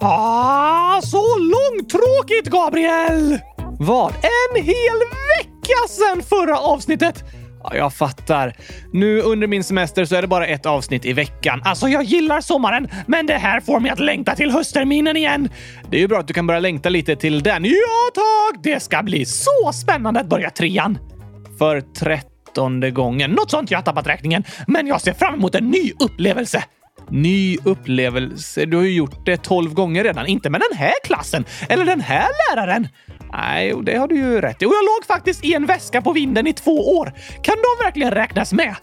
Ah, 0.00 1.00
så 1.02 1.38
långtråkigt, 1.38 2.46
Gabriel! 2.50 3.38
Vad? 3.78 4.12
En 4.12 4.62
hel 4.62 4.98
vecka 5.38 5.88
sedan 5.88 6.22
förra 6.22 6.58
avsnittet! 6.58 7.24
Ja, 7.62 7.76
jag 7.76 7.92
fattar. 7.94 8.56
Nu 8.92 9.20
under 9.20 9.46
min 9.46 9.64
semester 9.64 10.04
så 10.04 10.16
är 10.16 10.22
det 10.22 10.28
bara 10.28 10.46
ett 10.46 10.66
avsnitt 10.66 11.04
i 11.04 11.12
veckan. 11.12 11.62
Alltså, 11.64 11.88
jag 11.88 12.02
gillar 12.02 12.40
sommaren, 12.40 12.88
men 13.06 13.26
det 13.26 13.34
här 13.34 13.60
får 13.60 13.80
mig 13.80 13.90
att 13.90 14.00
längta 14.00 14.34
till 14.34 14.50
höstterminen 14.50 15.16
igen. 15.16 15.48
Det 15.90 15.96
är 15.96 16.00
ju 16.00 16.08
bra 16.08 16.18
att 16.18 16.28
du 16.28 16.34
kan 16.34 16.46
börja 16.46 16.60
längta 16.60 16.88
lite 16.88 17.16
till 17.16 17.42
den. 17.42 17.64
Ja, 17.64 18.10
tack! 18.14 18.62
Det 18.62 18.82
ska 18.82 19.02
bli 19.02 19.24
så 19.24 19.72
spännande 19.72 20.20
att 20.20 20.28
börja 20.28 20.50
trean. 20.50 20.98
För 21.58 21.80
trettonde 21.80 22.90
gången. 22.90 23.30
Något 23.30 23.50
sånt, 23.50 23.70
jag 23.70 23.78
har 23.78 23.84
tappat 23.84 24.06
räkningen. 24.06 24.44
Men 24.66 24.86
jag 24.86 25.00
ser 25.00 25.12
fram 25.12 25.34
emot 25.34 25.54
en 25.54 25.70
ny 25.70 25.92
upplevelse. 26.00 26.64
Ny 27.10 27.58
upplevelse? 27.64 28.64
Du 28.64 28.76
har 28.76 28.84
ju 28.84 28.94
gjort 28.94 29.26
det 29.26 29.36
tolv 29.36 29.74
gånger 29.74 30.04
redan. 30.04 30.26
Inte 30.26 30.50
med 30.50 30.60
den 30.70 30.78
här 30.78 30.92
klassen 31.04 31.44
eller 31.68 31.84
den 31.84 32.00
här 32.00 32.28
läraren. 32.50 32.88
Nej, 33.32 33.74
det 33.82 33.96
har 33.98 34.08
du 34.08 34.16
ju 34.16 34.40
rätt 34.40 34.62
i. 34.62 34.66
Och 34.66 34.72
jag 34.72 34.84
låg 34.84 35.06
faktiskt 35.06 35.44
i 35.44 35.54
en 35.54 35.66
väska 35.66 36.02
på 36.02 36.12
vinden 36.12 36.46
i 36.46 36.52
två 36.52 36.98
år. 36.98 37.12
Kan 37.42 37.56
de 37.56 37.84
verkligen 37.84 38.10
räknas 38.10 38.52
med? 38.52 38.76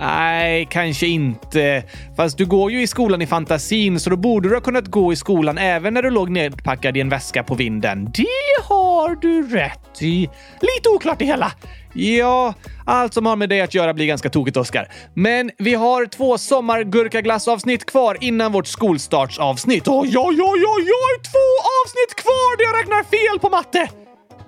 Nej, 0.00 0.68
kanske 0.70 1.06
inte. 1.06 1.82
Fast 2.16 2.38
du 2.38 2.46
går 2.46 2.70
ju 2.70 2.82
i 2.82 2.86
skolan 2.86 3.22
i 3.22 3.26
fantasin, 3.26 4.00
så 4.00 4.10
då 4.10 4.16
borde 4.16 4.48
du 4.48 4.54
ha 4.54 4.60
kunnat 4.60 4.86
gå 4.86 5.12
i 5.12 5.16
skolan 5.16 5.58
även 5.58 5.94
när 5.94 6.02
du 6.02 6.10
låg 6.10 6.30
nedpackad 6.30 6.96
i 6.96 7.00
en 7.00 7.08
väska 7.08 7.42
på 7.42 7.54
vinden. 7.54 8.04
Det 8.04 8.64
har 8.64 9.14
du 9.14 9.48
rätt 9.48 10.02
i. 10.02 10.28
Lite 10.60 10.88
oklart 10.88 11.18
det 11.18 11.24
hela. 11.24 11.52
Ja, 11.92 12.54
allt 12.86 13.14
som 13.14 13.26
har 13.26 13.36
med 13.36 13.48
det 13.48 13.60
att 13.60 13.74
göra 13.74 13.94
blir 13.94 14.06
ganska 14.06 14.30
tokigt, 14.30 14.56
Oskar. 14.56 14.88
Men 15.14 15.50
vi 15.58 15.74
har 15.74 16.06
två 16.06 16.38
sommargurkaglassavsnitt 16.38 17.86
kvar 17.86 18.18
innan 18.20 18.52
vårt 18.52 18.66
skolstartsavsnitt. 18.66 19.88
Oj, 19.88 20.18
oj, 20.18 20.42
oj, 20.42 20.64
oj, 20.66 20.90
oj! 21.04 21.22
Två 21.32 21.48
avsnitt 21.80 22.14
kvar 22.16 22.56
där 22.58 22.64
jag 22.64 22.80
räknar 22.80 23.02
fel 23.02 23.40
på 23.40 23.48
matte! 23.48 24.03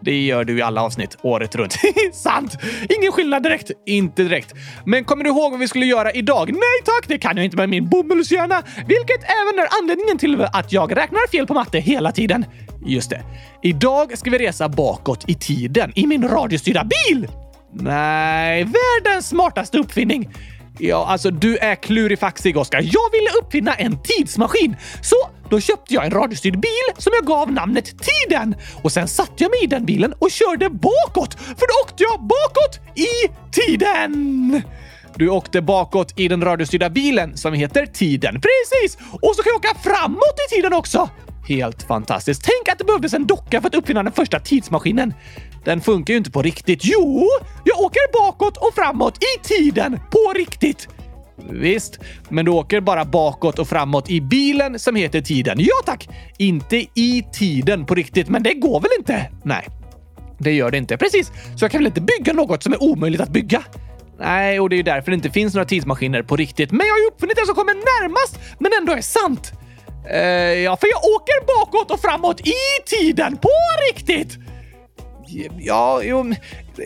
Det 0.06 0.24
gör 0.24 0.44
du 0.44 0.58
i 0.58 0.62
alla 0.62 0.82
avsnitt, 0.82 1.16
året 1.22 1.54
runt. 1.54 1.76
Sant! 2.12 2.56
Ingen 2.98 3.12
skillnad 3.12 3.42
direkt. 3.42 3.70
Inte 3.86 4.22
direkt. 4.22 4.54
Men 4.84 5.04
kommer 5.04 5.24
du 5.24 5.30
ihåg 5.30 5.50
vad 5.50 5.60
vi 5.60 5.68
skulle 5.68 5.86
göra 5.86 6.12
idag? 6.12 6.52
Nej 6.52 6.82
tack, 6.84 7.08
det 7.08 7.18
kan 7.18 7.36
jag 7.36 7.44
inte 7.44 7.56
med 7.56 7.68
min 7.68 7.88
bomullshjärna. 7.88 8.62
Vilket 8.76 9.22
även 9.22 9.58
är 9.58 9.68
anledningen 9.82 10.18
till 10.18 10.42
att 10.52 10.72
jag 10.72 10.96
räknar 10.96 11.30
fel 11.30 11.46
på 11.46 11.54
matte 11.54 11.78
hela 11.78 12.12
tiden. 12.12 12.44
Just 12.86 13.10
det. 13.10 13.22
Idag 13.62 14.18
ska 14.18 14.30
vi 14.30 14.38
resa 14.38 14.68
bakåt 14.68 15.24
i 15.28 15.34
tiden 15.34 15.92
i 15.94 16.06
min 16.06 16.28
radiostyrda 16.28 16.84
bil! 16.84 17.28
Nej, 17.72 18.64
världens 18.64 19.28
smartaste 19.28 19.78
uppfinning. 19.78 20.28
Ja, 20.78 21.06
alltså 21.06 21.30
du 21.30 21.56
är 21.56 21.74
klurifaxig, 21.74 22.56
Oskar. 22.56 22.80
Jag 22.80 23.10
ville 23.12 23.30
uppfinna 23.42 23.74
en 23.74 24.02
tidsmaskin. 24.02 24.76
Så 25.02 25.16
då 25.50 25.60
köpte 25.60 25.94
jag 25.94 26.04
en 26.04 26.10
radiostyrd 26.10 26.60
bil 26.60 26.86
som 26.98 27.12
jag 27.16 27.26
gav 27.26 27.52
namnet 27.52 27.84
Tiden. 27.84 28.54
Och 28.82 28.92
sen 28.92 29.08
satte 29.08 29.32
jag 29.36 29.50
mig 29.50 29.64
i 29.64 29.66
den 29.66 29.84
bilen 29.84 30.12
och 30.18 30.30
körde 30.30 30.70
bakåt, 30.70 31.34
för 31.34 31.66
då 31.66 31.84
åkte 31.84 32.02
jag 32.02 32.20
bakåt 32.20 32.98
i 32.98 33.28
tiden! 33.52 34.62
Du 35.18 35.28
åkte 35.28 35.62
bakåt 35.62 36.12
i 36.16 36.28
den 36.28 36.44
radiostyrda 36.44 36.90
bilen 36.90 37.36
som 37.36 37.52
heter 37.52 37.86
Tiden. 37.86 38.34
Precis! 38.40 38.98
Och 39.22 39.36
så 39.36 39.42
kan 39.42 39.50
jag 39.50 39.56
åka 39.56 39.78
framåt 39.90 40.36
i 40.48 40.54
tiden 40.54 40.72
också! 40.72 41.08
Helt 41.48 41.82
fantastiskt. 41.82 42.44
Tänk 42.44 42.72
att 42.72 42.78
det 42.78 42.84
behövdes 42.84 43.14
en 43.14 43.26
docka 43.26 43.60
för 43.60 43.68
att 43.68 43.74
uppfinna 43.74 44.02
den 44.02 44.12
första 44.12 44.40
tidsmaskinen. 44.40 45.14
Den 45.64 45.80
funkar 45.80 46.14
ju 46.14 46.18
inte 46.18 46.30
på 46.30 46.42
riktigt. 46.42 46.80
Jo, 46.82 47.28
jag 47.64 47.80
åker 47.80 48.12
bakåt 48.12 48.56
och 48.56 48.74
framåt 48.74 49.18
i 49.18 49.46
tiden 49.48 50.00
på 50.10 50.32
riktigt. 50.32 50.88
Visst, 51.50 51.98
men 52.28 52.44
du 52.44 52.50
åker 52.50 52.80
bara 52.80 53.04
bakåt 53.04 53.58
och 53.58 53.68
framåt 53.68 54.10
i 54.10 54.20
bilen 54.20 54.78
som 54.78 54.96
heter 54.96 55.20
tiden. 55.20 55.56
Ja 55.60 55.74
tack! 55.86 56.08
Inte 56.38 56.76
i 56.76 57.26
tiden 57.32 57.86
på 57.86 57.94
riktigt, 57.94 58.28
men 58.28 58.42
det 58.42 58.54
går 58.54 58.80
väl 58.80 58.90
inte? 58.98 59.30
Nej, 59.44 59.66
det 60.38 60.52
gör 60.52 60.70
det 60.70 60.78
inte. 60.78 60.96
Precis, 60.96 61.32
så 61.56 61.64
jag 61.64 61.70
kan 61.70 61.78
väl 61.78 61.86
inte 61.86 62.00
bygga 62.00 62.32
något 62.32 62.62
som 62.62 62.72
är 62.72 62.82
omöjligt 62.82 63.20
att 63.20 63.30
bygga? 63.30 63.62
Nej, 64.18 64.60
och 64.60 64.70
det 64.70 64.74
är 64.74 64.78
ju 64.78 64.82
därför 64.82 65.10
det 65.10 65.14
inte 65.14 65.30
finns 65.30 65.54
några 65.54 65.66
tidsmaskiner 65.66 66.22
på 66.22 66.36
riktigt. 66.36 66.70
Men 66.70 66.86
jag 66.86 66.94
har 66.94 66.98
ju 66.98 67.06
uppfunnit 67.06 67.36
det 67.36 67.46
som 67.46 67.54
kommer 67.54 67.74
närmast, 67.74 68.38
men 68.58 68.72
ändå 68.80 68.92
är 68.92 69.00
sant. 69.00 69.52
Eh, 70.10 70.20
ja, 70.62 70.76
för 70.76 70.86
jag 70.86 71.04
åker 71.04 71.46
bakåt 71.46 71.90
och 71.90 72.00
framåt 72.00 72.40
i 72.40 72.52
tiden 72.86 73.36
på 73.36 73.50
riktigt! 73.90 74.38
Ja, 75.58 76.00
jo, 76.02 76.32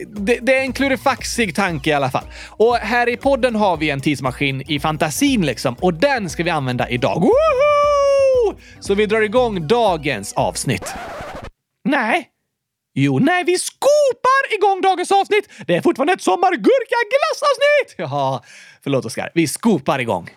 det, 0.06 0.38
det, 0.42 0.56
är 0.56 0.60
en 0.60 0.72
klurifaxig 0.72 1.54
tanke 1.54 1.90
i 1.90 1.92
alla 1.92 2.10
fall. 2.10 2.24
Och 2.48 2.76
här 2.76 3.08
i 3.08 3.16
podden 3.16 3.54
har 3.54 3.76
vi 3.76 3.90
en 3.90 4.00
tidsmaskin 4.00 4.62
i 4.68 4.80
fantasin 4.80 5.46
liksom 5.46 5.74
och 5.80 5.94
den 5.94 6.30
ska 6.30 6.42
vi 6.42 6.50
använda 6.50 6.88
idag. 6.88 7.20
Woho! 7.20 8.58
Så 8.80 8.94
vi 8.94 9.06
drar 9.06 9.20
igång 9.20 9.66
dagens 9.66 10.32
avsnitt. 10.32 10.94
Nej. 11.84 12.28
Jo, 12.94 13.18
nej, 13.18 13.44
vi 13.44 13.58
skopar 13.58 14.54
igång 14.54 14.80
dagens 14.80 15.12
avsnitt! 15.12 15.48
Det 15.66 15.76
är 15.76 15.80
fortfarande 15.80 16.12
ett 16.12 16.22
sommargurkaglassavsnitt! 16.22 17.94
Ja, 17.96 18.44
förlåt 18.82 19.04
Oskar. 19.04 19.30
Vi 19.34 19.48
skopar 19.48 19.98
igång. 19.98 20.30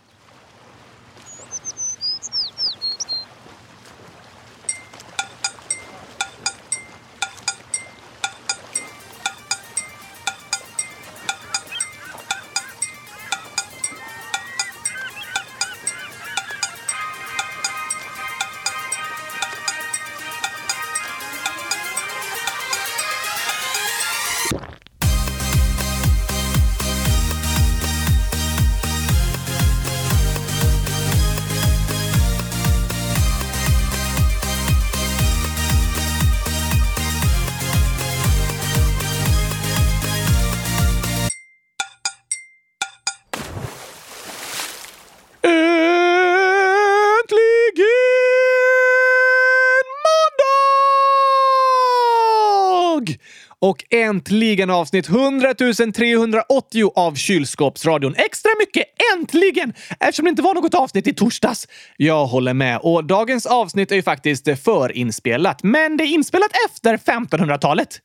Och 53.64 53.84
äntligen 53.90 54.70
avsnitt 54.70 55.10
100 55.10 55.54
380 55.96 56.92
av 56.96 57.16
Kylskåpsradion. 57.16 58.16
Extra 58.16 58.52
mycket 58.60 58.84
äntligen! 59.16 59.74
Eftersom 60.00 60.26
det 60.26 60.30
inte 60.30 60.42
var 60.42 60.54
något 60.54 60.74
avsnitt 60.74 61.08
i 61.08 61.14
torsdags. 61.14 61.68
Jag 61.98 62.26
håller 62.26 62.54
med. 62.54 62.80
Och 62.82 63.06
dagens 63.06 63.46
avsnitt 63.46 63.92
är 63.92 63.96
ju 63.96 64.04
faktiskt 64.04 64.64
förinspelat, 64.64 65.64
men 65.64 65.98
det 65.98 66.04
är 66.04 66.08
inspelat 66.08 66.52
efter 66.70 66.98
1500-talet. 66.98 68.00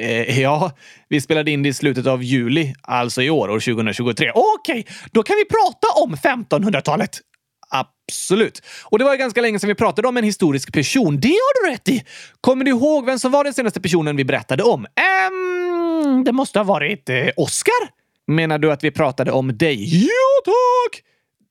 Eh, 0.00 0.40
ja, 0.40 0.72
vi 1.08 1.20
spelade 1.20 1.50
in 1.50 1.62
det 1.62 1.68
i 1.68 1.74
slutet 1.74 2.06
av 2.06 2.22
juli, 2.22 2.74
alltså 2.82 3.22
i 3.22 3.30
år, 3.30 3.48
år 3.48 3.60
2023. 3.60 4.30
Okej, 4.34 4.80
okay, 4.80 4.84
då 5.12 5.22
kan 5.22 5.36
vi 5.36 5.44
prata 5.44 6.02
om 6.02 6.16
1500-talet. 6.16 7.20
Absolut. 7.74 8.62
Och 8.84 8.98
det 8.98 9.04
var 9.04 9.12
ju 9.12 9.18
ganska 9.18 9.40
länge 9.40 9.58
sedan 9.58 9.68
vi 9.68 9.74
pratade 9.74 10.08
om 10.08 10.16
en 10.16 10.24
historisk 10.24 10.72
person. 10.72 11.20
Det 11.20 11.28
har 11.28 11.64
du 11.64 11.72
rätt 11.72 11.88
i! 11.88 12.04
Kommer 12.40 12.64
du 12.64 12.70
ihåg 12.70 13.06
vem 13.06 13.18
som 13.18 13.32
var 13.32 13.44
den 13.44 13.54
senaste 13.54 13.80
personen 13.80 14.16
vi 14.16 14.24
berättade 14.24 14.62
om? 14.62 14.86
Ehm, 14.86 16.24
det 16.24 16.32
måste 16.32 16.58
ha 16.58 16.64
varit 16.64 17.08
eh, 17.08 17.28
Oscar? 17.36 17.90
Menar 18.26 18.58
du 18.58 18.72
att 18.72 18.84
vi 18.84 18.90
pratade 18.90 19.32
om 19.32 19.58
dig? 19.58 20.04
Ja, 20.04 20.42
tack! 20.44 21.02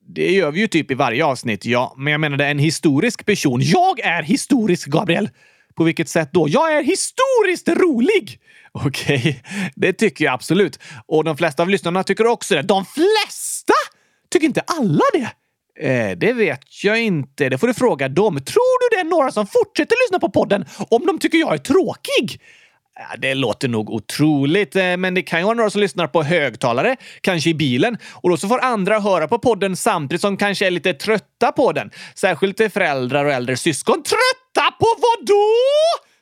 Det 0.06 0.32
gör 0.32 0.50
vi 0.50 0.60
ju 0.60 0.66
typ 0.66 0.90
i 0.90 0.94
varje 0.94 1.24
avsnitt, 1.24 1.64
ja. 1.64 1.94
Men 1.96 2.10
jag 2.10 2.20
menade 2.20 2.46
en 2.46 2.58
historisk 2.58 3.26
person. 3.26 3.60
Jag 3.62 4.00
är 4.00 4.22
historisk, 4.22 4.88
Gabriel! 4.88 5.30
På 5.74 5.84
vilket 5.84 6.08
sätt 6.08 6.28
då? 6.32 6.48
Jag 6.48 6.72
är 6.72 6.82
historiskt 6.82 7.68
rolig! 7.68 8.40
Okej, 8.72 9.18
okay. 9.18 9.34
det 9.74 9.92
tycker 9.92 10.24
jag 10.24 10.34
absolut. 10.34 10.78
Och 11.06 11.24
de 11.24 11.36
flesta 11.36 11.62
av 11.62 11.68
lyssnarna 11.68 12.02
tycker 12.04 12.26
också 12.26 12.54
det. 12.54 12.62
De 12.62 12.84
flesta? 12.84 13.74
Tycker 14.30 14.46
inte 14.46 14.60
alla 14.60 15.04
det? 15.12 15.30
Eh, 15.80 16.10
det 16.16 16.32
vet 16.32 16.84
jag 16.84 17.02
inte. 17.02 17.48
Det 17.48 17.58
får 17.58 17.66
du 17.66 17.74
fråga 17.74 18.08
dem. 18.08 18.34
Tror 18.34 18.90
du 18.90 18.96
det 18.96 19.00
är 19.00 19.04
några 19.04 19.30
som 19.30 19.46
fortsätter 19.46 19.96
lyssna 20.04 20.18
på 20.18 20.30
podden 20.30 20.64
om 20.90 21.06
de 21.06 21.18
tycker 21.18 21.38
jag 21.38 21.54
är 21.54 21.58
tråkig? 21.58 22.40
Det 23.18 23.34
låter 23.34 23.68
nog 23.68 23.90
otroligt, 23.90 24.76
eh, 24.76 24.96
men 24.96 25.14
det 25.14 25.22
kan 25.22 25.38
ju 25.38 25.44
vara 25.44 25.54
några 25.54 25.70
som 25.70 25.80
lyssnar 25.80 26.06
på 26.06 26.22
högtalare, 26.22 26.96
kanske 27.20 27.50
i 27.50 27.54
bilen. 27.54 27.98
Och 28.12 28.30
då 28.30 28.36
så 28.36 28.48
får 28.48 28.64
andra 28.64 29.00
höra 29.00 29.28
på 29.28 29.38
podden 29.38 29.76
samtidigt 29.76 30.20
som 30.20 30.36
kanske 30.36 30.66
är 30.66 30.70
lite 30.70 30.94
trötta 30.94 31.52
på 31.52 31.72
den. 31.72 31.90
Särskilt 32.14 32.72
föräldrar 32.72 33.24
och 33.24 33.32
äldre 33.32 33.56
syskon. 33.56 34.02
Trötta 34.02 34.70
på 34.78 34.86
vad 34.86 35.26
då? 35.26 35.44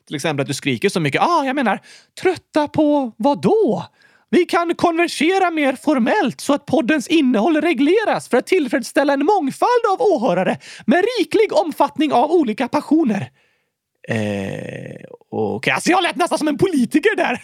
Till 0.07 0.15
exempel 0.15 0.41
att 0.41 0.47
du 0.47 0.53
skriker 0.53 0.89
så 0.89 0.99
mycket. 0.99 1.21
Ah, 1.21 1.43
jag 1.45 1.55
menar, 1.55 1.79
trötta 2.21 2.67
på 2.67 3.11
vad 3.17 3.41
då? 3.41 3.85
Vi 4.33 4.45
kan 4.45 4.75
konversera 4.75 5.51
mer 5.51 5.75
formellt 5.75 6.41
så 6.41 6.53
att 6.53 6.65
poddens 6.65 7.07
innehåll 7.07 7.61
regleras 7.61 8.29
för 8.29 8.37
att 8.37 8.47
tillfredsställa 8.47 9.13
en 9.13 9.25
mångfald 9.25 9.85
av 9.91 10.01
åhörare 10.01 10.57
med 10.85 11.05
riklig 11.19 11.53
omfattning 11.53 12.13
av 12.13 12.31
olika 12.31 12.67
passioner. 12.67 13.29
Eh, 14.09 15.05
Okej, 15.35 15.55
okay. 15.55 15.73
alltså 15.73 15.89
jag 15.89 16.03
lät 16.03 16.15
nästan 16.15 16.37
som 16.37 16.47
en 16.47 16.57
politiker 16.57 17.15
där. 17.15 17.41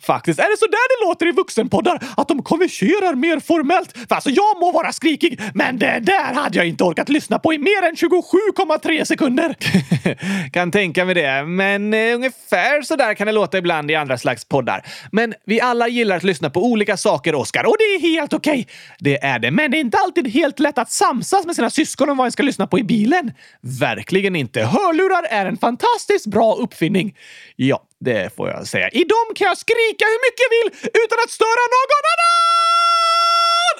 Faktiskt. 0.00 0.40
Är 0.40 0.50
det 0.50 0.58
så 0.58 0.66
där 0.66 1.00
det 1.00 1.08
låter 1.08 1.26
i 1.28 1.32
vuxenpoddar? 1.32 2.02
Att 2.16 2.28
de 2.28 2.42
konverserar 2.42 3.14
mer 3.14 3.40
formellt? 3.40 3.92
För 3.92 4.14
alltså, 4.14 4.30
jag 4.30 4.60
må 4.60 4.72
vara 4.72 4.92
skrikig, 4.92 5.40
men 5.54 5.78
det 5.78 6.00
där 6.02 6.34
hade 6.34 6.58
jag 6.58 6.66
inte 6.66 6.84
orkat 6.84 7.08
lyssna 7.08 7.38
på 7.38 7.54
i 7.54 7.58
mer 7.58 7.82
än 7.82 7.94
27,3 7.94 9.04
sekunder. 9.04 9.56
kan 10.52 10.70
tänka 10.70 11.04
mig 11.04 11.14
det, 11.14 11.42
men 11.42 11.94
eh, 11.94 12.14
ungefär 12.14 12.82
så 12.82 12.96
där 12.96 13.14
kan 13.14 13.26
det 13.26 13.32
låta 13.32 13.58
ibland 13.58 13.90
i 13.90 13.94
andra 13.94 14.18
slags 14.18 14.44
poddar. 14.44 14.86
Men 15.12 15.34
vi 15.46 15.60
alla 15.60 15.88
gillar 15.88 16.16
att 16.16 16.24
lyssna 16.24 16.50
på 16.50 16.64
olika 16.64 16.96
saker, 16.96 17.34
Oskar, 17.34 17.64
och 17.64 17.76
det 17.78 17.84
är 17.84 18.00
helt 18.00 18.32
okej. 18.32 18.52
Okay. 18.52 18.64
Det 18.98 19.24
är 19.24 19.38
det, 19.38 19.50
men 19.50 19.70
det 19.70 19.76
är 19.76 19.80
inte 19.80 19.98
alltid 19.98 20.28
helt 20.28 20.58
lätt 20.58 20.78
att 20.78 20.90
samsas 20.90 21.46
med 21.46 21.56
sina 21.56 21.70
syskon 21.70 22.10
om 22.10 22.16
vad 22.16 22.24
en 22.24 22.32
ska 22.32 22.42
lyssna 22.42 22.66
på 22.66 22.78
i 22.78 22.82
bilen. 22.82 23.32
Verkligen 23.60 24.36
inte. 24.36 24.62
Hörlurar 24.62 25.22
är 25.30 25.46
en 25.46 25.56
fantastiskt 25.70 26.26
bra 26.26 26.54
uppfinning. 26.54 27.16
Ja, 27.56 27.82
det 28.00 28.36
får 28.36 28.48
jag 28.48 28.66
säga. 28.66 28.88
I 28.88 28.98
dem 28.98 29.34
kan 29.34 29.46
jag 29.46 29.58
skrika 29.58 30.04
hur 30.04 30.20
mycket 30.26 30.40
jag 30.46 30.52
vill 30.56 30.68
utan 31.04 31.18
att 31.24 31.30
störa 31.30 31.64
någon 31.76 31.90
annan! 32.12 32.50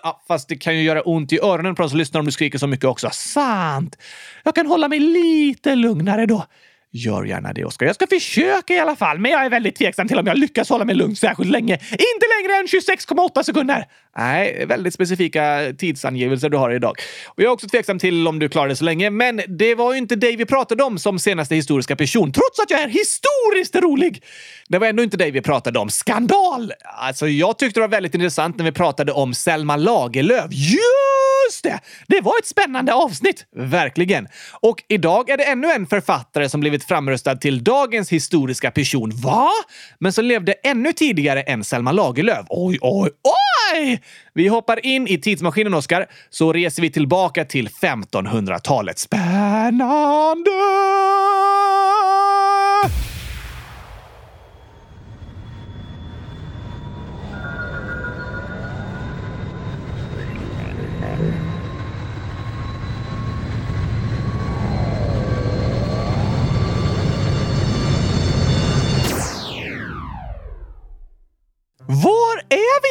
Ja, 0.02 0.24
fast 0.28 0.48
det 0.48 0.56
kan 0.56 0.76
ju 0.76 0.82
göra 0.82 1.02
ont 1.02 1.32
i 1.32 1.38
öronen 1.40 1.74
på 1.74 1.82
de 1.82 1.88
som 1.88 1.98
lyssnar 1.98 2.20
om 2.20 2.26
du 2.26 2.32
skriker 2.32 2.58
så 2.58 2.66
mycket 2.66 2.84
också. 2.84 3.08
Sant! 3.12 3.96
Jag 4.44 4.54
kan 4.54 4.66
hålla 4.66 4.88
mig 4.88 4.98
lite 4.98 5.74
lugnare 5.74 6.26
då. 6.26 6.44
Gör 6.92 7.24
gärna 7.24 7.52
det, 7.52 7.64
Oskar. 7.64 7.86
Jag 7.86 7.94
ska 7.94 8.06
försöka 8.06 8.74
i 8.74 8.78
alla 8.78 8.96
fall, 8.96 9.18
men 9.18 9.30
jag 9.30 9.44
är 9.44 9.50
väldigt 9.50 9.76
tveksam 9.76 10.08
till 10.08 10.18
om 10.18 10.26
jag 10.26 10.38
lyckas 10.38 10.68
hålla 10.68 10.84
mig 10.84 10.94
lugn 10.94 11.16
särskilt 11.16 11.50
länge. 11.50 11.74
Inte 11.74 12.26
längre 12.38 12.58
än 12.60 12.66
26,8 12.66 13.42
sekunder! 13.42 13.86
Nej, 14.16 14.66
väldigt 14.66 14.94
specifika 14.94 15.72
tidsangivelser 15.78 16.48
du 16.48 16.56
har 16.56 16.70
idag. 16.70 16.96
Och 17.26 17.42
jag 17.42 17.44
är 17.44 17.52
också 17.52 17.68
tveksam 17.68 17.98
till 17.98 18.28
om 18.28 18.38
du 18.38 18.48
klarar 18.48 18.68
det 18.68 18.76
så 18.76 18.84
länge, 18.84 19.10
men 19.10 19.40
det 19.48 19.74
var 19.74 19.92
ju 19.92 19.98
inte 19.98 20.16
dig 20.16 20.36
vi 20.36 20.46
pratade 20.46 20.82
om 20.84 20.98
som 20.98 21.18
senaste 21.18 21.54
historiska 21.54 21.96
person, 21.96 22.32
trots 22.32 22.58
att 22.60 22.70
jag 22.70 22.80
är 22.80 22.88
historiskt 22.88 23.76
rolig! 23.76 24.24
Det 24.68 24.78
var 24.78 24.86
ändå 24.86 25.02
inte 25.02 25.16
dig 25.16 25.30
vi 25.30 25.40
pratade 25.40 25.78
om. 25.78 25.90
Skandal! 25.90 26.72
Alltså, 26.84 27.28
jag 27.28 27.58
tyckte 27.58 27.80
det 27.80 27.86
var 27.86 27.88
väldigt 27.88 28.14
intressant 28.14 28.56
när 28.56 28.64
vi 28.64 28.72
pratade 28.72 29.12
om 29.12 29.34
Selma 29.34 29.76
Lagerlöf. 29.76 30.50
Just 30.50 31.62
det! 31.62 31.80
Det 32.06 32.20
var 32.20 32.38
ett 32.38 32.46
spännande 32.46 32.94
avsnitt! 32.94 33.46
Verkligen. 33.56 34.28
Och 34.52 34.82
idag 34.88 35.30
är 35.30 35.36
det 35.36 35.44
ännu 35.44 35.72
en 35.72 35.86
författare 35.86 36.48
som 36.48 36.60
blivit 36.60 36.79
framröstad 36.84 37.36
till 37.36 37.64
dagens 37.64 38.10
historiska 38.12 38.70
person. 38.70 39.12
Va? 39.14 39.48
Men 39.98 40.12
som 40.12 40.24
levde 40.24 40.52
ännu 40.52 40.92
tidigare 40.92 41.42
än 41.42 41.64
Selma 41.64 41.92
Lagerlöf. 41.92 42.46
Oj, 42.48 42.78
oj, 42.80 43.10
oj! 43.74 44.02
Vi 44.34 44.48
hoppar 44.48 44.86
in 44.86 45.08
i 45.08 45.18
tidsmaskinen, 45.18 45.74
Oskar, 45.74 46.06
så 46.30 46.52
reser 46.52 46.82
vi 46.82 46.90
tillbaka 46.90 47.44
till 47.44 47.68
1500-talet. 47.68 48.98
Spännande! 48.98 50.50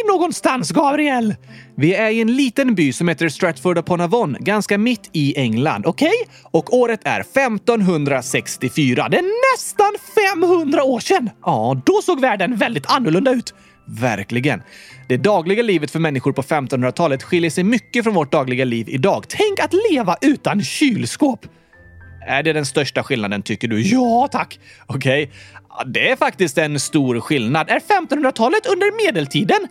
Vi 0.03 0.07
någonstans, 0.11 0.71
Gabriel? 0.71 1.35
Vi 1.75 1.93
är 1.93 2.09
i 2.09 2.21
en 2.21 2.35
liten 2.35 2.75
by 2.75 2.93
som 2.93 3.07
heter 3.07 3.29
Stratford 3.29 3.77
upon 3.77 4.01
Avon, 4.01 4.37
ganska 4.39 4.77
mitt 4.77 5.09
i 5.13 5.37
England. 5.37 5.85
Okej? 5.85 6.07
Okay? 6.07 6.35
Och 6.51 6.73
året 6.73 6.99
är 7.03 7.19
1564. 7.19 9.09
Det 9.09 9.17
är 9.17 9.55
nästan 9.55 9.91
500 10.35 10.83
år 10.83 10.99
sedan! 10.99 11.29
Ja, 11.45 11.81
då 11.85 12.01
såg 12.01 12.19
världen 12.21 12.55
väldigt 12.55 12.91
annorlunda 12.91 13.31
ut. 13.31 13.53
Verkligen. 13.87 14.61
Det 15.07 15.17
dagliga 15.17 15.63
livet 15.63 15.91
för 15.91 15.99
människor 15.99 16.31
på 16.31 16.41
1500-talet 16.41 17.23
skiljer 17.23 17.51
sig 17.51 17.63
mycket 17.63 18.03
från 18.03 18.13
vårt 18.13 18.31
dagliga 18.31 18.65
liv 18.65 18.89
idag. 18.89 19.25
Tänk 19.27 19.59
att 19.59 19.73
leva 19.91 20.17
utan 20.21 20.63
kylskåp! 20.63 21.45
Är 22.27 22.43
det 22.43 22.53
den 22.53 22.65
största 22.65 23.03
skillnaden 23.03 23.41
tycker 23.41 23.67
du? 23.67 23.81
Ja, 23.81 24.29
tack! 24.31 24.59
Okej. 24.85 25.23
Okay. 25.23 25.35
Det 25.85 26.09
är 26.09 26.15
faktiskt 26.15 26.57
en 26.57 26.79
stor 26.79 27.19
skillnad. 27.19 27.69
Är 27.69 27.79
1500-talet 27.79 28.65
under 28.65 29.05
medeltiden? 29.05 29.67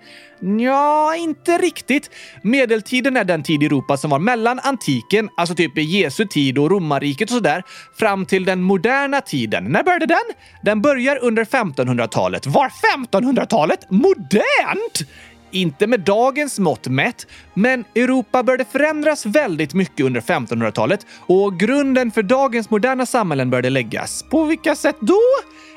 Ja, 0.60 1.16
inte 1.16 1.58
riktigt. 1.58 2.10
Medeltiden 2.42 3.16
är 3.16 3.24
den 3.24 3.42
tid 3.42 3.62
i 3.62 3.66
Europa 3.66 3.96
som 3.96 4.10
var 4.10 4.18
mellan 4.18 4.58
antiken, 4.58 5.28
alltså 5.36 5.54
typ 5.54 5.78
Jesu 5.78 6.26
tid 6.26 6.58
och 6.58 6.70
romarriket 6.70 7.30
och 7.30 7.34
sådär, 7.34 7.62
fram 7.98 8.26
till 8.26 8.44
den 8.44 8.62
moderna 8.62 9.20
tiden. 9.20 9.64
När 9.64 9.82
började 9.82 10.06
den? 10.06 10.24
Den 10.62 10.82
börjar 10.82 11.18
under 11.22 11.44
1500-talet. 11.44 12.46
Var 12.46 12.72
1500-talet 12.96 13.90
modernt? 13.90 15.08
Inte 15.50 15.86
med 15.86 16.00
dagens 16.00 16.58
mått 16.58 16.86
mätt, 16.86 17.26
men 17.54 17.84
Europa 17.94 18.42
började 18.42 18.64
förändras 18.64 19.26
väldigt 19.26 19.74
mycket 19.74 20.06
under 20.06 20.20
1500-talet 20.20 21.06
och 21.26 21.60
grunden 21.60 22.10
för 22.10 22.22
dagens 22.22 22.70
moderna 22.70 23.06
samhällen 23.06 23.50
började 23.50 23.70
läggas. 23.70 24.24
På 24.30 24.44
vilka 24.44 24.74
sätt 24.74 24.96
då? 25.00 25.20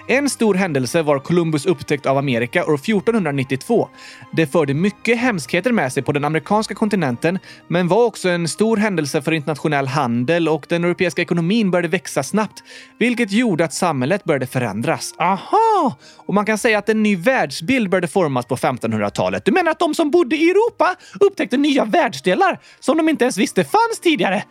En 0.08 0.30
stor 0.30 0.54
händelse 0.54 1.02
var 1.02 1.20
Columbus 1.20 1.66
upptäckt 1.66 2.06
av 2.06 2.18
Amerika 2.18 2.66
år 2.66 2.76
1492. 2.76 3.90
Det 4.32 4.48
förde 4.48 4.74
mycket 4.74 5.18
hemskheter 5.18 5.72
med 5.72 5.94
sig 5.94 6.04
på 6.04 6.12
den 6.12 6.26
amerikanska 6.26 6.76
kontinenten, 6.76 7.40
men 7.68 7.88
var 7.88 8.06
också 8.06 8.30
en 8.30 8.48
stor 8.48 8.78
händelse 8.78 9.22
för 9.22 9.32
internationell 9.32 9.88
handel 9.88 10.50
och 10.50 10.66
den 10.70 10.84
europeiska 10.84 11.22
ekonomin 11.22 11.72
började 11.72 11.88
växa 11.88 12.24
snabbt, 12.24 12.64
vilket 12.98 13.32
gjorde 13.32 13.66
att 13.66 13.74
samhället 13.74 14.24
började 14.24 14.48
förändras. 14.48 15.14
Aha! 15.18 15.96
Och 16.16 16.34
man 16.34 16.46
kan 16.46 16.58
säga 16.58 16.78
att 16.78 16.90
en 16.90 17.04
ny 17.04 17.16
världsbild 17.16 17.90
började 17.90 18.08
formas 18.08 18.46
på 18.46 18.56
1500-talet. 18.56 19.46
Du 19.46 19.52
menar 19.52 19.72
att 19.72 19.80
de 19.80 19.96
som 19.96 20.12
bodde 20.12 20.36
i 20.36 20.50
Europa 20.50 20.96
upptäckte 21.20 21.58
nya 21.58 21.86
världsdelar 21.86 22.60
som 22.80 22.98
de 22.98 23.10
inte 23.10 23.24
ens 23.24 23.38
visste 23.38 23.64
fanns 23.64 24.00
tidigare? 24.02 24.44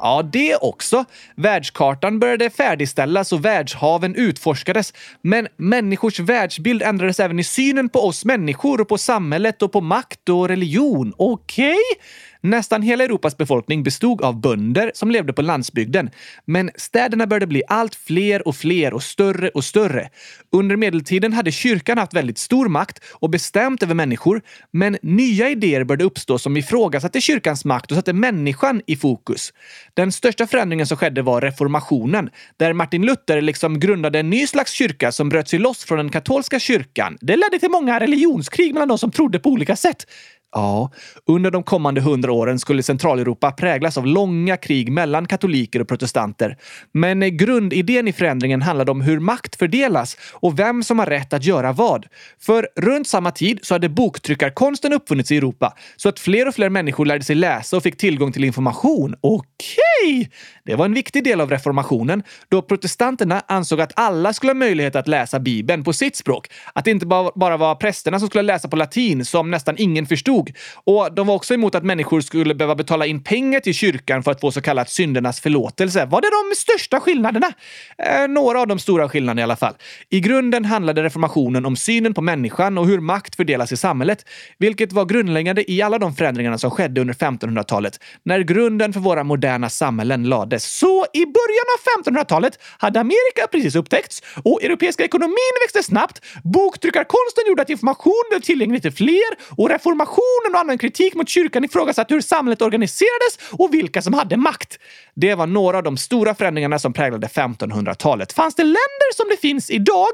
Ja, 0.00 0.22
det 0.32 0.56
också. 0.56 1.04
Världskartan 1.36 2.18
började 2.18 2.50
färdigställas 2.50 3.32
och 3.32 3.44
världshaven 3.44 4.14
utforskades. 4.14 4.92
Men 5.22 5.48
människors 5.56 6.20
världsbild 6.20 6.82
ändrades 6.82 7.20
även 7.20 7.38
i 7.38 7.44
synen 7.44 7.88
på 7.88 8.06
oss 8.06 8.24
människor 8.24 8.80
och 8.80 8.88
på 8.88 8.98
samhället 8.98 9.62
och 9.62 9.72
på 9.72 9.80
makt 9.80 10.28
och 10.28 10.48
religion. 10.48 11.12
Okej? 11.16 11.70
Okay? 11.70 12.02
Nästan 12.40 12.82
hela 12.82 13.04
Europas 13.04 13.36
befolkning 13.36 13.82
bestod 13.82 14.22
av 14.22 14.40
bönder 14.40 14.90
som 14.94 15.10
levde 15.10 15.32
på 15.32 15.42
landsbygden. 15.42 16.10
Men 16.44 16.70
städerna 16.76 17.26
började 17.26 17.46
bli 17.46 17.62
allt 17.68 17.94
fler 17.94 18.48
och 18.48 18.56
fler 18.56 18.92
och 18.92 19.02
större 19.02 19.48
och 19.48 19.64
större. 19.64 20.08
Under 20.52 20.76
medeltiden 20.76 21.32
hade 21.32 21.52
kyrkan 21.52 21.98
haft 21.98 22.14
väldigt 22.14 22.38
stor 22.38 22.68
makt 22.68 23.04
och 23.12 23.30
bestämt 23.30 23.82
över 23.82 23.94
människor. 23.94 24.42
Men 24.70 24.98
nya 25.02 25.50
idéer 25.50 25.84
började 25.84 26.04
uppstå 26.04 26.38
som 26.38 26.56
ifrågasatte 26.56 27.20
kyrkans 27.20 27.64
makt 27.64 27.90
och 27.90 27.96
satte 27.96 28.12
människan 28.12 28.82
i 28.86 28.96
fokus. 28.96 29.52
Den 29.94 30.12
största 30.12 30.46
förändringen 30.46 30.86
som 30.86 30.96
skedde 30.96 31.22
var 31.22 31.40
reformationen, 31.40 32.30
där 32.56 32.72
Martin 32.72 33.06
Luther 33.06 33.40
liksom 33.40 33.80
grundade 33.80 34.18
en 34.18 34.30
ny 34.30 34.46
slags 34.46 34.72
kyrka 34.72 35.12
som 35.12 35.28
bröt 35.28 35.48
sig 35.48 35.58
loss 35.58 35.84
från 35.84 35.98
den 35.98 36.08
katolska 36.08 36.58
kyrkan. 36.58 37.18
Det 37.20 37.36
ledde 37.36 37.58
till 37.58 37.70
många 37.70 38.00
religionskrig 38.00 38.74
mellan 38.74 38.88
de 38.88 38.98
som 38.98 39.10
trodde 39.10 39.38
på 39.38 39.50
olika 39.50 39.76
sätt. 39.76 40.06
Ja, 40.52 40.90
under 41.26 41.50
de 41.50 41.62
kommande 41.62 42.00
hundra 42.00 42.32
åren 42.32 42.58
skulle 42.58 42.82
Centraleuropa 42.82 43.52
präglas 43.52 43.98
av 43.98 44.06
långa 44.06 44.56
krig 44.56 44.92
mellan 44.92 45.26
katoliker 45.26 45.80
och 45.80 45.88
protestanter. 45.88 46.56
Men 46.92 47.36
grundidén 47.36 48.08
i 48.08 48.12
förändringen 48.12 48.62
handlade 48.62 48.90
om 48.90 49.00
hur 49.00 49.20
makt 49.20 49.56
fördelas 49.56 50.16
och 50.32 50.58
vem 50.58 50.82
som 50.82 50.98
har 50.98 51.06
rätt 51.06 51.32
att 51.32 51.44
göra 51.44 51.72
vad. 51.72 52.06
För 52.40 52.68
runt 52.76 53.08
samma 53.08 53.30
tid 53.30 53.58
så 53.62 53.74
hade 53.74 53.88
boktryckarkonsten 53.88 54.92
uppfunnits 54.92 55.32
i 55.32 55.36
Europa 55.36 55.74
så 55.96 56.08
att 56.08 56.18
fler 56.18 56.48
och 56.48 56.54
fler 56.54 56.68
människor 56.68 57.06
lärde 57.06 57.24
sig 57.24 57.36
läsa 57.36 57.76
och 57.76 57.82
fick 57.82 57.96
tillgång 57.96 58.32
till 58.32 58.44
information. 58.44 59.14
Okej! 59.20 60.30
Det 60.64 60.74
var 60.74 60.84
en 60.84 60.94
viktig 60.94 61.24
del 61.24 61.40
av 61.40 61.50
reformationen 61.50 62.22
då 62.48 62.62
protestanterna 62.62 63.42
ansåg 63.48 63.80
att 63.80 63.92
alla 63.96 64.32
skulle 64.32 64.50
ha 64.50 64.54
möjlighet 64.54 64.96
att 64.96 65.08
läsa 65.08 65.40
Bibeln 65.40 65.84
på 65.84 65.92
sitt 65.92 66.16
språk. 66.16 66.46
Att 66.72 66.84
det 66.84 66.90
inte 66.90 67.06
bara 67.06 67.56
var 67.56 67.74
prästerna 67.74 68.18
som 68.18 68.28
skulle 68.28 68.42
läsa 68.42 68.68
på 68.68 68.76
latin 68.76 69.24
som 69.24 69.50
nästan 69.50 69.74
ingen 69.78 70.06
förstod 70.06 70.37
dog. 70.38 70.56
Och 70.84 71.14
de 71.14 71.26
var 71.26 71.34
också 71.34 71.54
emot 71.54 71.74
att 71.74 71.84
människor 71.84 72.20
skulle 72.20 72.54
behöva 72.54 72.74
betala 72.74 73.06
in 73.06 73.22
pengar 73.22 73.60
till 73.60 73.74
kyrkan 73.74 74.22
för 74.22 74.30
att 74.30 74.40
få 74.40 74.50
så 74.50 74.60
kallat 74.60 74.90
syndernas 74.90 75.40
förlåtelse. 75.40 76.06
Var 76.06 76.20
det 76.20 76.28
de 76.30 76.56
största 76.56 77.00
skillnaderna? 77.00 77.52
Eh, 77.98 78.28
några 78.28 78.60
av 78.60 78.66
de 78.66 78.78
stora 78.78 79.08
skillnaderna 79.08 79.40
i 79.40 79.44
alla 79.44 79.56
fall. 79.56 79.74
I 80.10 80.20
grunden 80.20 80.64
handlade 80.64 81.02
reformationen 81.02 81.66
om 81.66 81.76
synen 81.76 82.14
på 82.14 82.22
människan 82.22 82.78
och 82.78 82.86
hur 82.86 83.00
makt 83.00 83.36
fördelas 83.36 83.72
i 83.72 83.76
samhället, 83.76 84.24
vilket 84.58 84.92
var 84.92 85.04
grundläggande 85.04 85.70
i 85.70 85.82
alla 85.82 85.98
de 85.98 86.14
förändringarna 86.14 86.58
som 86.58 86.70
skedde 86.70 87.00
under 87.00 87.14
1500-talet, 87.14 88.00
när 88.22 88.40
grunden 88.40 88.92
för 88.92 89.00
våra 89.00 89.24
moderna 89.24 89.70
samhällen 89.70 90.24
lades. 90.24 90.78
Så 90.78 91.06
i 91.12 91.24
början 91.26 91.66
av 91.74 92.02
1500-talet 92.04 92.58
hade 92.78 93.00
Amerika 93.00 93.46
precis 93.52 93.74
upptäckts 93.76 94.22
och 94.44 94.62
europeiska 94.62 95.04
ekonomin 95.04 95.54
växte 95.62 95.82
snabbt. 95.82 96.22
Boktryckarkonsten 96.44 97.44
gjorde 97.48 97.62
att 97.62 97.70
information 97.70 98.24
blev 98.30 98.40
tillgänglig 98.40 98.82
till 98.82 98.92
fler 98.92 99.30
och 99.56 99.68
reformationen 99.68 100.27
och 100.52 100.60
annan 100.60 100.78
kritik 100.78 101.14
mot 101.14 101.28
kyrkan 101.28 101.64
ifrågasatte 101.64 102.14
hur 102.14 102.20
samhället 102.20 102.62
organiserades 102.62 103.38
och 103.52 103.74
vilka 103.74 104.02
som 104.02 104.14
hade 104.14 104.36
makt. 104.36 104.78
Det 105.14 105.34
var 105.34 105.46
några 105.46 105.76
av 105.76 105.82
de 105.82 105.96
stora 105.96 106.34
förändringarna 106.34 106.78
som 106.78 106.92
präglade 106.92 107.26
1500-talet. 107.26 108.32
Fanns 108.32 108.54
det 108.54 108.64
länder 108.64 109.14
som 109.14 109.28
det 109.28 109.36
finns 109.36 109.70
idag? 109.70 110.12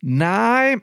Nej, 0.00 0.78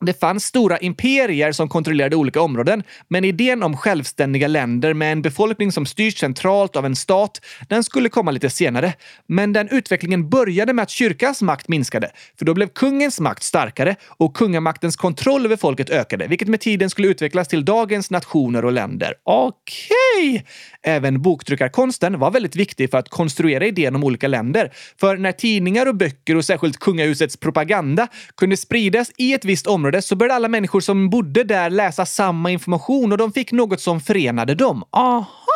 det 0.00 0.20
fanns 0.20 0.44
stora 0.44 0.78
imperier 0.78 1.52
som 1.52 1.68
kontrollerade 1.68 2.16
olika 2.16 2.40
områden, 2.40 2.82
men 3.08 3.24
idén 3.24 3.62
om 3.62 3.76
självständiga 3.76 4.48
länder 4.48 4.94
med 4.94 5.12
en 5.12 5.22
befolkning 5.22 5.72
som 5.72 5.86
styrs 5.86 6.18
centralt 6.18 6.76
av 6.76 6.86
en 6.86 6.96
stat, 6.96 7.40
den 7.68 7.84
skulle 7.84 8.08
komma 8.08 8.30
lite 8.30 8.50
senare. 8.50 8.92
Men 9.26 9.52
den 9.52 9.68
utvecklingen 9.68 10.28
började 10.28 10.72
med 10.72 10.82
att 10.82 10.90
kyrkans 10.90 11.42
makt 11.42 11.68
minskade, 11.68 12.10
för 12.38 12.44
då 12.44 12.54
blev 12.54 12.68
kungens 12.68 13.20
makt 13.20 13.42
starkare 13.42 13.96
och 14.06 14.36
kungamaktens 14.36 14.96
kontroll 14.96 15.46
över 15.46 15.56
folket 15.56 15.90
ökade, 15.90 16.26
vilket 16.26 16.48
med 16.48 16.60
tiden 16.60 16.90
skulle 16.90 17.08
utvecklas 17.08 17.48
till 17.48 17.64
dagens 17.64 18.10
nationer 18.10 18.64
och 18.64 18.72
länder. 18.72 19.14
Okej! 19.24 19.94
Okay. 20.30 20.42
Även 20.82 21.22
boktryckarkonsten 21.22 22.18
var 22.18 22.30
väldigt 22.30 22.56
viktig 22.56 22.90
för 22.90 22.98
att 22.98 23.08
konstruera 23.08 23.66
idén 23.66 23.94
om 23.96 24.04
olika 24.04 24.28
länder. 24.28 24.72
För 25.00 25.16
när 25.16 25.32
tidningar 25.32 25.86
och 25.86 25.96
böcker 25.96 26.36
och 26.36 26.44
särskilt 26.44 26.78
kungahusets 26.78 27.36
propaganda 27.36 28.08
kunde 28.36 28.56
spridas 28.56 29.10
i 29.16 29.34
ett 29.34 29.44
visst 29.44 29.66
område 29.66 29.87
område 29.88 30.02
så 30.02 30.16
började 30.16 30.34
alla 30.34 30.48
människor 30.48 30.80
som 30.80 31.10
bodde 31.10 31.44
där 31.44 31.70
läsa 31.70 32.06
samma 32.06 32.50
information 32.50 33.12
och 33.12 33.18
de 33.18 33.32
fick 33.32 33.52
något 33.52 33.80
som 33.80 34.00
förenade 34.00 34.54
dem. 34.54 34.84
Aha! 34.92 35.47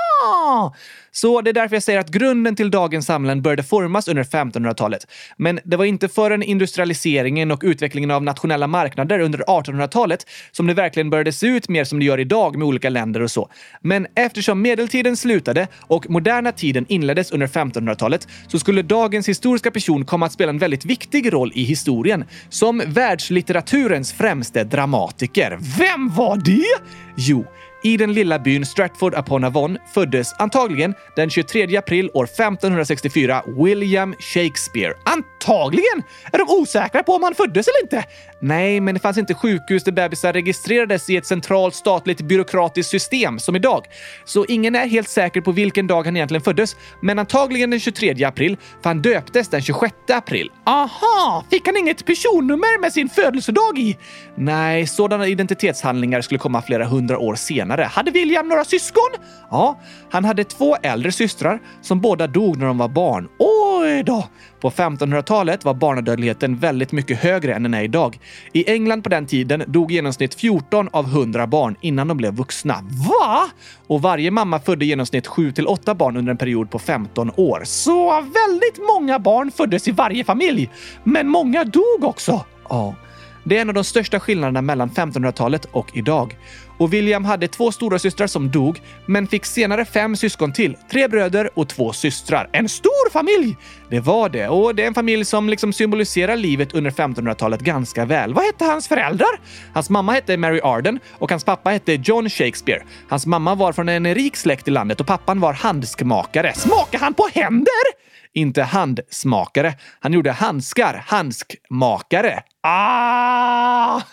Så 1.14 1.41
det 1.41 1.50
är 1.50 1.55
därför 1.55 1.76
jag 1.76 1.83
säger 1.83 1.99
att 1.99 2.11
grunden 2.11 2.57
till 2.57 2.71
dagens 2.71 3.07
samhällen 3.07 3.43
började 3.43 3.62
formas 3.62 4.09
under 4.09 4.25
1500-talet. 4.25 5.07
Men 5.37 5.61
det 5.64 5.76
var 5.76 5.85
inte 5.85 6.09
förrän 6.09 6.43
industrialiseringen 6.43 7.50
och 7.50 7.61
utvecklingen 7.64 8.11
av 8.11 8.23
nationella 8.23 8.67
marknader 8.67 9.19
under 9.19 9.38
1800-talet 9.38 10.26
som 10.52 10.67
det 10.67 10.75
verkligen 10.75 11.11
började 11.11 11.33
se 11.33 11.47
ut 11.47 11.69
mer 11.69 11.85
som 11.85 11.99
det 11.99 12.05
gör 12.05 12.21
idag 12.21 12.57
med 12.57 12.67
olika 12.67 12.88
länder 12.88 13.23
och 13.23 13.31
så. 13.31 13.50
Men 13.81 14.07
eftersom 14.14 14.62
medeltiden 14.62 15.17
slutade 15.17 15.69
och 15.81 16.11
moderna 16.11 16.52
tiden 16.52 16.87
inleddes 16.88 17.31
under 17.33 17.47
1500-talet 17.47 18.29
så 18.49 18.59
skulle 18.59 18.83
dagens 18.83 19.29
historiska 19.29 19.71
person 19.71 20.05
komma 20.05 20.26
att 20.26 20.33
spela 20.33 20.50
en 20.50 20.59
väldigt 20.59 20.85
viktig 20.85 21.33
roll 21.33 21.52
i 21.55 21.62
historien 21.62 22.25
som 22.49 22.83
världslitteraturens 22.87 24.12
främste 24.12 24.64
dramatiker. 24.64 25.59
Vem 25.79 26.09
var 26.09 26.37
det? 26.37 26.85
Jo, 27.17 27.47
i 27.82 27.96
den 27.96 28.12
lilla 28.12 28.38
byn 28.38 28.66
Stratford 28.66 29.14
upon 29.14 29.44
Avon 29.44 29.78
föddes 29.94 30.32
antagligen 30.38 30.94
den 31.16 31.30
23 31.30 31.76
april 31.76 32.10
år 32.14 32.24
1564 32.24 33.42
William 33.46 34.14
Shakespeare. 34.18 34.94
Antagligen! 35.04 36.02
Är 36.32 36.38
de 36.38 36.48
osäkra 36.48 37.02
på 37.02 37.12
om 37.12 37.22
han 37.22 37.34
föddes 37.34 37.68
eller 37.68 37.82
inte? 37.82 38.04
Nej, 38.40 38.80
men 38.80 38.94
det 38.94 39.00
fanns 39.00 39.18
inte 39.18 39.34
sjukhus 39.34 39.84
där 39.84 39.92
bebisar 39.92 40.32
registrerades 40.32 41.10
i 41.10 41.16
ett 41.16 41.26
centralt 41.26 41.74
statligt 41.74 42.20
byråkratiskt 42.20 42.90
system 42.90 43.38
som 43.38 43.56
idag. 43.56 43.86
Så 44.24 44.44
ingen 44.48 44.74
är 44.74 44.86
helt 44.86 45.08
säker 45.08 45.40
på 45.40 45.52
vilken 45.52 45.86
dag 45.86 46.04
han 46.04 46.16
egentligen 46.16 46.42
föddes, 46.42 46.76
men 47.00 47.18
antagligen 47.18 47.70
den 47.70 47.80
23 47.80 48.24
april, 48.24 48.56
för 48.82 48.90
han 48.90 49.02
döptes 49.02 49.48
den 49.48 49.62
26 49.62 49.94
april. 50.12 50.50
Aha! 50.64 51.44
Fick 51.50 51.66
han 51.66 51.76
inget 51.76 52.06
personnummer 52.06 52.80
med 52.80 52.92
sin 52.92 53.08
födelsedag 53.08 53.78
i? 53.78 53.96
Nej, 54.36 54.86
sådana 54.86 55.26
identitetshandlingar 55.26 56.20
skulle 56.20 56.38
komma 56.38 56.62
flera 56.62 56.84
hundra 56.84 57.18
år 57.18 57.34
senare. 57.34 57.72
Hade 57.79 58.11
William 58.11 58.49
några 58.49 58.64
syskon? 58.64 59.09
Ja, 59.50 59.81
han 60.11 60.25
hade 60.25 60.45
två 60.45 60.76
äldre 60.83 61.12
systrar 61.12 61.61
som 61.81 62.00
båda 62.00 62.26
dog 62.26 62.57
när 62.59 62.67
de 62.67 62.79
var 62.79 62.88
barn. 62.88 63.29
Oj 63.38 64.02
då! 64.02 64.25
På 64.61 64.71
1500-talet 64.71 65.64
var 65.64 65.75
barnadödligheten 65.75 66.57
väldigt 66.57 66.93
mycket 66.93 67.19
högre 67.19 67.55
än 67.55 67.62
den 67.62 67.75
är 67.75 67.83
idag. 67.83 68.19
I 68.52 68.71
England 68.71 69.02
på 69.02 69.09
den 69.09 69.26
tiden 69.26 69.64
dog 69.67 69.93
i 69.93 69.95
genomsnitt 69.95 70.35
14 70.35 70.88
av 70.93 71.05
100 71.05 71.47
barn 71.47 71.76
innan 71.81 72.09
de 72.09 72.17
blev 72.17 72.35
vuxna. 72.35 72.75
Va? 73.09 73.50
Och 73.87 74.02
varje 74.02 74.31
mamma 74.31 74.61
födde 74.61 74.85
i 74.85 74.88
genomsnitt 74.88 75.26
7 75.26 75.52
till 75.52 75.67
8 75.67 75.95
barn 75.95 76.17
under 76.17 76.31
en 76.31 76.37
period 76.37 76.71
på 76.71 76.79
15 76.79 77.31
år. 77.37 77.62
Så 77.64 78.11
väldigt 78.21 78.79
många 78.95 79.19
barn 79.19 79.50
föddes 79.50 79.88
i 79.88 79.91
varje 79.91 80.25
familj. 80.25 80.71
Men 81.05 81.29
många 81.29 81.64
dog 81.64 82.05
också. 82.05 82.45
Ja. 82.69 82.95
Det 83.44 83.56
är 83.56 83.62
en 83.62 83.68
av 83.68 83.75
de 83.75 83.84
största 83.84 84.20
skillnaderna 84.20 84.62
mellan 84.62 84.90
1500-talet 84.90 85.64
och 85.72 85.96
idag. 85.96 86.37
Och 86.78 86.92
William 86.92 87.25
hade 87.25 87.49
två 87.49 87.72
stora 87.72 87.99
systrar 87.99 88.26
som 88.26 88.50
dog, 88.50 88.80
men 89.06 89.26
fick 89.26 89.44
senare 89.44 89.84
fem 89.84 90.16
syskon 90.16 90.52
till. 90.52 90.76
Tre 90.90 91.08
bröder 91.08 91.50
och 91.54 91.68
två 91.68 91.92
systrar. 91.92 92.49
En 92.52 92.68
stor 92.68 93.11
familj! 93.11 93.56
Det 93.90 94.00
var 94.00 94.28
det. 94.28 94.49
Och 94.49 94.75
det 94.75 94.82
är 94.82 94.87
en 94.87 94.94
familj 94.94 95.25
som 95.25 95.49
liksom 95.49 95.72
symboliserar 95.72 96.37
livet 96.37 96.75
under 96.75 96.90
1500-talet 96.90 97.61
ganska 97.61 98.04
väl. 98.04 98.34
Vad 98.34 98.44
hette 98.44 98.64
hans 98.64 98.88
föräldrar? 98.88 99.40
Hans 99.75 99.90
mamma 99.90 100.12
hette 100.12 100.37
Mary 100.37 100.61
Arden 100.62 100.99
och 101.12 101.30
hans 101.30 101.44
pappa 101.44 101.70
hette 101.70 101.92
John 102.04 102.30
Shakespeare. 102.30 102.82
Hans 103.08 103.26
mamma 103.26 103.54
var 103.54 103.72
från 103.72 103.88
en 103.88 104.14
rik 104.14 104.37
släkt 104.37 104.68
i 104.68 104.70
landet 104.70 105.00
och 105.00 105.06
pappan 105.06 105.40
var 105.40 105.52
handskmakare. 105.52 106.52
Smakade 106.54 107.04
han 107.04 107.14
på 107.14 107.28
händer? 107.34 108.02
Inte 108.34 108.62
handsmakare. 108.62 109.75
Han 110.00 110.12
gjorde 110.12 110.32
handskar. 110.32 111.04
Handskmakare. 111.06 112.42
Ah! 112.62 114.02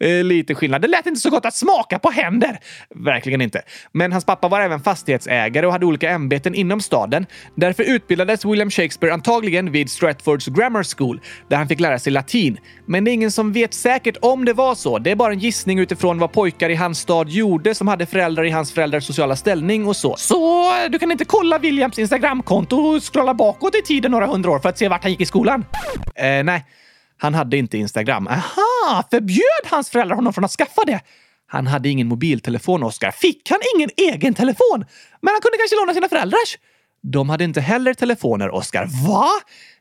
Eh, 0.00 0.24
lite 0.24 0.54
skillnad. 0.54 0.82
Det 0.82 0.88
lät 0.88 1.06
inte 1.06 1.20
så 1.20 1.30
gott 1.30 1.46
att 1.46 1.54
smaka 1.54 1.98
på 1.98 2.10
händer. 2.10 2.58
Verkligen 2.94 3.40
inte. 3.40 3.62
Men 3.92 4.12
hans 4.12 4.24
pappa 4.24 4.48
var 4.48 4.60
även 4.60 4.80
fastighetsägare 4.80 5.66
och 5.66 5.72
hade 5.72 5.86
olika 5.86 6.10
ämbeten 6.10 6.54
inom 6.54 6.80
staden. 6.80 7.26
Därför 7.54 7.82
utbildades 7.82 8.44
William 8.44 8.70
Shakespeare 8.70 9.14
antagligen 9.14 9.72
vid 9.72 9.90
Stratfords 9.90 10.46
Grammar 10.46 10.96
School, 10.96 11.20
där 11.48 11.56
han 11.56 11.68
fick 11.68 11.80
lära 11.80 11.98
sig 11.98 12.12
latin. 12.12 12.58
Men 12.86 13.04
det 13.04 13.10
är 13.10 13.12
ingen 13.12 13.30
som 13.30 13.52
vet 13.52 13.74
säkert 13.74 14.16
om 14.20 14.44
det 14.44 14.52
var 14.52 14.74
så. 14.74 14.98
Det 14.98 15.10
är 15.10 15.16
bara 15.16 15.32
en 15.32 15.38
gissning 15.38 15.78
utifrån 15.78 16.18
vad 16.18 16.32
pojkar 16.32 16.70
i 16.70 16.74
hans 16.74 16.98
stad 16.98 17.28
gjorde 17.28 17.74
som 17.74 17.88
hade 17.88 18.06
föräldrar 18.06 18.44
i 18.44 18.50
hans 18.50 18.72
föräldrars 18.72 19.04
sociala 19.04 19.36
ställning 19.36 19.86
och 19.86 19.96
så. 19.96 20.16
Så 20.16 20.70
eh, 20.84 20.90
du 20.90 20.98
kan 20.98 21.12
inte 21.12 21.24
kolla 21.24 21.58
Williams 21.58 21.98
Instagramkonto 21.98 22.76
och 22.76 23.12
scrolla 23.12 23.34
bakåt 23.34 23.74
i 23.74 23.82
tiden 23.82 24.10
några 24.10 24.26
hundra 24.26 24.50
år 24.50 24.58
för 24.58 24.68
att 24.68 24.78
se 24.78 24.88
vart 24.88 25.02
han 25.02 25.10
gick 25.10 25.20
i 25.20 25.26
skolan? 25.26 25.64
Eh, 26.14 26.44
nej. 26.44 26.64
Han 27.18 27.34
hade 27.34 27.56
inte 27.56 27.78
Instagram. 27.78 28.26
Aha! 28.26 29.04
Förbjöd 29.10 29.64
hans 29.64 29.90
föräldrar 29.90 30.16
honom 30.16 30.32
från 30.32 30.44
att 30.44 30.50
skaffa 30.50 30.82
det? 30.86 31.00
Han 31.46 31.66
hade 31.66 31.88
ingen 31.88 32.08
mobiltelefon, 32.08 32.82
Oskar. 32.82 33.10
Fick 33.10 33.50
han 33.50 33.60
ingen 33.76 33.90
egen 33.96 34.34
telefon? 34.34 34.84
Men 35.22 35.32
han 35.34 35.40
kunde 35.40 35.58
kanske 35.58 35.76
låna 35.76 35.94
sina 35.94 36.08
föräldrars? 36.08 36.58
De 37.02 37.28
hade 37.28 37.44
inte 37.44 37.60
heller 37.60 37.94
telefoner, 37.94 38.54
Oskar. 38.54 38.88
Va? 39.08 39.28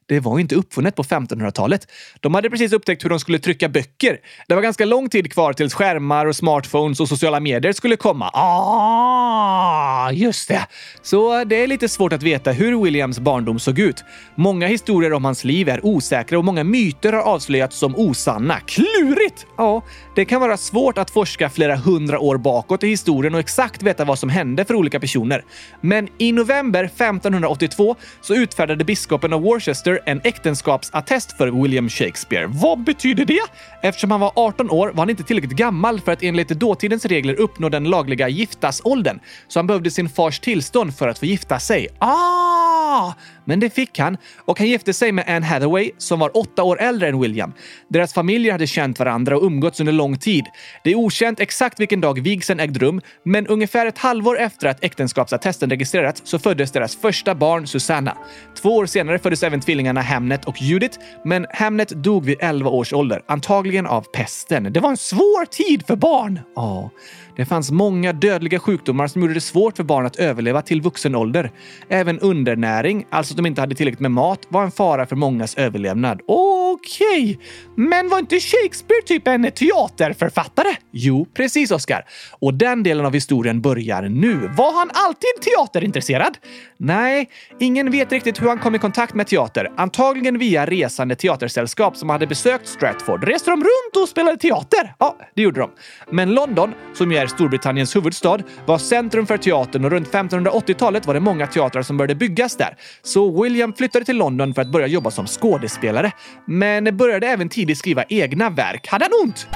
Det 0.06 0.20
var 0.20 0.38
ju 0.38 0.42
inte 0.42 0.56
uppfunnet 0.56 0.96
på 0.96 1.04
1500-talet. 1.04 1.88
De 2.20 2.34
hade 2.34 2.50
precis 2.50 2.74
upptäckt 2.74 3.06
hur 3.06 3.10
de 3.10 3.20
skulle 3.20 3.40
trycka 3.40 3.70
böcker. 3.70 4.18
Det 4.48 4.56
var 4.56 4.62
ganska 4.62 4.86
lång 4.86 5.10
tid 5.10 5.34
kvar 5.34 5.54
tills 5.54 5.74
skärmar 5.74 6.26
och 6.26 6.36
smartphones 6.36 7.00
och 7.00 7.10
sociala 7.10 7.40
medier 7.40 7.74
skulle 7.74 7.96
komma. 7.96 8.30
Ah, 8.34 10.12
just 10.12 10.48
det! 10.48 10.68
Så 11.02 11.44
det 11.44 11.56
är 11.56 11.68
lite 11.68 11.90
svårt 11.90 12.14
att 12.14 12.24
veta 12.24 12.52
hur 12.52 12.84
Williams 12.84 13.20
barndom 13.20 13.60
såg 13.60 13.80
ut. 13.80 14.04
Många 14.36 14.68
historier 14.68 15.14
om 15.14 15.26
hans 15.26 15.44
liv 15.44 15.70
är 15.70 15.86
osäkra 15.86 16.38
och 16.38 16.46
många 16.46 16.64
myter 16.64 17.14
har 17.14 17.22
avslöjats 17.22 17.78
som 17.78 17.96
osanna. 17.96 18.60
Klurigt! 18.60 19.46
Ja, 19.58 19.84
det 20.16 20.26
kan 20.26 20.42
vara 20.42 20.58
svårt 20.58 20.98
att 20.98 21.12
forska 21.12 21.50
flera 21.50 21.76
hundra 21.76 22.20
år 22.20 22.38
bakåt 22.38 22.84
i 22.84 22.88
historien 22.88 23.34
och 23.34 23.40
exakt 23.40 23.84
veta 23.84 24.06
vad 24.06 24.20
som 24.20 24.30
hände 24.30 24.66
för 24.66 24.76
olika 24.76 25.00
personer. 25.00 25.44
Men 25.82 26.08
i 26.18 26.32
november 26.32 26.84
1582 26.84 27.96
så 28.22 28.36
utfärdade 28.36 28.84
biskopen 28.84 29.34
av 29.34 29.42
Worcester 29.42 29.93
en 30.06 30.22
äktenskapsattest 30.24 31.38
för 31.38 31.64
William 31.64 31.90
Shakespeare. 31.90 32.48
Vad 32.48 32.84
betyder 32.84 33.26
det? 33.26 33.42
Eftersom 33.82 34.12
han 34.12 34.20
var 34.20 34.32
18 34.36 34.70
år 34.70 34.88
var 34.88 34.96
han 34.96 35.10
inte 35.10 35.24
tillräckligt 35.24 35.58
gammal 35.58 36.02
för 36.02 36.12
att 36.12 36.24
enligt 36.24 36.50
dåtidens 36.50 37.06
regler 37.06 37.40
uppnå 37.40 37.70
den 37.70 37.84
lagliga 37.84 38.30
giftasåldern, 38.30 39.20
så 39.48 39.60
han 39.60 39.68
behövde 39.68 39.92
sin 39.92 40.10
fars 40.10 40.40
tillstånd 40.40 40.96
för 40.96 41.08
att 41.08 41.20
få 41.20 41.26
gifta 41.26 41.60
sig. 41.60 41.88
Ah! 42.00 43.14
Men 43.46 43.60
det 43.60 43.70
fick 43.70 44.00
han 44.00 44.18
och 44.38 44.60
han 44.60 44.68
gifte 44.68 44.94
sig 44.94 45.12
med 45.12 45.26
Anne 45.28 45.46
Hathaway 45.46 45.92
som 45.98 46.20
var 46.20 46.38
åtta 46.38 46.64
år 46.64 46.82
äldre 46.82 47.08
än 47.08 47.20
William. 47.20 47.54
Deras 47.88 48.14
familjer 48.14 48.52
hade 48.52 48.68
känt 48.68 49.00
varandra 49.00 49.38
och 49.38 49.44
umgåtts 49.44 49.80
under 49.80 49.94
lång 49.94 50.18
tid. 50.18 50.46
Det 50.84 50.92
är 50.92 50.96
okänt 50.96 51.40
exakt 51.40 51.80
vilken 51.80 52.02
dag 52.02 52.22
vigseln 52.22 52.60
ägde 52.60 52.80
rum, 52.80 53.02
men 53.26 53.48
ungefär 53.48 53.86
ett 53.86 53.98
halvår 53.98 54.40
efter 54.40 54.68
att 54.68 54.84
äktenskapsattesten 54.84 55.70
registrerats 55.70 56.22
så 56.26 56.40
föddes 56.40 56.72
deras 56.72 56.96
första 56.96 57.36
barn 57.36 57.68
Susanna. 57.68 58.18
Två 58.62 58.76
år 58.76 58.86
senare 58.86 59.20
föddes 59.20 59.44
även 59.44 59.62
tvillingarna 59.62 60.02
Hamnet 60.02 60.46
och 60.46 60.62
Judith, 60.62 61.00
men 61.26 61.46
Hamnet 61.50 61.90
dog 61.90 62.26
vid 62.26 62.38
11 62.40 62.70
års 62.70 62.94
ålder, 62.94 63.22
antagligen 63.28 63.88
av 63.88 64.02
pesten. 64.02 64.74
Det 64.74 64.80
var 64.80 64.90
en 64.90 64.98
svår 64.98 65.46
tid 65.46 65.84
för 65.88 65.96
barn! 65.96 66.40
Ja. 66.56 66.92
Det 67.36 67.46
fanns 67.46 67.72
många 67.72 68.14
dödliga 68.14 68.60
sjukdomar 68.60 69.08
som 69.08 69.22
gjorde 69.22 69.34
det 69.34 69.42
svårt 69.42 69.78
för 69.78 69.84
barn 69.84 70.06
att 70.06 70.16
överleva 70.16 70.62
till 70.62 70.82
vuxen 70.82 71.16
ålder. 71.16 71.52
Även 71.90 72.20
undernäring, 72.20 73.06
alltså 73.10 73.33
att 73.34 73.38
de 73.38 73.46
inte 73.46 73.62
hade 73.62 73.76
tillräckligt 73.76 74.00
med 74.00 74.12
mat, 74.12 74.40
var 74.50 74.64
en 74.64 74.72
fara 74.72 75.06
för 75.06 75.16
mångas 75.16 75.56
överlevnad. 75.56 76.22
Okej, 76.28 77.24
okay. 77.24 77.38
men 77.76 78.10
var 78.10 78.20
inte 78.20 78.40
Shakespeare 78.40 79.02
typ 79.06 79.28
en 79.28 79.52
teaterförfattare? 79.52 80.76
Jo, 80.92 81.28
precis 81.34 81.72
Oscar. 81.72 82.06
Och 82.40 82.54
den 82.54 82.84
delen 82.84 83.06
av 83.06 83.14
historien 83.14 83.62
börjar 83.62 84.02
nu. 84.02 84.36
Var 84.58 84.74
han 84.80 84.90
alltid 84.94 85.30
teaterintresserad? 85.42 86.38
Nej, 86.86 87.30
ingen 87.60 87.92
vet 87.92 88.12
riktigt 88.12 88.42
hur 88.42 88.48
han 88.48 88.60
kom 88.60 88.76
i 88.76 88.80
kontakt 88.80 89.14
med 89.14 89.28
teater. 89.28 89.72
Antagligen 89.78 90.38
via 90.38 90.66
resande 90.66 91.16
teatersällskap 91.16 91.98
som 91.98 92.10
hade 92.10 92.28
besökt 92.28 92.68
Stratford. 92.68 93.24
Reste 93.24 93.52
de 93.52 93.60
runt 93.60 94.04
och 94.04 94.10
spelade 94.10 94.38
teater? 94.38 94.94
Ja, 95.00 95.18
det 95.36 95.42
gjorde 95.42 95.60
de. 95.60 95.72
Men 96.12 96.34
London, 96.34 96.74
som 96.94 97.12
ju 97.12 97.18
är 97.18 97.28
Storbritanniens 97.28 97.96
huvudstad, 97.96 98.40
var 98.66 98.78
centrum 98.78 99.26
för 99.26 99.38
teatern 99.38 99.86
och 99.86 99.92
runt 99.92 100.08
1580-talet 100.12 101.06
var 101.06 101.14
det 101.14 101.20
många 101.20 101.48
teatrar 101.48 101.82
som 101.82 101.98
började 101.98 102.16
byggas 102.16 102.56
där. 102.56 102.78
Så 103.02 103.44
William 103.44 103.74
flyttade 103.74 104.06
till 104.06 104.18
London 104.18 104.54
för 104.54 104.62
att 104.62 104.72
börja 104.72 104.88
jobba 104.88 105.12
som 105.12 105.28
skådespelare. 105.28 106.12
Men 106.48 106.98
började 106.98 107.28
även 107.28 107.50
tidigt 107.50 107.78
skriva 107.78 108.04
egna 108.10 108.50
verk. 108.50 108.88
Hade 108.88 109.06
han 109.06 109.28
ont? 109.28 109.48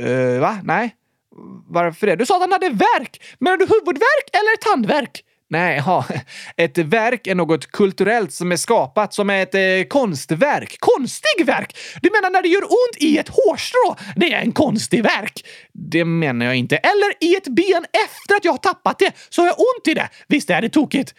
Uh, 0.00 0.40
va? 0.40 0.58
Nej. 0.64 0.94
Varför 1.68 2.06
det? 2.06 2.16
Du 2.16 2.26
sa 2.26 2.34
att 2.34 2.40
han 2.40 2.52
hade 2.52 2.68
verk! 2.68 3.22
Menar 3.38 3.56
du 3.56 3.66
huvudvärk 3.66 4.28
eller 4.32 4.56
tandvärk? 4.56 5.22
Nej, 5.48 5.82
ja. 5.86 6.04
Ett 6.56 6.78
verk 6.78 7.26
är 7.26 7.34
något 7.34 7.66
kulturellt 7.66 8.32
som 8.32 8.52
är 8.52 8.56
skapat 8.56 9.14
som 9.14 9.30
ett 9.30 9.54
eh, 9.54 9.60
konstverk. 9.88 10.76
Konstig 10.78 11.46
verk? 11.46 11.76
Du 12.02 12.10
menar 12.10 12.30
när 12.30 12.42
det 12.42 12.48
gör 12.48 12.64
ont 12.64 12.96
i 12.96 13.18
ett 13.18 13.28
hårstrå? 13.28 13.96
Det 14.16 14.32
är 14.32 14.40
en 14.40 14.52
konstig 14.52 15.02
verk. 15.02 15.46
Det 15.72 16.04
menar 16.04 16.46
jag 16.46 16.56
inte. 16.56 16.76
Eller 16.76 17.24
i 17.24 17.36
ett 17.36 17.48
ben 17.48 17.84
efter 18.04 18.36
att 18.36 18.44
jag 18.44 18.52
har 18.52 18.58
tappat 18.58 18.98
det 18.98 19.12
så 19.28 19.42
har 19.42 19.46
jag 19.46 19.58
ont 19.58 19.88
i 19.88 19.94
det. 19.94 20.08
Visst 20.28 20.50
är 20.50 20.62
det 20.62 20.68
tokigt? 20.68 21.14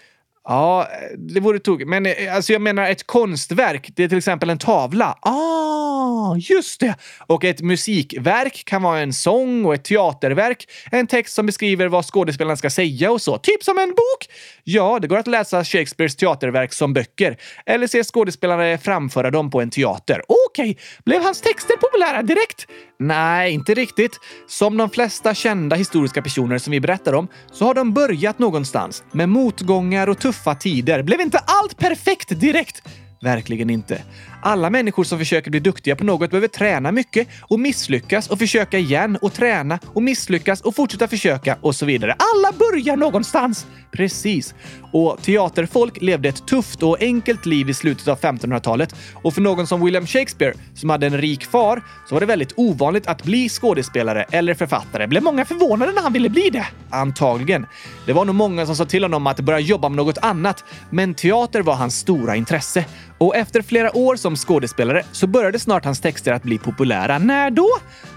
Ja, 0.49 0.87
det 1.17 1.39
vore 1.39 1.59
tokigt. 1.59 1.89
Men 1.89 2.05
eh, 2.05 2.35
alltså, 2.35 2.53
jag 2.53 2.61
menar 2.61 2.89
ett 2.89 3.07
konstverk. 3.07 3.89
Det 3.95 4.03
är 4.03 4.09
till 4.09 4.17
exempel 4.17 4.49
en 4.49 4.57
tavla. 4.57 5.17
Ah, 5.21 6.35
just 6.35 6.79
det! 6.79 6.95
Och 7.27 7.43
ett 7.43 7.61
musikverk 7.61 8.65
kan 8.65 8.83
vara 8.83 8.99
en 8.99 9.13
sång 9.13 9.65
och 9.65 9.73
ett 9.73 9.83
teaterverk. 9.83 10.65
En 10.91 11.07
text 11.07 11.35
som 11.35 11.45
beskriver 11.45 11.87
vad 11.87 12.05
skådespelaren 12.05 12.57
ska 12.57 12.69
säga 12.69 13.11
och 13.11 13.21
så. 13.21 13.37
Typ 13.37 13.63
som 13.63 13.77
en 13.77 13.89
bok! 13.89 14.29
Ja, 14.63 14.99
det 15.01 15.07
går 15.07 15.17
att 15.17 15.27
läsa 15.27 15.63
Shakespeares 15.63 16.15
teaterverk 16.15 16.73
som 16.73 16.93
böcker. 16.93 17.37
Eller 17.65 17.87
se 17.87 18.03
skådespelare 18.03 18.77
framföra 18.77 19.31
dem 19.31 19.51
på 19.51 19.61
en 19.61 19.69
teater. 19.69 20.21
Okej, 20.27 20.71
okay. 20.71 20.83
blev 21.05 21.21
hans 21.21 21.41
texter 21.41 21.75
populära 21.77 22.21
direkt? 22.21 22.67
Nej, 22.99 23.53
inte 23.53 23.73
riktigt. 23.73 24.19
Som 24.47 24.77
de 24.77 24.89
flesta 24.89 25.33
kända 25.33 25.75
historiska 25.75 26.21
personer 26.21 26.57
som 26.57 26.71
vi 26.71 26.79
berättar 26.79 27.13
om 27.13 27.27
så 27.51 27.65
har 27.65 27.73
de 27.73 27.93
börjat 27.93 28.39
någonstans 28.39 29.03
med 29.11 29.29
motgångar 29.29 30.07
och 30.07 30.19
tuffa 30.19 30.55
tider. 30.55 31.03
Blev 31.03 31.21
inte 31.21 31.37
allt 31.37 31.77
perfekt 31.77 32.39
direkt? 32.39 32.83
Verkligen 33.21 33.69
inte. 33.69 34.01
Alla 34.41 34.69
människor 34.69 35.03
som 35.03 35.19
försöker 35.19 35.51
bli 35.51 35.59
duktiga 35.59 35.95
på 35.95 36.03
något 36.03 36.29
behöver 36.29 36.47
träna 36.47 36.91
mycket 36.91 37.27
och 37.41 37.59
misslyckas 37.59 38.29
och 38.29 38.39
försöka 38.39 38.77
igen 38.77 39.17
och 39.21 39.33
träna 39.33 39.79
och 39.85 40.03
misslyckas 40.03 40.61
och 40.61 40.75
fortsätta 40.75 41.07
försöka 41.07 41.57
och 41.61 41.75
så 41.75 41.85
vidare. 41.85 42.15
Alla 42.35 42.57
börjar 42.57 42.97
någonstans! 42.97 43.65
Precis. 43.91 44.55
Och 44.91 45.17
teaterfolk 45.21 46.01
levde 46.01 46.29
ett 46.29 46.47
tufft 46.47 46.83
och 46.83 46.97
enkelt 47.01 47.45
liv 47.45 47.69
i 47.69 47.73
slutet 47.73 48.07
av 48.07 48.19
1500-talet 48.19 48.95
och 49.13 49.33
för 49.33 49.41
någon 49.41 49.67
som 49.67 49.85
William 49.85 50.07
Shakespeare, 50.07 50.53
som 50.75 50.89
hade 50.89 51.07
en 51.07 51.17
rik 51.17 51.45
far, 51.45 51.83
så 52.09 52.15
var 52.15 52.19
det 52.19 52.25
väldigt 52.25 52.53
ovanligt 52.55 53.07
att 53.07 53.23
bli 53.23 53.49
skådespelare 53.49 54.25
eller 54.31 54.53
författare. 54.53 55.07
Blev 55.07 55.23
många 55.23 55.45
förvånade 55.45 55.91
när 55.91 56.01
han 56.01 56.13
ville 56.13 56.29
bli 56.29 56.49
det? 56.49 56.65
Antagligen. 56.89 57.65
Det 58.05 58.13
var 58.13 58.25
nog 58.25 58.35
många 58.35 58.65
som 58.65 58.75
sa 58.75 58.85
till 58.85 59.03
honom 59.03 59.27
att 59.27 59.39
börja 59.39 59.59
jobba 59.59 59.89
med 59.89 59.97
något 59.97 60.17
annat, 60.17 60.63
men 60.89 61.13
teater 61.13 61.61
var 61.61 61.75
hans 61.75 61.97
stora 61.97 62.35
intresse. 62.35 62.85
Och 63.17 63.35
efter 63.35 63.61
flera 63.61 63.97
år 63.97 64.15
som 64.15 64.35
skådespelare 64.35 65.03
så 65.11 65.27
började 65.27 65.59
snart 65.59 65.85
hans 65.85 65.99
texter 65.99 66.33
att 66.33 66.43
bli 66.43 66.57
populära. 66.57 67.17
När 67.17 67.49
då? 67.49 67.69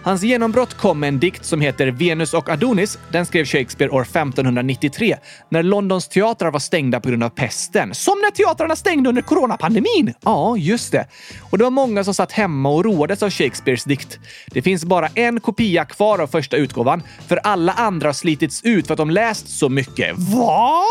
Hans 0.03 0.23
genombrott 0.23 0.75
kom 0.75 1.01
med 1.01 1.09
en 1.09 1.19
dikt 1.19 1.45
som 1.45 1.61
heter 1.61 1.87
Venus 1.87 2.35
och 2.35 2.49
Adonis. 2.49 2.99
Den 3.13 3.27
skrev 3.27 3.45
Shakespeare 3.45 3.91
år 3.91 4.03
1593 4.03 5.17
när 5.49 5.63
Londons 5.63 6.09
teatrar 6.09 6.51
var 6.51 6.61
stängda 6.61 7.01
på 7.01 7.09
grund 7.09 7.25
av 7.25 7.29
pesten. 7.29 7.95
Som 7.95 8.19
när 8.19 8.31
teatrarna 8.31 8.77
stängde 8.77 9.09
under 9.09 9.23
coronapandemin! 9.23 10.15
Ja, 10.21 10.57
just 10.57 10.93
det. 10.93 11.07
Och 11.51 11.59
det 11.59 11.65
var 11.65 11.71
många 11.71 12.05
som 12.05 12.15
satt 12.15 12.33
hemma 12.33 12.69
och 12.69 12.85
roades 12.85 13.23
av 13.23 13.31
Shakespeares 13.31 13.85
dikt. 13.85 14.19
Det 14.47 14.63
finns 14.63 14.85
bara 14.85 15.09
en 15.15 15.41
kopia 15.41 15.85
kvar 15.85 16.19
av 16.19 16.27
första 16.27 16.57
utgåvan, 16.57 17.03
för 17.29 17.37
alla 17.37 17.73
andra 17.73 18.09
har 18.09 18.13
slitits 18.13 18.61
ut 18.65 18.87
för 18.87 18.95
att 18.95 18.99
de 18.99 19.11
läst 19.11 19.49
så 19.49 19.69
mycket. 19.69 20.19
Va? 20.19 20.83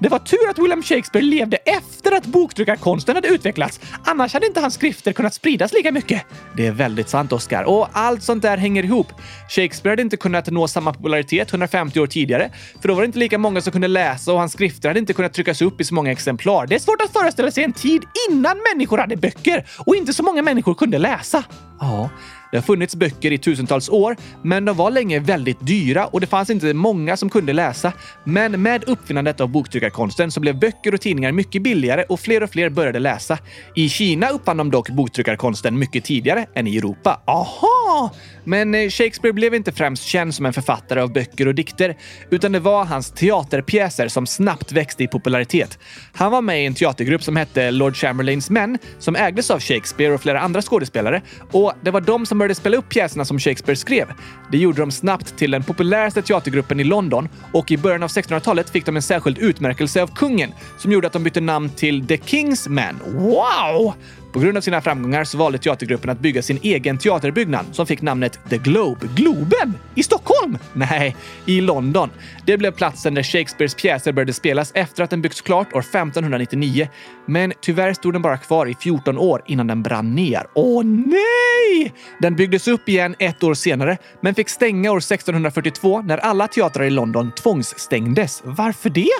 Det 0.00 0.08
var 0.08 0.18
tur 0.18 0.50
att 0.50 0.58
William 0.58 0.82
Shakespeare 0.82 1.24
levde 1.24 1.56
efter 1.56 2.16
att 2.16 2.26
boktryckarkonsten 2.26 3.14
hade 3.14 3.28
utvecklats 3.28 3.49
utvecklats. 3.50 3.80
Annars 4.04 4.34
hade 4.34 4.46
inte 4.46 4.60
hans 4.60 4.74
skrifter 4.74 5.12
kunnat 5.12 5.34
spridas 5.34 5.72
lika 5.72 5.92
mycket. 5.92 6.22
Det 6.56 6.66
är 6.66 6.72
väldigt 6.72 7.08
sant, 7.08 7.32
Oscar. 7.32 7.64
Och 7.64 7.88
allt 7.92 8.22
sånt 8.22 8.42
där 8.42 8.56
hänger 8.56 8.84
ihop. 8.84 9.12
Shakespeare 9.48 9.92
hade 9.92 10.02
inte 10.02 10.16
kunnat 10.16 10.46
nå 10.46 10.68
samma 10.68 10.92
popularitet 10.92 11.50
150 11.50 12.00
år 12.00 12.06
tidigare, 12.06 12.50
för 12.80 12.88
då 12.88 12.94
var 12.94 13.02
det 13.02 13.06
inte 13.06 13.18
lika 13.18 13.38
många 13.38 13.60
som 13.60 13.72
kunde 13.72 13.88
läsa 13.88 14.32
och 14.32 14.38
hans 14.38 14.52
skrifter 14.52 14.88
hade 14.88 15.00
inte 15.00 15.12
kunnat 15.12 15.32
tryckas 15.32 15.62
upp 15.62 15.80
i 15.80 15.84
så 15.84 15.94
många 15.94 16.12
exemplar. 16.12 16.66
Det 16.66 16.74
är 16.74 16.78
svårt 16.78 17.02
att 17.02 17.12
föreställa 17.12 17.50
sig 17.50 17.64
en 17.64 17.72
tid 17.72 18.02
innan 18.30 18.56
människor 18.72 18.98
hade 18.98 19.16
böcker 19.16 19.64
och 19.86 19.96
inte 19.96 20.12
så 20.12 20.22
många 20.22 20.42
människor 20.42 20.74
kunde 20.74 20.98
läsa. 20.98 21.44
Ja, 21.80 22.10
det 22.50 22.56
har 22.56 22.62
funnits 22.62 22.96
böcker 22.96 23.32
i 23.32 23.38
tusentals 23.38 23.88
år, 23.88 24.16
men 24.42 24.64
de 24.64 24.76
var 24.76 24.90
länge 24.90 25.18
väldigt 25.18 25.66
dyra 25.66 26.06
och 26.06 26.20
det 26.20 26.26
fanns 26.26 26.50
inte 26.50 26.74
många 26.74 27.16
som 27.16 27.30
kunde 27.30 27.52
läsa. 27.52 27.92
Men 28.24 28.62
med 28.62 28.84
uppfinnandet 28.84 29.40
av 29.40 29.48
boktryckarkonsten 29.48 30.30
så 30.30 30.40
blev 30.40 30.58
böcker 30.58 30.94
och 30.94 31.00
tidningar 31.00 31.32
mycket 31.32 31.62
billigare 31.62 32.04
och 32.08 32.20
fler 32.20 32.42
och 32.42 32.50
fler 32.50 32.68
började 32.70 32.98
läsa. 32.98 33.38
I 33.74 33.88
Kina 33.88 34.28
uppfann 34.28 34.56
de 34.56 34.70
dock 34.70 34.88
boktryckarkonsten 34.88 35.78
mycket 35.78 36.04
tidigare 36.04 36.46
än 36.54 36.66
i 36.66 36.76
Europa. 36.76 37.20
Aha! 37.26 38.14
Men 38.44 38.74
eh, 38.74 38.88
Shakespeare 38.88 39.32
blev 39.32 39.54
inte 39.54 39.72
främst 39.72 40.04
känd 40.04 40.34
som 40.34 40.46
en 40.46 40.52
författare 40.52 41.00
av 41.00 41.12
böcker 41.12 41.48
och 41.48 41.54
dikter, 41.54 41.96
utan 42.30 42.52
det 42.52 42.60
var 42.60 42.84
hans 42.84 43.10
teaterpjäser 43.10 44.08
som 44.08 44.26
snabbt 44.26 44.72
växte 44.72 45.04
i 45.04 45.08
popularitet. 45.08 45.78
Han 46.12 46.32
var 46.32 46.42
med 46.42 46.62
i 46.62 46.66
en 46.66 46.74
teatergrupp 46.74 47.22
som 47.22 47.36
hette 47.36 47.70
Lord 47.70 47.96
Chamberlains 47.96 48.50
män, 48.50 48.78
som 48.98 49.16
ägdes 49.16 49.50
av 49.50 49.60
Shakespeare 49.60 50.14
och 50.14 50.20
flera 50.20 50.40
andra 50.40 50.62
skådespelare. 50.62 51.22
Och 51.52 51.72
det 51.82 51.90
var 51.90 52.00
de 52.00 52.26
som 52.26 52.39
började 52.40 52.54
spela 52.54 52.76
upp 52.76 52.88
pjäserna 52.88 53.24
som 53.24 53.38
Shakespeare 53.38 53.76
skrev. 53.76 54.06
Det 54.50 54.58
gjorde 54.58 54.82
de 54.82 54.90
snabbt 54.90 55.36
till 55.36 55.50
den 55.50 55.62
populäraste 55.62 56.22
teatergruppen 56.22 56.80
i 56.80 56.84
London 56.84 57.28
och 57.52 57.70
i 57.70 57.76
början 57.76 58.02
av 58.02 58.08
1600-talet 58.08 58.70
fick 58.70 58.86
de 58.86 58.96
en 58.96 59.02
särskild 59.02 59.38
utmärkelse 59.38 60.02
av 60.02 60.14
kungen 60.14 60.54
som 60.78 60.92
gjorde 60.92 61.06
att 61.06 61.12
de 61.12 61.24
bytte 61.24 61.40
namn 61.40 61.70
till 61.70 62.06
The 62.06 62.16
King's 62.16 62.68
Men. 62.68 62.98
Wow! 63.04 63.94
På 64.32 64.40
grund 64.40 64.56
av 64.56 64.60
sina 64.60 64.80
framgångar 64.80 65.24
så 65.24 65.38
valde 65.38 65.58
teatergruppen 65.58 66.10
att 66.10 66.20
bygga 66.20 66.42
sin 66.42 66.58
egen 66.62 66.98
teaterbyggnad 66.98 67.66
som 67.72 67.86
fick 67.86 68.02
namnet 68.02 68.38
The 68.50 68.58
Globe. 68.58 69.06
Globen? 69.16 69.74
I 69.94 70.02
Stockholm? 70.02 70.58
Nej, 70.72 71.16
i 71.46 71.60
London. 71.60 72.10
Det 72.46 72.56
blev 72.56 72.70
platsen 72.70 73.14
där 73.14 73.22
Shakespeares 73.22 73.74
pjäser 73.74 74.12
började 74.12 74.32
spelas 74.32 74.72
efter 74.74 75.04
att 75.04 75.10
den 75.10 75.22
byggts 75.22 75.40
klart 75.40 75.72
år 75.72 75.80
1599. 75.80 76.88
Men 77.26 77.52
tyvärr 77.60 77.92
stod 77.92 78.12
den 78.12 78.22
bara 78.22 78.36
kvar 78.36 78.66
i 78.66 78.74
14 78.74 79.18
år 79.18 79.42
innan 79.46 79.66
den 79.66 79.82
brann 79.82 80.14
ner. 80.14 80.46
Åh 80.54 80.84
nej! 80.84 81.94
Den 82.20 82.36
byggdes 82.36 82.68
upp 82.68 82.88
igen 82.88 83.14
ett 83.18 83.42
år 83.42 83.54
senare, 83.54 83.96
men 84.20 84.34
fick 84.34 84.48
stänga 84.48 84.90
år 84.92 84.98
1642 84.98 86.02
när 86.02 86.18
alla 86.18 86.48
teatrar 86.48 86.84
i 86.84 86.90
London 86.90 87.32
tvångsstängdes. 87.32 88.42
Varför 88.44 88.90
det? 88.90 89.10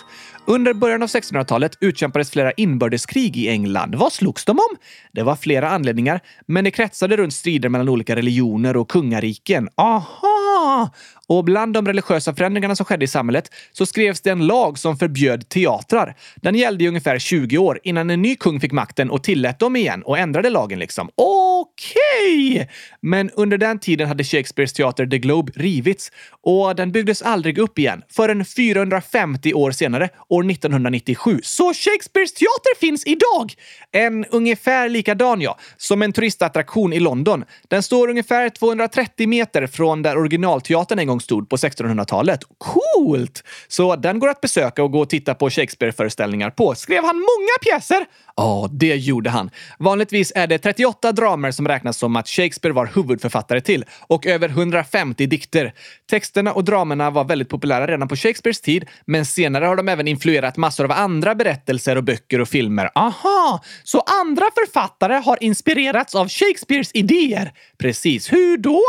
Under 0.47 0.73
början 0.73 1.03
av 1.03 1.09
1600-talet 1.09 1.77
utkämpades 1.81 2.31
flera 2.31 2.53
inbördeskrig 2.53 3.37
i 3.37 3.49
England. 3.49 3.95
Vad 3.95 4.13
slogs 4.13 4.45
de 4.45 4.51
om? 4.51 4.77
Det 5.13 5.23
var 5.23 5.37
flera 5.37 5.71
anledningar, 5.71 6.21
men 6.47 6.65
det 6.65 6.71
kretsade 6.71 7.17
runt 7.17 7.35
strider 7.35 7.69
mellan 7.69 7.89
olika 7.89 8.17
religioner 8.17 8.77
och 8.77 8.91
kungariken. 8.91 9.69
Aha! 9.75 10.91
Och 11.27 11.45
bland 11.45 11.75
de 11.75 11.87
religiösa 11.87 12.35
förändringarna 12.35 12.77
som 12.77 12.87
skedde 12.87 13.05
i 13.05 13.09
samhället 13.09 13.51
så 13.73 13.87
skrevs 13.87 14.21
det 14.21 14.31
en 14.31 14.47
lag 14.47 14.79
som 14.79 14.97
förbjöd 14.97 15.49
teatrar. 15.49 16.17
Den 16.37 16.55
gällde 16.55 16.85
i 16.85 16.89
ungefär 16.89 17.19
20 17.19 17.59
år 17.59 17.81
innan 17.83 18.11
en 18.11 18.23
ny 18.23 18.37
kung 18.37 18.61
fick 18.61 18.73
makten 18.73 19.11
och 19.11 19.23
tillät 19.23 19.59
dem 19.59 19.77
igen 19.77 20.03
och 20.03 20.19
ändrade 20.19 20.51
lagen 20.51 20.79
liksom. 20.79 21.11
Åh! 21.17 21.60
Okej! 21.81 22.53
Okay. 22.53 22.67
Men 23.01 23.31
under 23.31 23.59
den 23.59 23.79
tiden 23.79 24.09
hade 24.09 24.25
Shakespeares 24.25 24.73
teater 24.73 25.07
The 25.07 25.19
Globe 25.19 25.53
rivits 25.57 26.13
och 26.43 26.77
den 26.77 26.93
byggdes 26.93 27.23
aldrig 27.23 27.59
upp 27.59 27.79
igen 27.79 28.03
förrän 28.09 28.45
450 28.45 29.55
år 29.55 29.71
senare, 29.71 30.09
år 30.29 30.51
1997. 30.51 31.41
Så 31.43 31.75
Shakespeares 31.75 32.33
teater 32.33 32.81
finns 32.81 33.07
idag! 33.07 33.55
En 33.93 34.25
ungefär 34.25 34.89
likadan, 34.89 35.41
ja, 35.41 35.59
som 35.77 36.03
en 36.03 36.13
turistattraktion 36.13 36.93
i 36.93 37.01
London. 37.01 37.45
Den 37.69 37.83
står 37.83 38.09
ungefär 38.09 38.49
230 38.49 39.29
meter 39.29 39.67
från 39.67 40.03
där 40.03 40.19
originalteatern 40.19 40.99
en 40.99 41.07
gång 41.07 41.21
stod 41.21 41.49
på 41.49 41.57
1600-talet. 41.57 42.41
Coolt! 42.59 43.45
Så 43.69 43.97
den 43.97 44.19
går 44.19 44.29
att 44.29 44.41
besöka 44.41 44.83
och 44.83 44.93
gå 44.93 45.01
och 45.01 45.11
titta 45.11 45.35
på 45.35 45.51
Shakespeare-föreställningar 45.51 46.51
på. 46.51 46.75
Skrev 46.75 47.05
han 47.05 47.17
många 47.17 47.59
pjäser? 47.63 48.07
Ja, 48.37 48.69
det 48.73 48.97
gjorde 48.97 49.31
han. 49.31 49.51
Vanligtvis 49.79 50.33
är 50.35 50.47
det 50.47 50.59
38 50.59 51.13
dramer 51.13 51.51
som 51.51 51.67
räknas 51.71 51.97
som 51.97 52.17
att 52.17 52.29
Shakespeare 52.29 52.75
var 52.75 52.87
huvudförfattare 52.95 53.61
till 53.61 53.85
och 54.01 54.27
över 54.27 54.49
150 54.49 55.27
dikter. 55.27 55.73
Texterna 56.11 56.53
och 56.53 56.65
dramerna 56.65 57.11
var 57.11 57.25
väldigt 57.25 57.49
populära 57.49 57.87
redan 57.87 58.09
på 58.09 58.17
Shakespeares 58.17 58.61
tid, 58.61 58.85
men 59.05 59.27
senare 59.27 59.65
har 59.65 59.77
de 59.77 59.89
även 59.89 60.09
influerat 60.09 60.57
massor 60.57 60.85
av 60.85 60.93
andra 60.93 61.35
berättelser 61.35 61.97
och 61.97 62.05
böcker 62.05 62.41
och 62.41 62.49
filmer. 62.49 62.91
Aha! 62.95 63.63
Så 63.85 64.01
andra 64.01 64.45
författare 64.55 65.15
har 65.15 65.39
inspirerats 65.41 66.15
av 66.15 66.29
Shakespeares 66.29 66.91
idéer? 66.95 67.53
Precis. 67.79 68.33
Hur 68.33 68.57
då? 68.57 68.81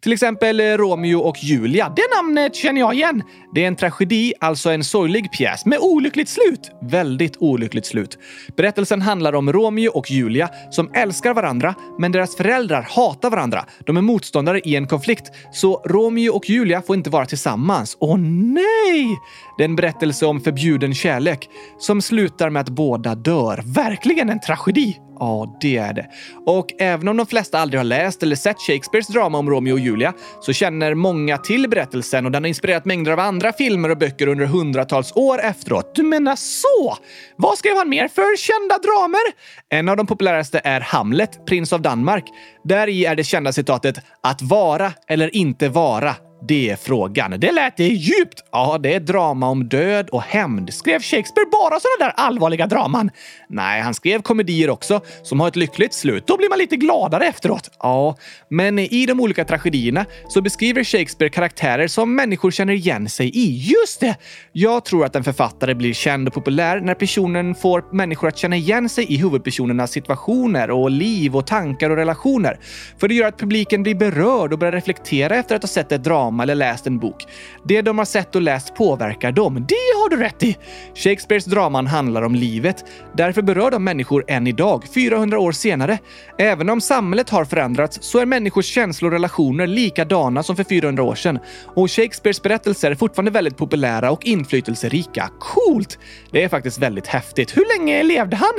Till 0.00 0.12
exempel 0.12 0.60
eh, 0.60 0.64
Romeo 0.64 1.18
och 1.18 1.36
Julia. 1.42 1.92
Det 1.96 2.16
namnet 2.16 2.54
känner 2.54 2.80
jag 2.80 2.94
igen. 2.94 3.22
Det 3.54 3.64
är 3.64 3.68
en 3.68 3.76
tragedi, 3.76 4.34
alltså 4.40 4.70
en 4.70 4.84
sorglig 4.84 5.32
pjäs 5.32 5.66
med 5.66 5.78
olyckligt 5.78 6.28
slut. 6.28 6.70
Väldigt 6.82 7.36
olyckligt 7.36 7.86
slut. 7.86 8.18
Berättelsen 8.56 9.02
handlar 9.02 9.32
om 9.34 9.52
Romeo 9.52 9.90
och 9.90 10.10
Julia 10.10 10.48
som 10.70 10.90
älskar 10.94 11.34
varandra, 11.34 11.74
men 11.98 12.12
deras 12.12 12.27
föräldrar 12.36 12.82
hatar 12.82 13.30
varandra. 13.30 13.64
De 13.86 13.96
är 13.96 14.02
motståndare 14.02 14.60
i 14.60 14.76
en 14.76 14.86
konflikt, 14.86 15.32
så 15.52 15.82
Romeo 15.84 16.32
och 16.32 16.50
Julia 16.50 16.82
får 16.82 16.96
inte 16.96 17.10
vara 17.10 17.26
tillsammans. 17.26 17.96
Åh 18.00 18.18
nej! 18.18 19.18
Det 19.58 19.64
är 19.64 19.68
en 19.68 19.76
berättelse 19.76 20.26
om 20.26 20.40
förbjuden 20.40 20.94
kärlek 20.94 21.48
som 21.78 22.02
slutar 22.02 22.50
med 22.50 22.60
att 22.60 22.68
båda 22.68 23.14
dör. 23.14 23.62
Verkligen 23.64 24.30
en 24.30 24.40
tragedi! 24.40 24.98
Ja, 25.20 25.58
det 25.60 25.76
är 25.76 25.92
det. 25.92 26.06
Och 26.46 26.66
även 26.78 27.08
om 27.08 27.16
de 27.16 27.26
flesta 27.26 27.58
aldrig 27.58 27.80
har 27.80 27.84
läst 27.84 28.22
eller 28.22 28.36
sett 28.36 28.56
Shakespeares 28.60 29.08
drama 29.08 29.38
om 29.38 29.50
Romeo 29.50 29.72
och 29.72 29.78
Julia 29.78 30.12
så 30.40 30.52
känner 30.52 30.94
många 30.94 31.38
till 31.38 31.68
berättelsen 31.68 32.26
och 32.26 32.32
den 32.32 32.42
har 32.42 32.48
inspirerat 32.48 32.84
mängder 32.84 33.12
av 33.12 33.20
andra 33.20 33.52
filmer 33.52 33.88
och 33.88 33.98
böcker 33.98 34.26
under 34.26 34.46
hundratals 34.46 35.12
år 35.16 35.40
efteråt. 35.40 35.94
Du 35.94 36.02
menar 36.02 36.36
så? 36.36 36.96
Vad 37.36 37.58
skrev 37.58 37.76
han 37.76 37.88
mer 37.88 38.08
för 38.08 38.36
kända 38.36 38.78
dramer? 38.78 39.20
En 39.68 39.88
av 39.88 39.96
de 39.96 40.06
populäraste 40.06 40.60
är 40.64 40.80
Hamlet, 40.80 41.46
prins 41.46 41.72
av 41.72 41.82
Danmark. 41.82 42.24
Där 42.64 42.86
i 42.88 43.04
är 43.04 43.16
det 43.16 43.24
kända 43.24 43.52
citatet 43.52 43.98
“att 44.22 44.42
vara 44.42 44.92
eller 45.08 45.36
inte 45.36 45.68
vara 45.68 46.14
det 46.40 46.70
är 46.70 46.76
frågan. 46.76 47.40
Det 47.40 47.52
lät 47.52 47.76
det 47.76 47.88
djupt. 47.88 48.44
Ja, 48.52 48.78
det 48.82 48.94
är 48.94 49.00
drama 49.00 49.48
om 49.48 49.68
död 49.68 50.08
och 50.08 50.22
hämnd. 50.22 50.74
Skrev 50.74 51.02
Shakespeare 51.02 51.48
bara 51.52 51.80
sådana 51.80 52.12
där 52.12 52.12
allvarliga 52.16 52.66
draman? 52.66 53.10
Nej, 53.48 53.80
han 53.80 53.94
skrev 53.94 54.22
komedier 54.22 54.70
också 54.70 55.00
som 55.22 55.40
har 55.40 55.48
ett 55.48 55.56
lyckligt 55.56 55.94
slut. 55.94 56.26
Då 56.26 56.36
blir 56.36 56.48
man 56.48 56.58
lite 56.58 56.76
gladare 56.76 57.26
efteråt. 57.26 57.70
Ja, 57.78 58.16
men 58.48 58.78
i 58.78 59.06
de 59.06 59.20
olika 59.20 59.44
tragedierna 59.44 60.04
så 60.28 60.40
beskriver 60.40 60.84
Shakespeare 60.84 61.30
karaktärer 61.30 61.88
som 61.88 62.14
människor 62.14 62.50
känner 62.50 62.72
igen 62.72 63.08
sig 63.08 63.28
i. 63.28 63.56
Just 63.56 64.00
det! 64.00 64.16
Jag 64.52 64.84
tror 64.84 65.04
att 65.04 65.16
en 65.16 65.24
författare 65.24 65.74
blir 65.74 65.92
känd 65.92 66.28
och 66.28 66.34
populär 66.34 66.80
när 66.80 66.94
personen 66.94 67.54
får 67.54 67.94
människor 67.94 68.28
att 68.28 68.38
känna 68.38 68.56
igen 68.56 68.88
sig 68.88 69.12
i 69.12 69.16
huvudpersonernas 69.16 69.90
situationer 69.90 70.70
och 70.70 70.90
liv 70.90 71.36
och 71.36 71.46
tankar 71.46 71.90
och 71.90 71.96
relationer. 71.96 72.58
För 72.98 73.08
det 73.08 73.14
gör 73.14 73.28
att 73.28 73.38
publiken 73.38 73.82
blir 73.82 73.94
berörd 73.94 74.52
och 74.52 74.58
börjar 74.58 74.72
reflektera 74.72 75.36
efter 75.36 75.56
att 75.56 75.62
ha 75.62 75.68
sett 75.68 75.92
ett 75.92 76.04
drama 76.04 76.27
drama 76.28 76.42
eller 76.42 76.54
läst 76.54 76.86
en 76.86 76.98
bok. 76.98 77.26
Det 77.64 77.82
de 77.82 77.98
har 77.98 78.04
sett 78.04 78.36
och 78.36 78.42
läst 78.42 78.74
påverkar 78.74 79.32
dem. 79.32 79.54
Det 79.54 79.74
har 80.02 80.10
du 80.10 80.16
rätt 80.16 80.42
i! 80.42 80.56
Shakespeares 80.94 81.44
draman 81.44 81.86
handlar 81.86 82.22
om 82.22 82.34
livet. 82.34 82.84
Därför 83.12 83.42
berör 83.42 83.70
de 83.70 83.84
människor 83.84 84.24
än 84.28 84.46
idag, 84.46 84.84
400 84.94 85.38
år 85.38 85.52
senare. 85.52 85.98
Även 86.38 86.70
om 86.70 86.80
samhället 86.80 87.30
har 87.30 87.44
förändrats 87.44 87.98
så 88.02 88.18
är 88.18 88.26
människors 88.26 88.66
känslor 88.66 89.08
och 89.08 89.12
relationer 89.12 89.66
likadana 89.66 90.42
som 90.42 90.56
för 90.56 90.64
400 90.64 91.02
år 91.02 91.14
sedan. 91.14 91.38
Och 91.74 91.90
Shakespeares 91.90 92.42
berättelser 92.42 92.90
är 92.90 92.94
fortfarande 92.94 93.30
väldigt 93.30 93.56
populära 93.56 94.10
och 94.10 94.24
inflytelserika. 94.24 95.30
Coolt! 95.40 95.98
Det 96.30 96.44
är 96.44 96.48
faktiskt 96.48 96.78
väldigt 96.78 97.06
häftigt. 97.06 97.56
Hur 97.56 97.78
länge 97.78 98.02
levde 98.02 98.36
han? 98.36 98.52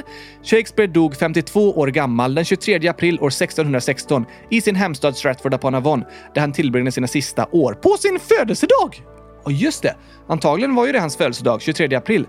Shakespeare 0.44 0.92
dog 0.92 1.16
52 1.16 1.72
år 1.72 1.88
gammal 1.88 2.36
den 2.36 2.46
23 2.46 2.88
april 2.88 3.20
år 3.20 3.28
1616 3.28 4.26
i 4.50 4.62
sin 4.62 4.76
hemstad 4.76 5.16
Stratford 5.16 5.54
upon 5.54 5.76
Avon 5.76 6.04
där 6.34 6.42
han 6.42 6.54
tillbringade 6.54 6.92
sina 6.92 7.08
sista 7.08 7.46
år 7.62 7.74
på 7.74 7.98
sin 7.98 8.20
födelsedag! 8.20 9.04
Och 9.44 9.52
just 9.52 9.82
det, 9.84 9.96
antagligen 10.28 10.76
var 10.76 10.86
ju 10.86 10.92
det 10.92 11.00
hans 11.00 11.18
födelsedag, 11.18 11.62
23 11.62 11.96
april. 11.96 12.26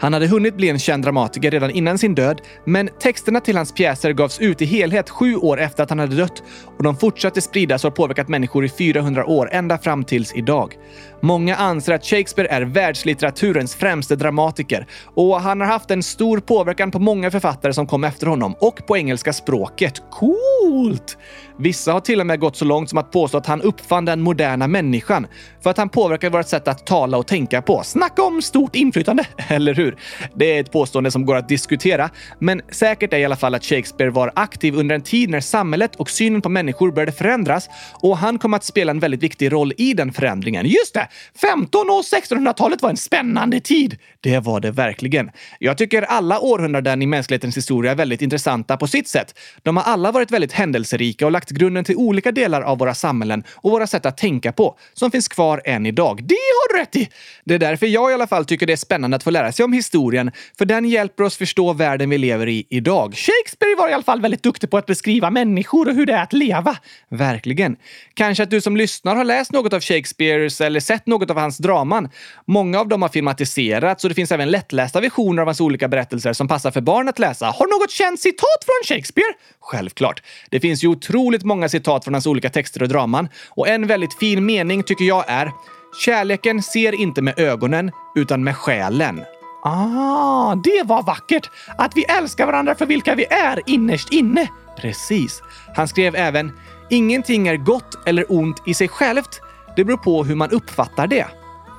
Han 0.00 0.12
hade 0.12 0.26
hunnit 0.26 0.56
bli 0.56 0.68
en 0.70 0.78
känd 0.78 1.04
dramatiker 1.04 1.50
redan 1.50 1.70
innan 1.70 1.98
sin 1.98 2.14
död, 2.14 2.40
men 2.64 2.88
texterna 3.00 3.40
till 3.40 3.56
hans 3.56 3.72
pjäser 3.72 4.12
gavs 4.12 4.40
ut 4.40 4.62
i 4.62 4.64
helhet 4.64 5.10
sju 5.10 5.36
år 5.36 5.60
efter 5.60 5.82
att 5.82 5.90
han 5.90 5.98
hade 5.98 6.16
dött 6.16 6.42
och 6.78 6.82
de 6.82 6.96
fortsatte 6.96 7.40
spridas 7.40 7.84
och 7.84 7.90
har 7.90 7.96
påverkat 7.96 8.28
människor 8.28 8.64
i 8.64 8.68
400 8.68 9.26
år, 9.26 9.48
ända 9.52 9.78
fram 9.78 10.04
tills 10.04 10.34
idag. 10.34 10.74
Många 11.20 11.56
anser 11.56 11.92
att 11.92 12.04
Shakespeare 12.04 12.48
är 12.48 12.62
världslitteraturens 12.62 13.74
främste 13.74 14.16
dramatiker 14.16 14.86
och 15.14 15.40
han 15.40 15.60
har 15.60 15.68
haft 15.68 15.90
en 15.90 16.02
stor 16.02 16.38
påverkan 16.38 16.90
på 16.90 16.98
många 16.98 17.30
författare 17.30 17.72
som 17.72 17.86
kom 17.86 18.04
efter 18.04 18.26
honom 18.26 18.54
och 18.60 18.86
på 18.86 18.96
engelska 18.96 19.32
språket. 19.32 20.02
Coolt! 20.10 21.18
Vissa 21.58 21.92
har 21.92 22.00
till 22.00 22.20
och 22.20 22.26
med 22.26 22.40
gått 22.40 22.56
så 22.56 22.64
långt 22.64 22.88
som 22.90 22.98
att 22.98 23.10
påstå 23.10 23.38
att 23.38 23.46
han 23.46 23.62
uppfann 23.62 24.04
den 24.04 24.20
moderna 24.20 24.68
människan 24.68 25.26
för 25.62 25.70
att 25.70 25.76
han 25.76 25.88
påverkade 25.88 26.36
vårt 26.38 26.46
sätt 26.46 26.68
att 26.68 26.86
tala 26.86 27.18
och 27.18 27.26
tänka 27.26 27.62
på. 27.62 27.82
Snacka 27.84 28.22
om 28.22 28.42
stort 28.42 28.76
inflytande, 28.76 29.24
eller 29.48 29.74
hur? 29.74 29.96
Det 30.34 30.56
är 30.56 30.60
ett 30.60 30.72
påstående 30.72 31.10
som 31.10 31.26
går 31.26 31.36
att 31.36 31.48
diskutera, 31.48 32.10
men 32.38 32.62
säkert 32.70 33.12
är 33.12 33.18
i 33.18 33.24
alla 33.24 33.36
fall 33.36 33.54
att 33.54 33.64
Shakespeare 33.64 34.10
var 34.10 34.32
aktiv 34.36 34.74
under 34.74 34.94
en 34.94 35.02
tid 35.02 35.30
när 35.30 35.40
samhället 35.40 35.96
och 35.96 36.10
synen 36.10 36.42
på 36.42 36.48
människor 36.48 36.92
började 36.92 37.12
förändras 37.12 37.68
och 37.94 38.18
han 38.18 38.38
kom 38.38 38.54
att 38.54 38.64
spela 38.64 38.90
en 38.90 38.98
väldigt 38.98 39.22
viktig 39.22 39.52
roll 39.52 39.72
i 39.76 39.94
den 39.94 40.12
förändringen. 40.12 40.66
Just 40.66 40.94
det! 40.94 41.08
15 41.40 41.90
och 41.90 42.02
1600-talet 42.02 42.82
var 42.82 42.90
en 42.90 42.96
spännande 42.96 43.60
tid. 43.60 43.98
Det 44.20 44.38
var 44.38 44.60
det 44.60 44.70
verkligen. 44.70 45.30
Jag 45.58 45.78
tycker 45.78 46.02
alla 46.02 46.40
århundraden 46.40 47.02
i 47.02 47.06
mänsklighetens 47.06 47.56
historia 47.56 47.92
är 47.92 47.96
väldigt 47.96 48.22
intressanta 48.22 48.76
på 48.76 48.86
sitt 48.86 49.08
sätt. 49.08 49.38
De 49.62 49.76
har 49.76 49.84
alla 49.84 50.12
varit 50.12 50.30
väldigt 50.30 50.52
händelserika 50.52 51.26
och 51.26 51.32
lagt 51.42 51.50
grunden 51.50 51.84
till 51.84 51.96
olika 51.96 52.32
delar 52.32 52.62
av 52.62 52.78
våra 52.78 52.94
samhällen 52.94 53.44
och 53.54 53.70
våra 53.70 53.86
sätt 53.86 54.06
att 54.06 54.16
tänka 54.16 54.52
på 54.52 54.78
som 54.94 55.10
finns 55.10 55.28
kvar 55.28 55.62
än 55.64 55.86
idag. 55.86 56.20
Det 56.24 56.34
har 56.34 56.72
du 56.72 56.80
rätt 56.80 56.96
i! 56.96 57.08
Det 57.44 57.54
är 57.54 57.58
därför 57.58 57.86
jag 57.86 58.10
i 58.10 58.14
alla 58.14 58.26
fall 58.26 58.44
tycker 58.44 58.66
det 58.66 58.72
är 58.72 58.76
spännande 58.76 59.16
att 59.16 59.22
få 59.22 59.30
lära 59.30 59.52
sig 59.52 59.64
om 59.64 59.72
historien, 59.72 60.30
för 60.58 60.64
den 60.64 60.84
hjälper 60.84 61.24
oss 61.24 61.36
förstå 61.36 61.72
världen 61.72 62.10
vi 62.10 62.18
lever 62.18 62.48
i 62.48 62.66
idag. 62.70 63.14
Shakespeare 63.14 63.76
var 63.78 63.88
i 63.88 63.92
alla 63.92 64.02
fall 64.02 64.20
väldigt 64.20 64.42
duktig 64.42 64.70
på 64.70 64.78
att 64.78 64.86
beskriva 64.86 65.30
människor 65.30 65.88
och 65.88 65.94
hur 65.94 66.06
det 66.06 66.12
är 66.12 66.22
att 66.22 66.32
leva. 66.32 66.76
Verkligen. 67.10 67.76
Kanske 68.14 68.42
att 68.42 68.50
du 68.50 68.60
som 68.60 68.76
lyssnar 68.76 69.16
har 69.16 69.24
läst 69.24 69.52
något 69.52 69.72
av 69.72 69.80
Shakespeares 69.80 70.60
eller 70.60 70.80
sett 70.80 71.06
något 71.06 71.30
av 71.30 71.38
hans 71.38 71.58
draman. 71.58 72.08
Många 72.46 72.80
av 72.80 72.88
dem 72.88 73.02
har 73.02 73.08
filmatiserats 73.08 74.04
och 74.04 74.08
det 74.08 74.14
finns 74.14 74.32
även 74.32 74.50
lättlästa 74.50 75.00
versioner 75.00 75.42
av 75.42 75.48
hans 75.48 75.60
olika 75.60 75.88
berättelser 75.88 76.32
som 76.32 76.48
passar 76.48 76.70
för 76.70 76.80
barn 76.80 77.08
att 77.08 77.18
läsa. 77.18 77.46
Har 77.46 77.66
du 77.66 77.72
något 77.72 77.90
känt 77.90 78.20
citat 78.20 78.60
från 78.64 78.96
Shakespeare? 78.96 79.32
Självklart. 79.60 80.22
Det 80.50 80.60
finns 80.60 80.84
ju 80.84 80.88
otroligt 80.88 81.31
många 81.44 81.68
citat 81.68 82.04
från 82.04 82.14
hans 82.14 82.26
olika 82.26 82.50
texter 82.50 82.82
och 82.82 82.88
draman 82.88 83.28
och 83.48 83.68
en 83.68 83.86
väldigt 83.86 84.14
fin 84.14 84.46
mening 84.46 84.82
tycker 84.82 85.04
jag 85.04 85.24
är 85.28 85.52
Kärleken 85.98 86.62
ser 86.62 86.94
inte 86.94 87.22
med 87.22 87.38
ögonen 87.38 87.90
utan 88.14 88.44
med 88.44 88.56
själen. 88.56 89.24
Ah, 89.62 90.54
det 90.54 90.82
var 90.84 91.02
vackert! 91.02 91.50
Att 91.78 91.96
vi 91.96 92.04
älskar 92.04 92.46
varandra 92.46 92.74
för 92.74 92.86
vilka 92.86 93.14
vi 93.14 93.24
är 93.24 93.60
innerst 93.66 94.12
inne. 94.12 94.48
Precis. 94.76 95.42
Han 95.76 95.88
skrev 95.88 96.14
även 96.16 96.52
“Ingenting 96.90 97.48
är 97.48 97.56
gott 97.56 98.08
eller 98.08 98.32
ont 98.32 98.62
i 98.66 98.74
sig 98.74 98.88
självt. 98.88 99.40
Det 99.76 99.84
beror 99.84 99.96
på 99.96 100.24
hur 100.24 100.34
man 100.34 100.50
uppfattar 100.50 101.06
det.” 101.06 101.26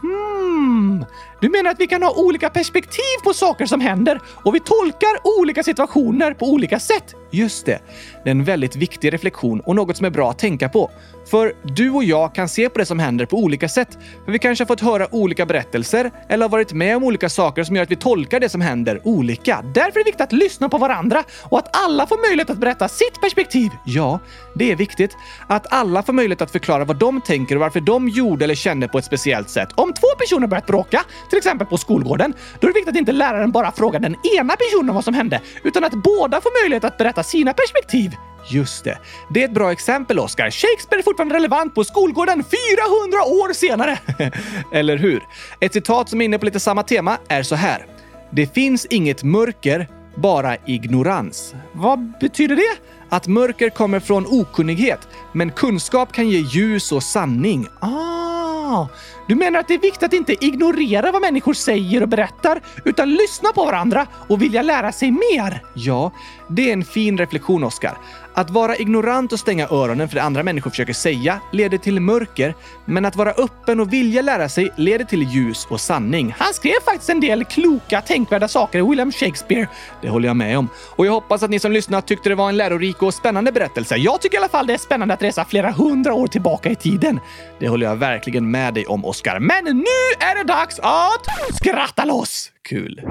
Hmm, 0.02 1.06
du 1.44 1.50
menar 1.50 1.72
att 1.72 1.80
vi 1.80 1.88
kan 1.88 2.04
ha 2.04 2.12
olika 2.12 2.50
perspektiv 2.50 3.18
på 3.24 3.34
saker 3.34 3.66
som 3.66 3.82
händer 3.82 4.20
och 4.26 4.56
vi 4.56 4.60
tolkar 4.60 5.40
olika 5.40 5.64
situationer 5.64 6.34
på 6.34 6.46
olika 6.46 6.80
sätt? 6.80 7.16
Just 7.32 7.66
det. 7.66 7.80
Det 8.24 8.30
är 8.30 8.32
en 8.32 8.44
väldigt 8.44 8.76
viktig 8.76 9.14
reflektion 9.14 9.60
och 9.60 9.76
något 9.76 9.98
som 9.98 10.06
är 10.06 10.10
bra 10.10 10.30
att 10.30 10.40
tänka 10.40 10.70
på. 10.70 10.92
För 11.26 11.54
du 11.64 11.90
och 11.90 12.04
jag 12.04 12.36
kan 12.36 12.50
se 12.50 12.70
på 12.70 12.80
det 12.80 12.86
som 12.86 13.00
händer 13.00 13.26
på 13.26 13.38
olika 13.38 13.70
sätt. 13.70 13.98
För 14.26 14.32
vi 14.32 14.40
kanske 14.40 14.64
har 14.64 14.68
fått 14.68 14.82
höra 14.82 15.16
olika 15.16 15.46
berättelser 15.46 16.12
eller 16.30 16.46
har 16.46 16.50
varit 16.50 16.74
med 16.74 16.98
om 16.98 17.04
olika 17.04 17.30
saker 17.30 17.64
som 17.64 17.76
gör 17.76 17.84
att 17.84 17.92
vi 17.92 17.96
tolkar 17.96 18.40
det 18.40 18.50
som 18.50 18.62
händer 18.62 19.02
olika. 19.04 19.64
Därför 19.74 20.00
är 20.00 20.04
det 20.04 20.08
viktigt 20.08 20.22
att 20.22 20.32
lyssna 20.32 20.70
på 20.70 20.78
varandra 20.78 21.24
och 21.44 21.60
att 21.60 21.86
alla 21.86 22.08
får 22.08 22.30
möjlighet 22.30 22.50
att 22.50 22.58
berätta 22.58 22.88
sitt 22.88 23.22
perspektiv. 23.22 23.72
Ja, 23.86 24.20
det 24.56 24.72
är 24.72 24.76
viktigt. 24.76 25.18
Att 25.48 25.74
alla 25.74 26.04
får 26.04 26.14
möjlighet 26.14 26.42
att 26.42 26.52
förklara 26.52 26.86
vad 26.86 27.00
de 27.00 27.22
tänker 27.22 27.56
och 27.56 27.62
varför 27.62 27.80
de 27.80 28.10
gjorde 28.10 28.46
eller 28.46 28.56
kände 28.56 28.88
på 28.88 28.98
ett 28.98 29.06
speciellt 29.06 29.50
sätt. 29.50 29.70
Om 29.76 29.94
två 29.94 30.08
personer 30.20 30.48
börjat 30.48 30.68
bråka, 30.68 31.04
till 31.34 31.38
exempel 31.38 31.68
på 31.68 31.78
skolgården, 31.78 32.34
då 32.60 32.68
är 32.68 32.72
det 32.72 32.80
viktigt 32.80 32.90
att 32.94 33.00
inte 33.00 33.12
läraren 33.12 33.52
bara 33.52 33.72
frågar 33.72 34.00
den 34.00 34.16
ena 34.40 34.56
personen 34.56 34.96
vad 34.96 35.04
som 35.04 35.14
hände, 35.14 35.42
utan 35.64 35.84
att 35.84 35.94
båda 35.94 36.42
får 36.42 36.64
möjlighet 36.64 36.84
att 36.84 36.98
berätta 36.98 37.24
sina 37.24 37.54
perspektiv. 37.54 38.12
Just 38.50 38.84
det. 38.84 38.98
Det 39.30 39.42
är 39.42 39.46
ett 39.46 39.54
bra 39.54 39.72
exempel, 39.72 40.20
Oscar. 40.20 40.52
Shakespeare 40.52 41.02
är 41.02 41.04
fortfarande 41.04 41.36
relevant 41.36 41.76
på 41.76 41.84
skolgården 41.84 42.44
400 42.44 43.24
år 43.26 43.54
senare! 43.54 44.00
Eller 44.72 44.98
hur? 44.98 45.24
Ett 45.60 45.74
citat 45.74 46.10
som 46.10 46.22
är 46.22 46.26
inne 46.26 46.40
på 46.40 46.46
lite 46.46 46.60
samma 46.60 46.84
tema 46.84 47.18
är 47.28 47.44
så 47.44 47.56
här. 47.56 47.86
Det 48.32 48.54
finns 48.54 48.86
inget 48.86 49.24
mörker, 49.24 49.88
bara 50.16 50.58
ignorans. 50.66 51.56
Vad 51.72 52.20
betyder 52.20 52.56
det? 52.56 52.78
Att 53.10 53.28
mörker 53.28 53.70
kommer 53.70 54.00
från 54.00 54.26
okunnighet, 54.26 55.08
men 55.32 55.52
kunskap 55.52 56.14
kan 56.14 56.30
ge 56.30 56.40
ljus 56.40 56.92
och 56.92 57.04
sanning. 57.04 57.68
Ah, 57.80 58.88
du 59.28 59.36
menar 59.36 59.60
att 59.60 59.68
det 59.68 59.74
är 59.74 59.80
viktigt 59.80 60.04
att 60.04 60.14
inte 60.14 60.46
ignorera 60.46 61.12
vad 61.12 61.22
människor 61.22 61.54
säger 61.54 62.02
och 62.02 62.10
berättar, 62.10 62.62
utan 62.86 63.10
lyssna 63.10 63.50
på 63.56 63.66
varandra 63.66 64.08
och 64.28 64.42
vilja 64.42 64.62
lära 64.62 64.92
sig 64.92 65.12
mer? 65.12 65.64
Ja, 65.74 66.12
det 66.48 66.70
är 66.70 66.74
en 66.74 66.86
fin 66.86 67.18
reflektion, 67.18 67.64
Oskar. 67.64 67.98
Att 68.36 68.50
vara 68.50 68.78
ignorant 68.78 69.34
och 69.34 69.40
stänga 69.40 69.68
öronen 69.68 70.10
för 70.10 70.16
det 70.16 70.24
andra 70.24 70.44
människor 70.44 70.70
försöker 70.70 70.94
säga 70.94 71.40
leder 71.52 71.78
till 71.78 72.00
mörker, 72.00 72.56
men 72.86 73.06
att 73.06 73.16
vara 73.16 73.32
öppen 73.32 73.80
och 73.80 73.94
vilja 73.94 74.22
lära 74.22 74.50
sig 74.50 74.70
leder 74.76 75.06
till 75.06 75.24
ljus 75.24 75.68
och 75.70 75.82
sanning. 75.82 76.36
Han 76.38 76.54
skrev 76.54 76.74
faktiskt 76.86 77.10
en 77.10 77.20
del 77.20 77.46
kloka, 77.46 78.02
tänkvärda 78.02 78.48
saker, 78.48 78.90
William 78.90 79.12
Shakespeare. 79.12 79.68
Det 80.02 80.10
håller 80.10 80.28
jag 80.28 80.38
med 80.38 80.58
om. 80.58 80.70
Och 80.96 81.06
jag 81.06 81.12
hoppas 81.12 81.44
att 81.44 81.50
ni 81.50 81.60
som 81.60 81.72
lyssnat 81.72 82.08
tyckte 82.08 82.30
det 82.30 82.36
var 82.36 82.50
en 82.50 82.58
lärorik 82.58 83.02
och 83.02 83.14
spännande 83.14 83.52
berättelse. 83.52 83.96
Jag 83.96 84.22
tycker 84.22 84.36
i 84.36 84.38
alla 84.38 84.50
fall 84.50 84.68
det 84.68 84.74
är 84.74 84.78
spännande 84.78 85.14
att 85.14 85.22
resa 85.22 85.46
flera 85.46 85.72
hundra 85.72 86.14
år 86.14 86.28
tillbaka 86.28 86.70
i 86.70 86.76
tiden. 86.76 87.20
Det 87.60 87.68
håller 87.68 87.86
jag 87.86 87.96
verkligen 87.96 88.52
med 88.52 88.74
dig 88.74 88.86
om, 88.86 89.06
Oscar. 89.14 89.40
Men 89.40 89.64
nu 89.64 90.26
är 90.26 90.36
det 90.36 90.44
dags 90.44 90.80
att 90.80 91.26
skratta 91.56 92.06
loss! 92.06 92.52
Kul! 92.62 93.02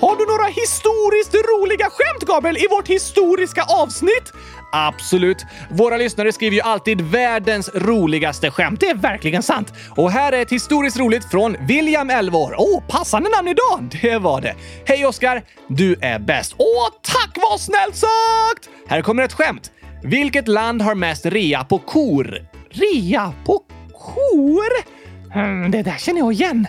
Har 0.00 0.16
du 0.16 0.26
några 0.26 0.44
historiskt 0.46 1.34
roliga 1.34 1.90
skämt, 1.90 2.22
Gabriel, 2.26 2.56
i 2.56 2.66
vårt 2.70 2.88
historiska 2.88 3.62
avsnitt? 3.62 4.32
Absolut. 4.72 5.46
Våra 5.70 5.96
lyssnare 5.96 6.32
skriver 6.32 6.56
ju 6.56 6.62
alltid 6.62 7.00
världens 7.00 7.70
roligaste 7.74 8.50
skämt. 8.50 8.80
Det 8.80 8.86
är 8.88 8.94
verkligen 8.94 9.42
sant. 9.42 9.72
Och 9.90 10.10
här 10.10 10.32
är 10.32 10.42
ett 10.42 10.52
historiskt 10.52 10.98
roligt 10.98 11.30
från 11.30 11.56
William, 11.60 12.10
11 12.10 12.38
år. 12.38 12.54
Åh, 12.58 12.78
oh, 12.78 12.82
passande 12.88 13.30
namn 13.30 13.48
idag! 13.48 13.98
Det 14.02 14.18
var 14.18 14.40
det. 14.40 14.54
Hej 14.86 15.06
Oskar! 15.06 15.42
Du 15.68 15.96
är 16.00 16.18
bäst. 16.18 16.54
Åh, 16.58 16.88
tack 17.02 17.38
vad 17.50 17.60
snällt 17.60 17.96
sagt! 17.96 18.68
Här 18.88 19.02
kommer 19.02 19.22
ett 19.22 19.32
skämt. 19.32 19.70
Vilket 20.02 20.48
land 20.48 20.82
har 20.82 20.94
mest 20.94 21.26
rea 21.26 21.64
på 21.64 21.78
kor? 21.78 22.38
Rea 22.70 23.32
på 23.44 23.62
kor? 23.92 24.96
Mm, 25.34 25.70
det 25.70 25.82
där 25.82 25.96
känner 25.98 26.20
jag 26.20 26.32
igen. 26.32 26.66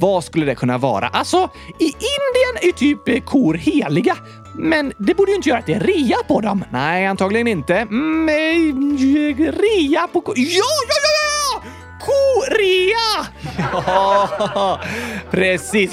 Vad 0.00 0.24
skulle 0.24 0.46
det 0.46 0.54
kunna 0.54 0.78
vara? 0.78 1.08
Alltså, 1.08 1.50
i 1.78 1.84
Indien 1.84 2.70
är 2.70 2.72
typ 2.72 3.24
kor 3.24 3.54
heliga. 3.54 4.16
Men 4.54 4.92
det 4.98 5.14
borde 5.14 5.30
ju 5.30 5.36
inte 5.36 5.48
göra 5.48 5.58
att 5.58 5.66
det 5.66 5.74
är 5.74 5.80
rea 5.80 6.16
på 6.28 6.40
dem. 6.40 6.64
Nej, 6.72 7.06
antagligen 7.06 7.46
inte. 7.48 7.76
Mm, 7.76 8.28
eh, 8.28 9.52
rea 9.52 10.08
på 10.12 10.20
kor... 10.20 10.34
Ja, 10.38 10.64
ja, 10.88 10.94
ja, 11.02 11.10
ja! 11.14 11.62
Korea! 12.00 13.26
Ja, 13.86 14.80
precis. 15.30 15.92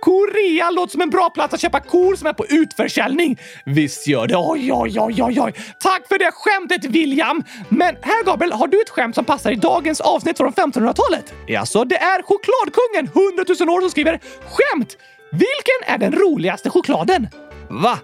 Korea 0.00 0.70
låter 0.70 0.92
som 0.92 1.00
en 1.00 1.10
bra 1.10 1.30
plats 1.30 1.54
att 1.54 1.60
köpa 1.60 1.80
kor 1.80 2.16
som 2.16 2.26
är 2.26 2.32
på 2.32 2.46
utförsäljning. 2.46 3.38
Visst 3.64 4.06
gör 4.06 4.26
det. 4.26 4.36
Oj, 4.36 4.72
oj, 4.72 5.00
oj, 5.00 5.22
oj, 5.22 5.40
oj. 5.40 5.52
Tack 5.80 6.08
för 6.08 6.18
det 6.18 6.30
skämtet, 6.34 6.84
William. 6.84 7.42
Men 7.68 7.96
här, 8.02 8.24
Gabriel, 8.24 8.52
har 8.52 8.66
du 8.66 8.80
ett 8.80 8.90
skämt 8.90 9.14
som 9.14 9.24
passar 9.24 9.50
i 9.50 9.54
dagens 9.54 10.00
avsnitt 10.00 10.36
från 10.36 10.52
1500-talet? 10.52 11.34
Alltså, 11.58 11.84
det 11.84 11.96
är 11.96 12.22
chokladkungen 12.22 13.22
100 13.56 13.66
000 13.66 13.76
år 13.76 13.80
som 13.80 13.90
skriver 13.90 14.20
skämt. 14.48 14.96
Vilken 15.30 15.94
är 15.94 15.98
den 15.98 16.12
roligaste 16.12 16.70
chokladen? 16.70 17.28
Va? 17.68 17.98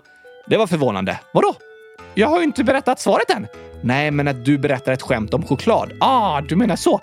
Det 0.46 0.56
var 0.56 0.66
förvånande. 0.66 1.18
Vadå? 1.32 1.54
Jag 2.14 2.28
har 2.28 2.38
ju 2.38 2.44
inte 2.44 2.64
berättat 2.64 3.00
svaret 3.00 3.30
än. 3.30 3.46
Nej, 3.84 4.10
men 4.10 4.28
att 4.28 4.44
du 4.44 4.58
berättar 4.58 4.92
ett 4.92 5.02
skämt 5.02 5.34
om 5.34 5.42
choklad. 5.46 5.92
Ah, 6.00 6.40
du 6.40 6.56
menar 6.56 6.76
så. 6.76 7.00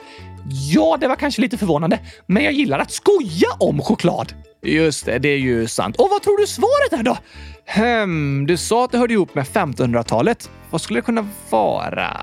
Ja, 0.52 0.98
det 1.00 1.08
var 1.08 1.16
kanske 1.16 1.42
lite 1.42 1.58
förvånande, 1.58 2.00
men 2.26 2.44
jag 2.44 2.54
gillar 2.54 2.80
att 2.80 2.92
skoja 2.92 3.48
om 3.60 3.82
choklad. 3.82 4.34
Just 4.64 5.06
det, 5.06 5.20
det 5.20 5.30
är 5.30 5.38
ju 5.38 5.68
sant. 5.68 5.96
Och 5.96 6.08
vad 6.12 6.22
tror 6.24 6.38
du 6.38 6.48
svaret 6.48 6.94
är 7.00 7.04
då? 7.04 7.18
Hmm, 7.66 8.46
du 8.48 8.58
sa 8.58 8.86
att 8.86 8.92
det 8.92 8.98
hörde 8.98 9.14
ihop 9.14 9.36
med 9.36 9.46
1500-talet. 9.46 10.50
Vad 10.70 10.82
skulle 10.82 11.00
det 11.00 11.06
kunna 11.06 11.28
vara? 11.50 12.18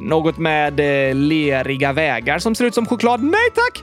Något 0.00 0.38
med 0.38 0.80
eh, 0.80 1.14
leriga 1.14 1.92
vägar 1.92 2.38
som 2.38 2.54
ser 2.54 2.64
ut 2.64 2.74
som 2.74 2.86
choklad? 2.86 3.22
Nej 3.22 3.50
tack! 3.54 3.82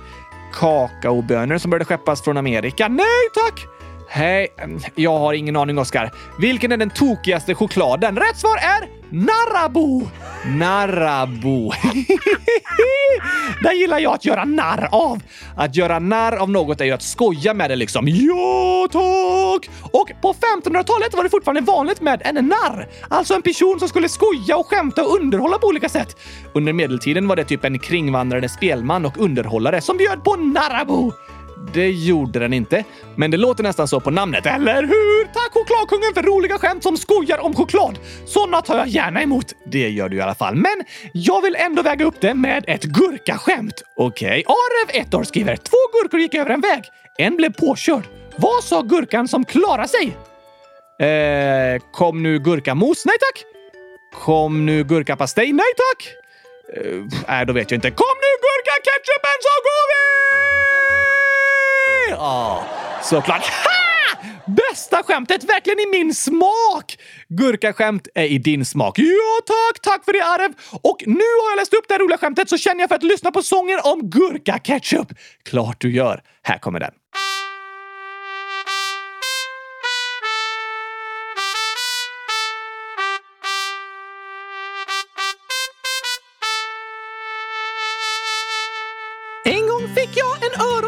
Kakaobönor 0.53 1.57
som 1.57 1.71
började 1.71 1.85
skeppas 1.85 2.21
från 2.21 2.37
Amerika? 2.37 2.87
Nej 2.87 3.29
tack! 3.33 3.67
Hej, 4.11 4.47
jag 4.95 5.19
har 5.19 5.33
ingen 5.33 5.55
aning 5.55 5.77
Oskar. 5.77 6.11
Vilken 6.39 6.71
är 6.71 6.77
den 6.77 6.89
tokigaste 6.89 7.55
chokladen? 7.55 8.17
Rätt 8.17 8.37
svar 8.37 8.57
är 8.57 8.89
Narabo! 9.11 10.07
Narabo. 10.45 11.71
Den 13.63 13.77
gillar 13.77 13.99
jag 13.99 14.13
att 14.13 14.25
göra 14.25 14.45
narr 14.45 14.87
av. 14.91 15.19
Att 15.55 15.75
göra 15.75 15.99
narr 15.99 16.35
av 16.35 16.49
något 16.49 16.81
är 16.81 16.85
ju 16.85 16.91
att 16.91 17.01
skoja 17.01 17.53
med 17.53 17.69
det 17.69 17.75
liksom. 17.75 18.07
Ja, 18.07 18.87
tack! 18.91 19.69
Och 19.91 20.11
på 20.21 20.33
1500-talet 20.33 21.13
var 21.13 21.23
det 21.23 21.29
fortfarande 21.29 21.61
vanligt 21.61 22.01
med 22.01 22.21
en 22.25 22.35
narr. 22.35 22.87
Alltså 23.09 23.33
en 23.33 23.41
person 23.41 23.79
som 23.79 23.89
skulle 23.89 24.09
skoja 24.09 24.57
och 24.57 24.67
skämta 24.67 25.03
och 25.03 25.15
underhålla 25.15 25.57
på 25.57 25.67
olika 25.67 25.89
sätt. 25.89 26.17
Under 26.53 26.73
medeltiden 26.73 27.27
var 27.27 27.35
det 27.35 27.43
typ 27.43 27.65
en 27.65 27.79
kringvandrande 27.79 28.49
spelman 28.49 29.05
och 29.05 29.17
underhållare 29.17 29.81
som 29.81 29.97
bjöd 29.97 30.23
på 30.23 30.35
Narabo. 30.35 31.11
Det 31.73 31.91
gjorde 31.91 32.39
den 32.39 32.53
inte, 32.53 32.83
men 33.15 33.31
det 33.31 33.37
låter 33.37 33.63
nästan 33.63 33.87
så 33.87 33.99
på 33.99 34.11
namnet, 34.11 34.45
eller 34.45 34.83
hur? 34.83 35.23
Tack 35.25 35.53
chokladkungen 35.53 36.13
för 36.13 36.23
roliga 36.23 36.57
skämt 36.57 36.83
som 36.83 36.97
skojar 36.97 37.39
om 37.39 37.53
choklad! 37.53 37.99
Såna 38.25 38.61
tar 38.61 38.77
jag 38.77 38.87
gärna 38.87 39.21
emot. 39.21 39.53
Det 39.65 39.89
gör 39.89 40.09
du 40.09 40.17
i 40.17 40.21
alla 40.21 40.35
fall, 40.35 40.55
men 40.55 40.83
jag 41.13 41.41
vill 41.41 41.55
ändå 41.55 41.81
väga 41.81 42.05
upp 42.05 42.21
det 42.21 42.33
med 42.33 42.63
ett 42.67 42.83
gurkaskämt. 42.83 43.81
Okej, 43.95 44.27
okay. 44.27 44.43
Arev, 44.43 45.01
ett 45.03 45.13
år, 45.13 45.23
skriver 45.23 45.55
två 45.55 45.77
gurkor 45.93 46.19
gick 46.19 46.35
över 46.35 46.51
en 46.51 46.61
väg. 46.61 46.83
En 47.17 47.35
blev 47.35 47.53
påkörd. 47.53 48.03
Vad 48.35 48.63
sa 48.63 48.81
gurkan 48.81 49.27
som 49.27 49.45
klarade 49.45 49.87
sig? 49.87 50.17
Eh, 51.07 51.81
kom 51.91 52.23
nu 52.23 52.39
gurkamos? 52.39 53.05
Nej 53.05 53.15
tack! 53.19 53.45
Kom 54.21 54.65
nu 54.65 54.83
gurkapastej? 54.83 55.53
Nej 55.53 55.73
tack! 55.77 56.13
Nej, 56.75 57.05
eh, 57.27 57.39
äh, 57.39 57.45
då 57.45 57.53
vet 57.53 57.71
jag 57.71 57.77
inte. 57.77 57.91
Kom 57.91 58.15
nu 58.21 58.31
gurkaketchupen 58.45 59.37
så 59.41 59.53
går 59.63 59.85
vi! 59.91 60.48
Ja, 62.09 62.63
såklart. 63.03 63.43
Ha! 63.43 63.79
Bästa 64.45 65.03
skämtet! 65.03 65.43
Verkligen 65.43 65.79
i 65.79 65.85
min 65.91 66.13
smak! 66.15 66.97
Gurkaskämt 67.27 68.07
är 68.15 68.25
i 68.25 68.37
din 68.37 68.65
smak. 68.65 68.99
Ja, 68.99 69.39
tack! 69.45 69.81
Tack 69.81 70.05
för 70.05 70.13
det, 70.13 70.25
Arev! 70.25 70.53
Och 70.81 71.03
nu 71.05 71.13
har 71.43 71.51
jag 71.51 71.57
läst 71.57 71.73
upp 71.73 71.85
det 71.87 71.93
här 71.93 71.99
roliga 71.99 72.17
skämtet 72.17 72.49
så 72.49 72.57
känner 72.57 72.79
jag 72.79 72.89
för 72.89 72.95
att 72.95 73.03
lyssna 73.03 73.31
på 73.31 73.41
sången 73.41 73.79
om 73.83 74.09
gurkaketchup. 74.09 75.07
Klart 75.49 75.81
du 75.81 75.91
gör. 75.91 76.21
Här 76.43 76.57
kommer 76.57 76.79
den. 76.79 76.91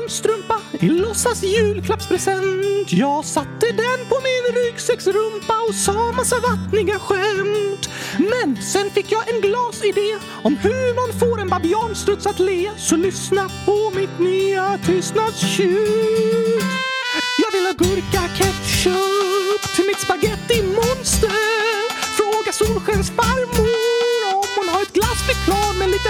Strumpa 0.09 0.61
i 0.79 0.89
låtsas 0.89 1.43
julklappspresent. 1.43 2.93
Jag 2.93 3.25
satte 3.25 3.71
den 3.71 3.99
på 4.09 4.15
min 4.27 4.55
ryggsäcksrumpa 4.55 5.61
och 5.67 5.75
sa 5.75 6.11
massa 6.11 6.35
vattniga 6.39 6.99
skämt. 6.99 7.89
Men 8.17 8.61
sen 8.61 8.91
fick 8.91 9.11
jag 9.11 9.29
en 9.29 9.41
glasidé 9.41 10.17
om 10.43 10.57
hur 10.57 10.95
man 10.95 11.19
får 11.19 11.41
en 11.41 11.49
babianstruts 11.49 12.25
att 12.25 12.39
le. 12.39 12.71
Så 12.77 12.95
lyssna 12.95 13.49
på 13.65 13.91
mitt 13.95 14.19
nya 14.19 14.79
tystnadstjut. 14.85 16.63
Jag 17.43 17.51
vill 17.51 17.65
ha 17.65 17.73
gurka-ketchup 17.73 19.75
till 19.75 19.85
mitt 19.85 19.99
spaghetti-monster. 19.99 21.91
Fråga 22.17 22.51
Solskensfarmor 22.51 24.33
om 24.33 24.45
hon 24.55 24.69
har 24.69 24.81
ett 24.81 24.93
glassflygplan 24.93 25.77
med 25.77 25.89
lite 25.89 26.09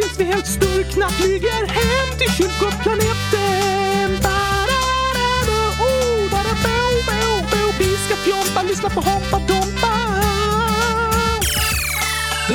tills 0.00 0.18
vi 0.18 0.24
helt 0.24 0.46
sturkna 0.46 1.08
flyger 1.08 1.66
hem 1.66 2.18
till 2.18 2.30
kylskåpsplaneten. 2.32 4.10
Oh, 5.80 6.30
barabou, 6.30 6.92
bo, 7.06 7.42
bo. 7.50 7.72
Vi 7.78 7.96
ska 7.96 8.16
fjompa, 8.16 8.62
lyssna 8.62 8.90
på 8.90 9.00
Hoppa 9.00 9.38
Dompa. 9.38 10.19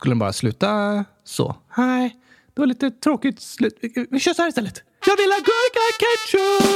Skulle 0.00 0.10
den 0.10 0.18
bara 0.18 0.32
sluta 0.32 1.04
så? 1.24 1.56
Nej, 1.76 2.16
det 2.54 2.60
var 2.60 2.66
lite 2.66 2.90
tråkigt 2.90 3.40
slut. 3.40 3.78
Vi- 3.82 4.06
Vi 4.10 4.20
kör 4.20 4.32
så 4.34 4.42
här 4.42 4.48
istället. 4.48 4.82
Jag 5.06 5.16
vill 5.16 5.30
ha 5.30 5.38
gurka 5.38 5.80
ketchup! 6.00 6.70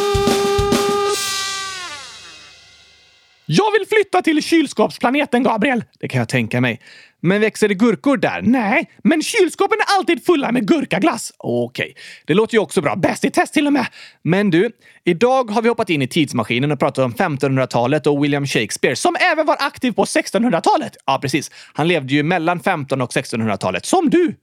Jag 3.46 3.72
vill 3.72 3.86
flytta 3.88 4.22
till 4.22 4.42
kylskåpsplaneten, 4.42 5.42
Gabriel. 5.42 5.84
Det 6.00 6.08
kan 6.08 6.18
jag 6.18 6.28
tänka 6.28 6.60
mig. 6.60 6.80
Men 7.26 7.40
växer 7.40 7.68
det 7.68 7.74
gurkor 7.74 8.16
där? 8.16 8.42
Nej, 8.42 8.90
men 9.04 9.22
kylskåpen 9.22 9.78
är 9.80 9.98
alltid 9.98 10.24
fulla 10.24 10.52
med 10.52 10.68
gurkaglass. 10.68 11.32
Okej, 11.38 11.94
det 12.26 12.34
låter 12.34 12.54
ju 12.54 12.60
också 12.60 12.80
bra. 12.80 12.96
Bäst 12.96 13.24
i 13.24 13.30
test 13.30 13.54
till 13.54 13.66
och 13.66 13.72
med. 13.72 13.86
Men 14.22 14.50
du, 14.50 14.70
idag 15.04 15.50
har 15.50 15.62
vi 15.62 15.68
hoppat 15.68 15.90
in 15.90 16.02
i 16.02 16.08
tidsmaskinen 16.08 16.72
och 16.72 16.78
pratat 16.78 17.04
om 17.04 17.14
1500-talet 17.14 18.06
och 18.06 18.24
William 18.24 18.46
Shakespeare 18.46 18.96
som 18.96 19.16
även 19.32 19.46
var 19.46 19.56
aktiv 19.60 19.92
på 19.92 20.04
1600-talet. 20.04 20.96
Ja, 21.06 21.18
precis. 21.22 21.50
Han 21.72 21.88
levde 21.88 22.14
ju 22.14 22.22
mellan 22.22 22.56
1500 22.56 23.04
och 23.04 23.12
1600-talet, 23.12 23.86
som 23.86 24.10
du. 24.10 24.34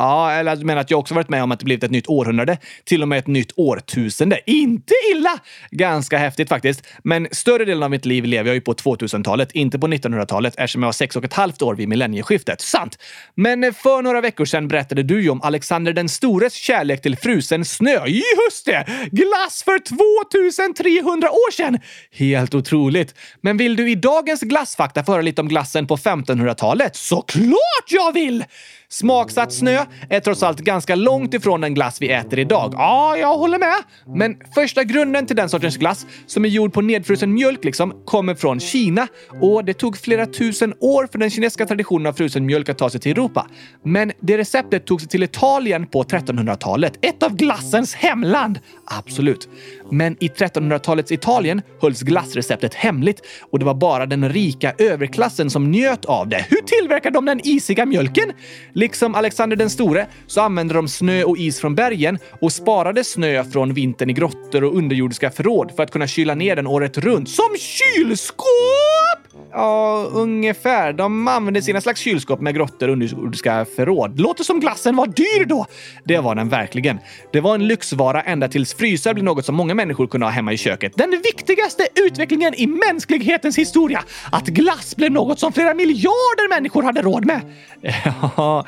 Ja, 0.00 0.32
eller 0.32 0.56
du 0.56 0.64
menar 0.64 0.80
att 0.80 0.90
jag 0.90 1.00
också 1.00 1.14
varit 1.14 1.28
med 1.28 1.42
om 1.42 1.52
att 1.52 1.58
det 1.58 1.64
blivit 1.64 1.84
ett 1.84 1.90
nytt 1.90 2.08
århundrade, 2.08 2.58
till 2.84 3.02
och 3.02 3.08
med 3.08 3.18
ett 3.18 3.26
nytt 3.26 3.52
årtusende. 3.56 4.40
Inte 4.46 4.94
illa! 5.12 5.38
Ganska 5.70 6.18
häftigt 6.18 6.48
faktiskt. 6.48 6.86
Men 7.04 7.28
större 7.30 7.64
delen 7.64 7.82
av 7.82 7.90
mitt 7.90 8.04
liv 8.04 8.24
lever 8.24 8.48
jag 8.48 8.54
ju 8.54 8.60
på 8.60 8.74
2000-talet, 8.74 9.52
inte 9.52 9.78
på 9.78 9.86
1900-talet 9.86 10.54
eftersom 10.56 10.82
jag 10.82 10.86
var 10.86 10.92
sex 10.92 11.16
och 11.16 11.24
ett 11.24 11.32
halvt 11.32 11.62
år 11.62 11.74
vid 11.74 11.88
millennieskiftet. 11.88 12.60
Sant! 12.60 12.98
Men 13.34 13.74
för 13.74 14.02
några 14.02 14.20
veckor 14.20 14.44
sedan 14.44 14.68
berättade 14.68 15.02
du 15.02 15.22
ju 15.22 15.30
om 15.30 15.42
Alexander 15.42 15.92
den 15.92 16.08
stores 16.08 16.54
kärlek 16.54 17.02
till 17.02 17.16
frusen 17.16 17.64
snö. 17.64 18.06
Just 18.06 18.66
det! 18.66 18.84
Glass 19.12 19.62
för 19.64 19.78
2300 19.78 21.30
år 21.30 21.52
sedan! 21.52 21.78
Helt 22.12 22.54
otroligt. 22.54 23.14
Men 23.40 23.56
vill 23.56 23.76
du 23.76 23.90
i 23.90 23.94
dagens 23.94 24.40
glassfakta 24.40 25.04
få 25.04 25.12
höra 25.12 25.22
lite 25.22 25.40
om 25.40 25.48
glassen 25.48 25.86
på 25.86 25.96
1500-talet? 25.96 26.96
Såklart 26.96 27.86
jag 27.88 28.12
vill! 28.12 28.44
Smaksatt 28.92 29.52
snö 29.52 29.84
är 30.08 30.20
trots 30.20 30.42
allt 30.42 30.60
ganska 30.60 30.94
långt 30.94 31.34
ifrån 31.34 31.60
den 31.60 31.74
glass 31.74 32.02
vi 32.02 32.08
äter 32.08 32.38
idag. 32.38 32.74
Ja, 32.76 33.16
jag 33.16 33.38
håller 33.38 33.58
med. 33.58 33.74
Men 34.06 34.36
första 34.54 34.84
grunden 34.84 35.26
till 35.26 35.36
den 35.36 35.48
sortens 35.48 35.76
glass, 35.76 36.06
som 36.26 36.44
är 36.44 36.48
gjord 36.48 36.72
på 36.72 36.80
nedfrusen 36.80 37.34
mjölk, 37.34 37.64
liksom, 37.64 37.94
kommer 38.04 38.34
från 38.34 38.60
Kina. 38.60 39.08
Och 39.40 39.64
det 39.64 39.74
tog 39.74 39.96
flera 39.96 40.26
tusen 40.26 40.74
år 40.80 41.08
för 41.12 41.18
den 41.18 41.30
kinesiska 41.30 41.66
traditionen 41.66 42.06
av 42.06 42.12
frusen 42.12 42.46
mjölk 42.46 42.68
att 42.68 42.78
ta 42.78 42.90
sig 42.90 43.00
till 43.00 43.12
Europa. 43.12 43.46
Men 43.84 44.12
det 44.20 44.38
receptet 44.38 44.86
tog 44.86 45.00
sig 45.00 45.10
till 45.10 45.22
Italien 45.22 45.86
på 45.86 46.02
1300-talet. 46.02 46.92
Ett 47.02 47.22
av 47.22 47.36
glassens 47.36 47.94
hemland! 47.94 48.58
Absolut. 48.84 49.48
Men 49.90 50.16
i 50.20 50.28
1300-talets 50.28 51.12
Italien 51.12 51.62
hölls 51.82 52.02
glassreceptet 52.02 52.74
hemligt 52.74 53.20
och 53.50 53.58
det 53.58 53.64
var 53.64 53.74
bara 53.74 54.06
den 54.06 54.28
rika 54.28 54.72
överklassen 54.78 55.50
som 55.50 55.70
njöt 55.70 56.04
av 56.04 56.28
det. 56.28 56.46
Hur 56.48 56.62
tillverkar 56.62 57.10
de 57.10 57.24
den 57.24 57.40
isiga 57.46 57.86
mjölken? 57.86 58.32
Liksom 58.72 59.14
Alexander 59.14 59.56
den 59.56 59.70
store 59.70 60.06
så 60.26 60.40
använde 60.40 60.74
de 60.74 60.88
snö 60.88 61.24
och 61.24 61.38
is 61.38 61.60
från 61.60 61.74
bergen 61.74 62.18
och 62.40 62.52
sparade 62.52 63.04
snö 63.04 63.44
från 63.44 63.74
vintern 63.74 64.10
i 64.10 64.12
grottor 64.12 64.64
och 64.64 64.76
underjordiska 64.76 65.30
förråd 65.30 65.72
för 65.76 65.82
att 65.82 65.90
kunna 65.90 66.06
kyla 66.06 66.34
ner 66.34 66.56
den 66.56 66.66
året 66.66 66.98
runt. 66.98 67.28
Som 67.28 67.56
kylskåp! 67.58 69.09
Ja, 69.52 70.08
ungefär. 70.12 70.92
De 70.92 71.28
använde 71.28 71.62
sina 71.62 71.80
slags 71.80 72.00
kylskåp 72.00 72.40
med 72.40 72.54
grottor 72.54 72.88
och 72.88 72.92
underjordiska 72.92 73.66
förråd. 73.76 74.20
Låter 74.20 74.44
som 74.44 74.60
glassen 74.60 74.96
var 74.96 75.06
dyr 75.06 75.44
då! 75.44 75.66
Det 76.04 76.18
var 76.18 76.34
den 76.34 76.48
verkligen. 76.48 76.98
Det 77.32 77.40
var 77.40 77.54
en 77.54 77.66
lyxvara 77.66 78.22
ända 78.22 78.48
tills 78.48 78.74
frysar 78.74 79.14
blev 79.14 79.24
något 79.24 79.44
som 79.44 79.54
många 79.54 79.74
människor 79.74 80.06
kunde 80.06 80.26
ha 80.26 80.30
hemma 80.30 80.52
i 80.52 80.56
köket. 80.56 80.92
Den 80.96 81.10
viktigaste 81.10 81.86
utvecklingen 82.06 82.54
i 82.54 82.66
mänsklighetens 82.66 83.58
historia! 83.58 84.04
Att 84.32 84.46
glass 84.46 84.96
blev 84.96 85.12
något 85.12 85.38
som 85.38 85.52
flera 85.52 85.74
miljarder 85.74 86.48
människor 86.48 86.82
hade 86.82 87.02
råd 87.02 87.24
med. 87.24 87.40
Ja, 88.36 88.66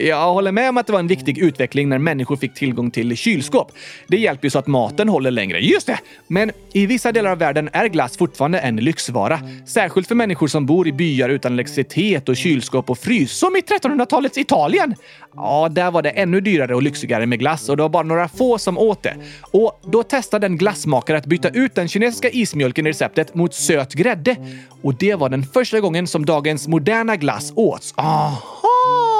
jag 0.00 0.32
håller 0.32 0.52
med 0.52 0.68
om 0.68 0.76
att 0.76 0.86
det 0.86 0.92
var 0.92 1.00
en 1.00 1.06
viktig 1.06 1.38
utveckling 1.38 1.88
när 1.88 1.98
människor 1.98 2.36
fick 2.36 2.54
tillgång 2.54 2.90
till 2.90 3.16
kylskåp. 3.16 3.72
Det 4.06 4.16
hjälper 4.16 4.46
ju 4.46 4.50
så 4.50 4.58
att 4.58 4.66
maten 4.66 5.08
håller 5.08 5.30
längre. 5.30 5.58
Just 5.58 5.86
det! 5.86 5.98
Men 6.26 6.50
i 6.72 6.86
vissa 6.86 7.12
delar 7.12 7.30
av 7.30 7.38
världen 7.38 7.70
är 7.72 7.86
glass 7.86 8.16
fortfarande 8.16 8.58
en 8.58 8.76
lyxvara. 8.76 9.40
Särskilt 9.66 9.97
särskilt 9.98 10.08
för 10.08 10.14
människor 10.14 10.48
som 10.48 10.66
bor 10.66 10.88
i 10.88 10.92
byar 10.92 11.28
utan 11.28 11.52
elektricitet 11.52 12.28
och 12.28 12.36
kylskåp 12.36 12.90
och 12.90 12.98
frys, 12.98 13.32
som 13.32 13.56
i 13.56 13.60
1300-talets 13.60 14.38
Italien. 14.38 14.94
Ja, 15.34 15.68
där 15.70 15.90
var 15.90 16.02
det 16.02 16.10
ännu 16.10 16.40
dyrare 16.40 16.74
och 16.74 16.82
lyxigare 16.82 17.26
med 17.26 17.38
glass 17.38 17.68
och 17.68 17.76
det 17.76 17.82
var 17.82 17.88
bara 17.90 18.02
några 18.02 18.28
få 18.28 18.58
som 18.58 18.78
åt 18.78 19.02
det. 19.02 19.16
Och 19.52 19.80
då 19.92 20.02
testade 20.02 20.46
en 20.46 20.56
glassmakare 20.56 21.18
att 21.18 21.26
byta 21.26 21.48
ut 21.48 21.74
den 21.74 21.88
kinesiska 21.88 22.30
ismjölken 22.30 22.86
i 22.86 22.90
receptet 22.90 23.34
mot 23.34 23.54
söt 23.54 23.94
grädde. 23.94 24.36
Och 24.82 24.94
det 24.94 25.14
var 25.14 25.28
den 25.28 25.42
första 25.42 25.80
gången 25.80 26.06
som 26.06 26.24
dagens 26.24 26.68
moderna 26.68 27.16
glass 27.16 27.52
åts. 27.56 27.94
Aha! 27.96 29.17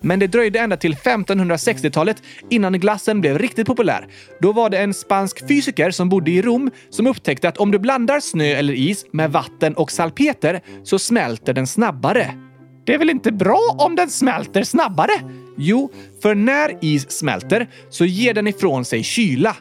Men 0.00 0.18
det 0.18 0.26
dröjde 0.26 0.58
ända 0.58 0.76
till 0.76 0.94
1560-talet 0.94 2.22
innan 2.50 2.80
glassen 2.80 3.20
blev 3.20 3.38
riktigt 3.38 3.66
populär. 3.66 4.06
Då 4.40 4.52
var 4.52 4.70
det 4.70 4.78
en 4.78 4.94
spansk 4.94 5.48
fysiker 5.48 5.90
som 5.90 6.08
bodde 6.08 6.30
i 6.30 6.42
Rom 6.42 6.70
som 6.90 7.06
upptäckte 7.06 7.48
att 7.48 7.58
om 7.58 7.70
du 7.70 7.78
blandar 7.78 8.20
snö 8.20 8.44
eller 8.44 8.74
is 8.74 9.04
med 9.12 9.32
vatten 9.32 9.74
och 9.74 9.90
salpeter 9.90 10.60
så 10.84 10.98
smälter 10.98 11.52
den 11.52 11.66
snabbare. 11.66 12.34
Det 12.86 12.94
är 12.94 12.98
väl 12.98 13.10
inte 13.10 13.32
bra 13.32 13.76
om 13.78 13.96
den 13.96 14.10
smälter 14.10 14.62
snabbare? 14.62 15.12
Jo, 15.56 15.90
för 16.22 16.34
när 16.34 16.84
is 16.84 17.10
smälter 17.10 17.68
så 17.90 18.04
ger 18.04 18.34
den 18.34 18.46
ifrån 18.46 18.84
sig 18.84 19.02
kyla. 19.02 19.56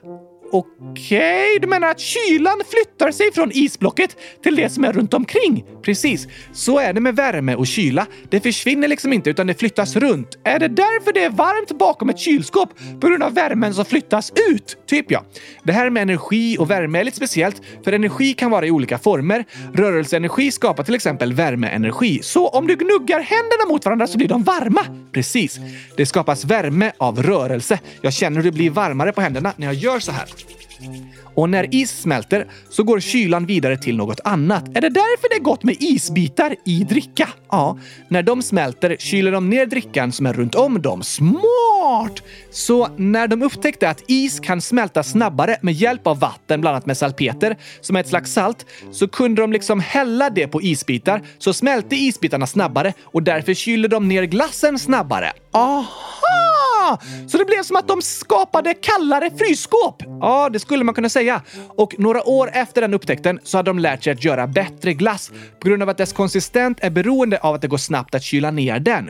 Okej, 0.51 0.87
okay, 0.91 1.59
du 1.61 1.67
menar 1.67 1.87
att 1.87 1.99
kylan 1.99 2.61
flyttar 2.69 3.11
sig 3.11 3.31
från 3.33 3.51
isblocket 3.53 4.17
till 4.43 4.55
det 4.55 4.69
som 4.69 4.83
är 4.83 4.93
runt 4.93 5.13
omkring? 5.13 5.65
Precis. 5.81 6.27
Så 6.53 6.79
är 6.79 6.93
det 6.93 7.01
med 7.01 7.15
värme 7.15 7.55
och 7.55 7.67
kyla. 7.67 8.07
Det 8.29 8.39
försvinner 8.39 8.87
liksom 8.87 9.13
inte 9.13 9.29
utan 9.29 9.47
det 9.47 9.59
flyttas 9.59 9.95
runt. 9.95 10.37
Är 10.43 10.59
det 10.59 10.67
därför 10.67 11.13
det 11.13 11.23
är 11.23 11.29
varmt 11.29 11.79
bakom 11.79 12.09
ett 12.09 12.19
kylskåp? 12.19 12.69
På 13.01 13.07
grund 13.07 13.23
av 13.23 13.33
värmen 13.33 13.73
som 13.73 13.85
flyttas 13.85 14.31
ut? 14.49 14.77
Typ 14.87 15.11
ja. 15.11 15.25
Det 15.63 15.71
här 15.71 15.89
med 15.89 16.01
energi 16.01 16.57
och 16.59 16.71
värme 16.71 16.99
är 16.99 17.03
lite 17.03 17.17
speciellt, 17.17 17.61
för 17.83 17.91
energi 17.91 18.33
kan 18.33 18.51
vara 18.51 18.65
i 18.65 18.71
olika 18.71 18.97
former. 18.97 19.45
Rörelseenergi 19.73 20.51
skapar 20.51 20.83
till 20.83 20.95
exempel 20.95 21.33
värmeenergi. 21.33 22.19
Så 22.23 22.47
om 22.47 22.67
du 22.67 22.75
gnuggar 22.75 23.19
händerna 23.19 23.65
mot 23.69 23.85
varandra 23.85 24.07
så 24.07 24.17
blir 24.17 24.27
de 24.27 24.43
varma. 24.43 24.81
Precis. 25.11 25.59
Det 25.97 26.05
skapas 26.05 26.45
värme 26.45 26.91
av 26.97 27.23
rörelse. 27.23 27.79
Jag 28.01 28.13
känner 28.13 28.37
hur 28.37 28.43
det 28.43 28.51
blir 28.51 28.69
varmare 28.69 29.11
på 29.11 29.21
händerna 29.21 29.53
när 29.57 29.67
jag 29.67 29.75
gör 29.75 29.99
så 29.99 30.11
här. 30.11 30.25
Mm-hmm. 30.35 31.24
Och 31.35 31.49
när 31.49 31.75
is 31.75 32.01
smälter 32.01 32.47
så 32.69 32.83
går 32.83 32.99
kylan 32.99 33.45
vidare 33.45 33.77
till 33.77 33.97
något 33.97 34.19
annat. 34.23 34.67
Är 34.67 34.81
det 34.81 34.89
därför 34.89 35.29
det 35.29 35.35
är 35.35 35.39
gott 35.39 35.63
med 35.63 35.75
isbitar 35.79 36.55
i 36.65 36.83
dricka? 36.83 37.29
Ja, 37.51 37.79
när 38.07 38.23
de 38.23 38.41
smälter 38.41 38.95
kyler 38.99 39.31
de 39.31 39.49
ner 39.49 39.65
drickan 39.65 40.11
som 40.11 40.25
är 40.25 40.33
runt 40.33 40.55
om 40.55 40.81
dem. 40.81 41.03
Smart! 41.03 42.23
Så 42.51 42.87
när 42.97 43.27
de 43.27 43.43
upptäckte 43.43 43.89
att 43.89 44.03
is 44.07 44.39
kan 44.39 44.61
smälta 44.61 45.03
snabbare 45.03 45.57
med 45.61 45.73
hjälp 45.73 46.07
av 46.07 46.19
vatten 46.19 46.61
bland 46.61 46.75
annat 46.75 46.85
med 46.85 46.97
salpeter, 46.97 47.57
som 47.81 47.95
är 47.95 47.99
ett 47.99 48.09
slags 48.09 48.33
salt, 48.33 48.65
så 48.91 49.07
kunde 49.07 49.41
de 49.41 49.51
liksom 49.51 49.79
hälla 49.79 50.29
det 50.29 50.47
på 50.47 50.61
isbitar 50.61 51.21
så 51.37 51.53
smälte 51.53 51.95
isbitarna 51.95 52.47
snabbare 52.47 52.93
och 53.03 53.23
därför 53.23 53.53
kyler 53.53 53.89
de 53.89 54.07
ner 54.07 54.23
glassen 54.23 54.79
snabbare. 54.79 55.31
Aha! 55.51 56.99
Så 57.27 57.37
det 57.37 57.45
blev 57.45 57.63
som 57.63 57.75
att 57.75 57.87
de 57.87 58.01
skapade 58.01 58.73
kallare 58.73 59.31
frysskåp? 59.37 60.03
Ja, 60.21 60.49
det 60.49 60.59
skulle 60.59 60.83
man 60.83 60.95
kunna 60.95 61.09
säga. 61.09 61.24
Och 61.67 61.95
några 61.97 62.27
år 62.27 62.49
efter 62.53 62.81
den 62.81 62.93
upptäckten 62.93 63.39
så 63.43 63.57
hade 63.57 63.69
de 63.69 63.79
lärt 63.79 64.03
sig 64.03 64.13
att 64.13 64.23
göra 64.23 64.47
bättre 64.47 64.93
glass 64.93 65.31
på 65.59 65.67
grund 65.67 65.83
av 65.83 65.89
att 65.89 65.97
dess 65.97 66.13
konsistens 66.13 66.77
är 66.81 66.89
beroende 66.89 67.37
av 67.37 67.55
att 67.55 67.61
det 67.61 67.67
går 67.67 67.77
snabbt 67.77 68.15
att 68.15 68.23
kyla 68.23 68.51
ner 68.51 68.79
den. 68.79 69.09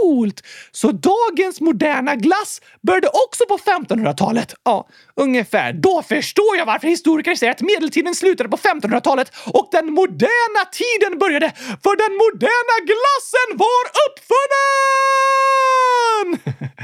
Coolt! 0.00 0.44
Så 0.72 0.92
dagens 0.92 1.60
moderna 1.60 2.16
glass 2.16 2.60
började 2.82 3.08
också 3.08 3.44
på 3.48 3.58
1500-talet? 3.58 4.54
Ja, 4.64 4.88
ungefär. 5.16 5.72
Då 5.72 6.02
förstår 6.02 6.56
jag 6.58 6.66
varför 6.66 6.88
historiker 6.88 7.34
säger 7.34 7.52
att 7.52 7.60
medeltiden 7.60 8.14
slutade 8.14 8.48
på 8.48 8.56
1500-talet 8.56 9.32
och 9.46 9.68
den 9.72 9.92
moderna 9.92 10.62
tiden 10.72 11.18
började, 11.18 11.52
för 11.56 11.96
den 11.96 12.16
moderna 12.24 12.76
glassen 12.90 13.48
var 13.64 13.84
uppfunnen! 14.06 14.70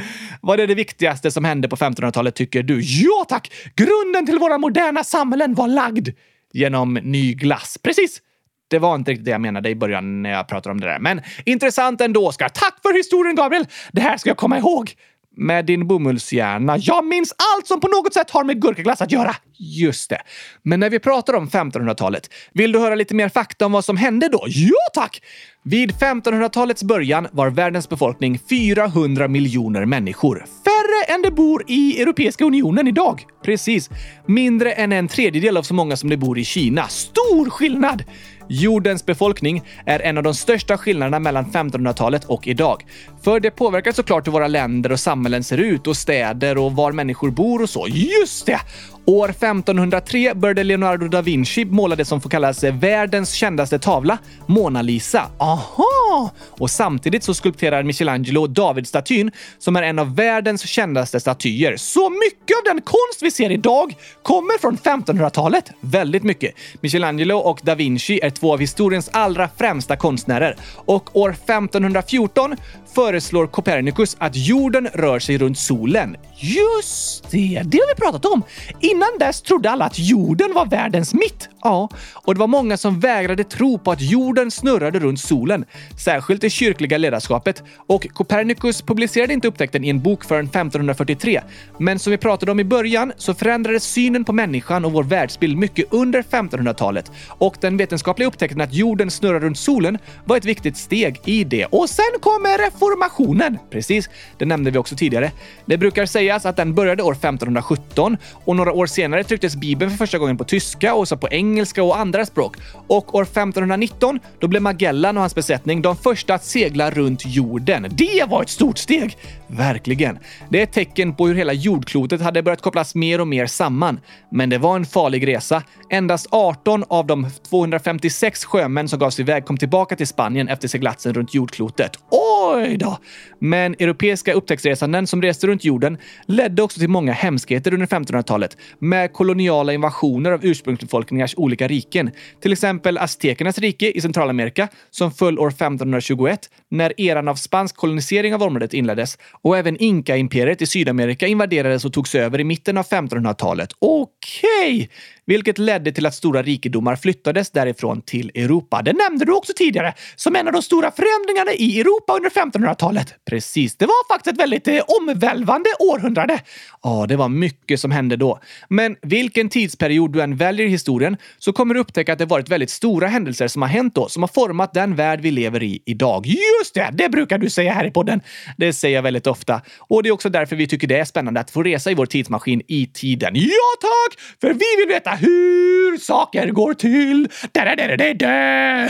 Vad 0.41 0.61
är 0.61 0.67
det 0.67 0.75
viktigaste 0.75 1.31
som 1.31 1.45
hände 1.45 1.69
på 1.69 1.77
1500-talet 1.77 2.35
tycker 2.35 2.63
du? 2.63 2.81
Ja 2.83 3.25
tack! 3.29 3.53
Grunden 3.77 4.27
till 4.27 4.39
våra 4.39 4.59
moderna 4.59 5.05
samhällen 5.05 5.55
var 5.55 5.69
lagd 5.69 6.09
genom 6.53 6.95
ny 6.95 7.35
glass. 7.35 7.79
Precis! 7.83 8.21
Det 8.69 8.79
var 8.79 8.95
inte 8.95 9.11
riktigt 9.11 9.25
det 9.25 9.31
jag 9.31 9.41
menade 9.41 9.69
i 9.69 9.75
början 9.75 10.23
när 10.23 10.31
jag 10.31 10.49
pratade 10.49 10.73
om 10.73 10.81
det 10.81 10.87
där. 10.87 10.99
Men 10.99 11.21
intressant 11.45 12.01
ändå, 12.01 12.27
Oskar. 12.27 12.49
Tack 12.49 12.75
för 12.83 12.97
historien, 12.97 13.37
Gabriel! 13.37 13.67
Det 13.93 14.01
här 14.01 14.17
ska 14.17 14.31
jag 14.31 14.37
komma 14.37 14.59
ihåg. 14.59 14.93
Med 15.39 15.65
din 15.65 15.87
bomullshjärna. 15.87 16.77
Jag 16.79 17.05
minns 17.05 17.35
allt 17.55 17.67
som 17.67 17.81
på 17.81 17.89
något 17.89 18.15
sätt 18.15 18.31
har 18.31 18.45
med 18.45 18.63
gurkaglass 18.63 19.03
att 19.03 19.13
göra. 19.13 19.37
Just 19.59 20.11
det. 20.11 20.23
Men 20.63 20.81
när 20.81 20.91
vi 20.91 20.99
pratar 20.99 21.35
om 21.35 21.49
1500-talet, 21.49 22.31
vill 22.53 22.73
du 22.73 22.79
höra 22.79 22.95
lite 22.95 23.15
mer 23.15 23.29
fakta 23.29 23.67
om 23.67 23.73
vad 23.73 23.85
som 23.85 23.97
hände 23.97 24.29
då? 24.29 24.45
Ja, 24.47 24.79
tack! 24.95 25.23
Vid 25.65 25.93
1500-talets 25.93 26.83
början 26.83 27.29
var 27.33 27.51
världens 27.51 27.89
befolkning 27.89 28.39
400 28.51 29.29
miljoner 29.29 29.85
människor. 29.85 30.45
Färre 30.65 31.15
än 31.15 31.23
det 31.23 31.31
bor 31.31 31.65
i 31.67 32.03
Europeiska 32.03 32.45
unionen 32.45 32.89
idag. 32.89 33.25
Precis. 33.45 33.91
Mindre 34.27 34.73
än 34.73 34.93
en 34.93 35.09
tredjedel 35.09 35.57
av 35.57 35.63
så 35.63 35.75
många 35.75 35.97
som 35.97 36.11
det 36.11 36.17
bor 36.17 36.39
i 36.39 36.45
Kina. 36.45 36.89
Stor 36.89 37.51
skillnad! 37.51 38.05
Jordens 38.49 39.07
befolkning 39.07 39.63
är 39.87 40.01
en 40.01 40.17
av 40.19 40.23
de 40.23 40.35
största 40.35 40.79
skillnaderna 40.79 41.19
mellan 41.19 41.45
1500-talet 41.47 42.25
och 42.25 42.47
idag. 42.47 42.87
För 43.23 43.41
det 43.41 43.51
påverkar 43.51 43.93
såklart 43.93 44.27
hur 44.27 44.33
våra 44.33 44.49
länder 44.49 44.93
och 44.93 45.01
samhällen 45.01 45.45
ser 45.45 45.59
ut 45.59 45.87
och 45.87 45.97
städer 45.97 46.59
och 46.59 46.73
var 46.73 46.93
människor 46.93 47.31
bor 47.31 47.63
och 47.63 47.71
så. 47.71 47.87
Just 47.89 48.47
det! 48.47 48.61
År 49.09 49.31
1503 49.31 50.35
började 50.35 50.65
Leonardo 50.65 51.09
da 51.09 51.23
Vinci 51.23 51.65
måla 51.65 51.97
det 51.97 52.05
som 52.05 52.21
får 52.21 52.31
kallas 52.31 52.65
världens 52.65 53.33
kändaste 53.33 53.79
tavla, 53.79 54.19
Mona 54.47 54.83
Lisa. 54.83 55.31
Aha! 55.39 56.31
Och 56.49 56.71
samtidigt 56.71 57.25
så 57.25 57.35
skulpterar 57.35 57.83
Michelangelo 57.83 58.47
Davidstatyn 58.47 59.31
som 59.59 59.77
är 59.77 59.83
en 59.83 59.99
av 59.99 60.17
världens 60.17 60.67
kändaste 60.67 61.21
statyer. 61.21 61.77
Så 61.77 62.11
mycket 62.11 62.57
av 62.57 62.75
den 62.75 62.83
konst 62.83 63.23
vi 63.23 63.31
ser 63.31 63.51
idag 63.51 63.95
kommer 64.23 64.59
från 64.59 64.77
1500-talet. 64.77 65.71
Väldigt 65.81 66.23
mycket. 66.23 66.55
Michelangelo 66.81 67.39
och 67.39 67.61
da 67.63 67.75
Vinci 67.75 68.21
är 68.23 68.31
två 68.31 68.53
av 68.53 68.61
historiens 68.61 69.11
allra 69.13 69.49
främsta 69.57 69.97
konstnärer 69.97 70.57
och 70.75 71.17
år 71.17 71.31
1514 71.31 72.57
föreslår 72.95 73.47
Copernicus 73.47 74.17
att 74.21 74.37
jorden 74.37 74.89
rör 74.95 75.19
sig 75.19 75.39
runt 75.39 75.59
solen. 75.59 76.17
Just 76.39 77.31
det, 77.31 77.63
det 77.65 77.79
har 77.79 77.95
vi 77.95 78.01
pratat 78.01 78.25
om. 78.25 78.43
Innan 78.81 79.09
dess 79.19 79.43
trodde 79.43 79.71
alla 79.71 79.85
att 79.85 79.99
jorden 79.99 80.53
var 80.55 80.67
världens 80.67 81.15
mitt. 81.15 81.49
Ja, 81.63 81.89
och 82.15 82.35
det 82.35 82.41
var 82.41 82.47
många 82.47 82.77
som 82.77 83.01
vägrade 83.01 83.45
tro 83.45 83.79
på 83.79 83.91
att 83.91 84.01
jorden 84.01 84.51
snurrade 84.51 84.99
runt 84.99 85.21
solen, 85.21 85.65
särskilt 86.05 86.41
det 86.41 86.51
kyrkliga 86.51 86.99
ledarskapet. 86.99 87.63
Och 87.87 88.07
Copernicus 88.15 88.83
publicerade 88.83 89.33
inte 89.33 89.49
upptäckten 89.49 89.85
i 89.85 89.89
en 89.89 90.03
bok 90.03 90.25
förrän 90.25 90.45
1543. 90.45 91.41
Men 91.79 91.99
som 91.99 92.11
vi 92.11 92.17
pratade 92.17 92.53
om 92.53 92.61
i 92.61 92.65
början 92.65 93.13
så 93.17 93.35
förändrades 93.35 93.85
synen 93.85 94.25
på 94.25 94.33
människan 94.33 94.85
och 94.85 94.93
vår 94.93 95.05
världsbild 95.05 95.57
mycket 95.59 95.87
under 95.91 96.23
1500-talet 96.23 97.13
och 97.29 97.57
den 97.61 97.77
vetenskapliga 97.77 98.29
upptäckten 98.29 98.61
att 98.61 98.75
jorden 98.75 99.11
snurrar 99.11 99.41
runt 99.41 99.59
solen 99.59 99.99
var 100.25 100.37
ett 100.37 100.45
viktigt 100.45 100.77
steg 100.77 101.21
i 101.25 101.45
det. 101.45 101.67
Och 101.67 101.91
sen 101.91 102.21
kommer 102.21 102.59
reformationen. 102.59 103.59
Precis, 103.71 104.11
det 104.39 104.45
nämnde 104.45 104.71
vi 104.71 104.79
också 104.79 104.97
tidigare. 104.97 105.33
Det 105.67 105.79
brukar 105.79 106.07
sägas 106.27 106.47
att 106.47 106.57
den 106.57 106.75
började 106.75 107.03
år 107.03 107.13
1517 107.13 108.17
och 108.45 108.57
några 108.57 108.73
år 108.73 108.87
senare 108.87 109.25
trycktes 109.25 109.57
Bibeln 109.57 109.91
för 109.91 109.99
första 109.99 110.19
gången 110.19 110.37
på 110.37 110.45
tyska 110.45 110.95
och 110.95 111.09
så 111.09 111.17
på 111.17 111.29
engelska 111.29 111.83
och 111.83 111.99
andra 111.99 112.27
språk. 112.27 112.57
Och 112.89 113.15
år 113.15 113.23
1519, 113.23 114.21
då 114.41 114.49
blev 114.49 114.63
Magellan 114.63 115.17
och 115.17 115.21
hans 115.21 115.35
besättning 115.35 115.83
de 115.83 115.97
första 115.97 116.35
att 116.35 116.45
segla 116.45 116.91
runt 116.91 117.27
jorden. 117.27 117.87
Det 117.91 118.25
var 118.29 118.43
ett 118.43 118.51
stort 118.51 118.79
steg! 118.79 119.17
Verkligen. 119.49 120.19
Det 120.49 120.59
är 120.59 120.63
ett 120.63 120.73
tecken 120.73 121.15
på 121.15 121.27
hur 121.27 121.35
hela 121.35 121.53
jordklotet 121.53 122.21
hade 122.21 122.43
börjat 122.43 122.63
kopplas 122.63 122.95
mer 122.95 123.21
och 123.21 123.29
mer 123.29 123.47
samman. 123.47 124.01
Men 124.31 124.51
det 124.51 124.59
var 124.59 124.77
en 124.77 124.85
farlig 124.85 125.27
resa. 125.27 125.63
Endast 125.91 126.27
18 126.31 126.85
av 126.89 127.07
de 127.07 127.31
256 127.51 128.45
sjömän 128.45 128.89
som 128.89 128.99
gav 128.99 129.11
sig 129.11 129.23
iväg 129.23 129.45
kom 129.45 129.57
tillbaka 129.57 129.97
till 129.97 130.07
Spanien 130.07 130.49
efter 130.49 130.69
seglatsen 130.69 131.15
runt 131.15 131.35
jordklotet. 131.35 131.93
Oj 132.11 132.77
då! 132.77 132.99
Men 133.39 133.75
europeiska 133.79 134.33
upptäcktsresanden 134.33 135.07
som 135.07 135.23
reste 135.23 135.47
runt 135.47 135.65
jorden 135.65 135.99
ledde 136.27 136.63
också 136.63 136.81
till 136.81 136.89
många 136.89 137.13
hemskheter 137.13 137.75
under 137.75 137.87
1500-talet 137.87 138.57
med 138.79 139.13
koloniala 139.13 139.73
invasioner 139.73 140.31
av 140.31 140.45
ursprungsbefolkningars 140.45 141.35
olika 141.37 141.69
riken. 141.69 142.11
Till 142.43 142.53
exempel 142.53 142.99
aztekernas 142.99 143.59
rike 143.59 143.91
i 143.91 144.01
Centralamerika 144.01 144.69
som 144.91 145.13
föll 145.13 145.39
år 145.39 145.49
1521 145.49 146.41
när 146.71 147.01
eran 147.01 147.29
av 147.29 147.35
spansk 147.35 147.77
kolonisering 147.77 148.35
av 148.35 148.43
området 148.43 148.75
inleddes 148.75 149.19
och 149.47 149.57
även 149.57 149.77
Inka-imperiet 149.77 150.63
i 150.63 150.67
Sydamerika 150.67 151.27
invaderades 151.27 151.85
och 151.85 151.93
togs 151.93 152.15
över 152.15 152.41
i 152.41 152.45
mitten 152.45 152.79
av 152.79 152.85
1500-talet. 152.85 153.71
Okej! 153.79 154.75
Okay 154.75 154.89
vilket 155.27 155.59
ledde 155.59 155.93
till 155.93 156.07
att 156.07 156.15
stora 156.15 156.43
rikedomar 156.43 156.97
flyttades 156.97 157.51
därifrån 157.51 158.03
till 158.03 158.31
Europa. 158.35 158.83
Det 158.83 158.93
nämnde 158.93 159.25
du 159.25 159.33
också 159.33 159.53
tidigare 159.57 159.95
som 160.17 160.37
en 160.37 160.47
av 160.47 160.53
de 160.53 160.63
stora 160.63 160.91
förändringarna 160.91 161.53
i 161.53 161.81
Europa 161.81 162.17
under 162.17 162.31
1500-talet. 162.31 163.15
Precis, 163.31 163.77
det 163.77 163.87
var 163.87 164.15
faktiskt 164.15 164.35
ett 164.35 164.41
väldigt 164.41 164.69
eh, 164.69 164.81
omvälvande 165.01 165.71
århundrade. 165.79 166.41
Ja, 166.83 167.07
det 167.09 167.17
var 167.17 167.29
mycket 167.29 167.81
som 167.81 167.91
hände 167.91 168.17
då. 168.17 168.41
Men 168.69 168.97
vilken 169.03 169.49
tidsperiod 169.49 170.13
du 170.13 170.23
än 170.23 170.37
väljer 170.37 170.67
i 170.67 170.71
historien 170.71 171.17
så 171.39 171.53
kommer 171.53 171.75
du 171.75 171.81
upptäcka 171.81 172.13
att 172.13 172.19
det 172.19 172.27
varit 172.27 172.49
väldigt 172.49 172.71
stora 172.71 173.07
händelser 173.07 173.49
som 173.49 173.63
har 173.63 173.69
hänt 173.69 173.95
då, 173.95 174.09
som 174.09 174.23
har 174.23 174.29
format 174.29 174.75
den 174.75 174.97
värld 174.97 175.21
vi 175.21 175.31
lever 175.31 175.63
i 175.63 175.83
idag. 175.85 176.27
Just 176.27 176.75
det! 176.75 176.91
Det 176.93 177.09
brukar 177.09 177.39
du 177.39 177.51
säga 177.51 177.73
här 177.73 177.87
i 177.87 177.91
podden. 177.91 178.21
Det 178.57 178.73
säger 178.73 178.95
jag 178.95 179.03
väldigt 179.03 179.27
ofta. 179.27 179.63
Och 179.79 180.03
det 180.03 180.09
är 180.09 180.13
också 180.13 180.29
därför 180.29 180.57
vi 180.57 180.67
tycker 180.67 180.87
det 180.87 180.99
är 180.99 181.05
spännande 181.05 181.41
att 181.41 181.51
få 181.51 181.63
resa 181.63 181.91
i 181.91 181.95
vår 181.95 182.07
tidsmaskin 182.07 182.63
i 182.69 182.87
tiden. 182.87 183.35
Ja, 183.35 183.71
tack! 183.81 184.21
För 184.41 184.49
vi 184.49 184.77
vill 184.79 184.89
veta 184.89 185.16
hur 185.17 185.99
saker 185.99 186.51
går 186.51 186.75
till. 186.75 187.29
Da, 187.53 187.65
da, 187.65 187.77
da, 187.77 187.97
da, 187.97 188.15
da. 188.15 188.89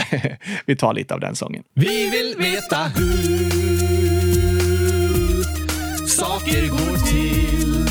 vi 0.65 0.75
tar 0.75 0.93
lite 0.93 1.13
av 1.13 1.19
den 1.19 1.35
sången. 1.35 1.63
Vi 1.73 2.09
vill 2.09 2.35
veta 2.37 2.77
hur 2.95 3.67
saker 6.07 6.67
går 6.67 6.97
till. 7.11 7.87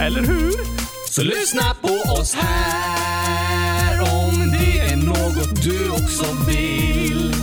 Eller 0.00 0.20
hur? 0.20 0.52
Så 1.10 1.22
lyssna 1.22 1.76
på 1.80 2.12
oss 2.20 2.34
här 2.34 4.00
om 4.00 4.50
det 4.50 4.78
är 4.78 4.96
något 4.96 5.62
du 5.62 5.90
också 5.90 6.24
vill. 6.48 7.34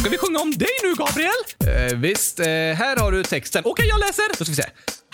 Ska 0.00 0.10
vi 0.10 0.18
sjunga 0.18 0.38
om 0.38 0.52
dig 0.52 0.68
nu, 0.82 0.94
Gabriel? 0.94 1.30
Eh, 1.66 1.98
visst, 1.98 2.40
eh, 2.40 2.46
här 2.46 2.96
har 2.96 3.12
du 3.12 3.22
texten. 3.22 3.62
Okej, 3.64 3.86
jag 3.88 4.00
läser. 4.00 4.38
Då 4.38 4.44
ska 4.44 4.52
vi 4.52 4.56
se. 4.56 4.95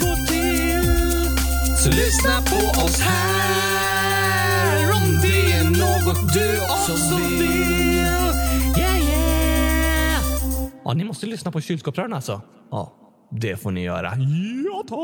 går 0.00 0.16
till. 0.26 1.36
Så 1.76 1.90
lyssna 1.90 2.42
på 2.42 2.56
oss 2.84 3.00
här 3.00 4.92
om 4.92 5.20
det 5.22 5.52
är 5.52 5.64
något 5.64 6.32
du 6.34 6.60
också 6.60 7.16
vill. 7.16 7.42
Yeah, 8.78 8.98
yeah! 8.98 10.22
Ja, 10.84 10.92
ni 10.92 11.04
måste 11.04 11.26
lyssna 11.26 11.52
på 11.52 11.60
kylskåpsrören 11.60 12.12
alltså. 12.12 12.42
Ja, 12.70 12.92
det 13.30 13.56
får 13.62 13.70
ni 13.70 13.82
göra. 13.82 14.12
Ja, 14.64 14.84
tack! 14.88 14.96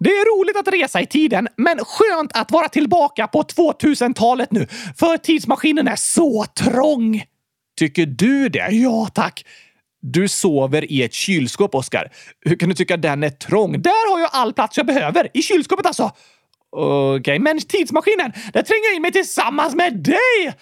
Det 0.00 0.10
är 0.10 0.38
roligt 0.38 0.56
att 0.56 0.68
resa 0.74 1.00
i 1.00 1.06
tiden, 1.06 1.48
men 1.56 1.78
skönt 1.78 2.36
att 2.36 2.50
vara 2.50 2.68
tillbaka 2.68 3.26
på 3.26 3.42
2000-talet 3.42 4.52
nu, 4.52 4.66
för 4.96 5.16
tidsmaskinen 5.16 5.88
är 5.88 5.96
så 5.96 6.44
trång. 6.44 7.22
Tycker 7.78 8.06
du 8.06 8.48
det? 8.48 8.68
Ja, 8.70 9.08
tack. 9.14 9.44
Du 10.02 10.28
sover 10.28 10.92
i 10.92 11.02
ett 11.02 11.14
kylskåp, 11.14 11.74
Oskar. 11.74 12.12
Hur 12.40 12.56
kan 12.56 12.68
du 12.68 12.74
tycka 12.74 12.96
den 12.96 13.22
är 13.22 13.30
trång? 13.30 13.82
Där 13.82 14.12
har 14.12 14.20
jag 14.20 14.30
all 14.32 14.52
plats 14.52 14.76
jag 14.76 14.86
behöver. 14.86 15.28
I 15.34 15.42
kylskåpet 15.42 15.86
alltså. 15.86 16.10
Okej, 16.76 17.38
men 17.38 17.58
tidsmaskinen, 17.60 18.32
där 18.52 18.62
tränger 18.62 18.84
jag 18.88 18.96
in 18.96 19.02
mig 19.02 19.12
tillsammans 19.12 19.74
med 19.74 19.98
dig! 19.98 20.54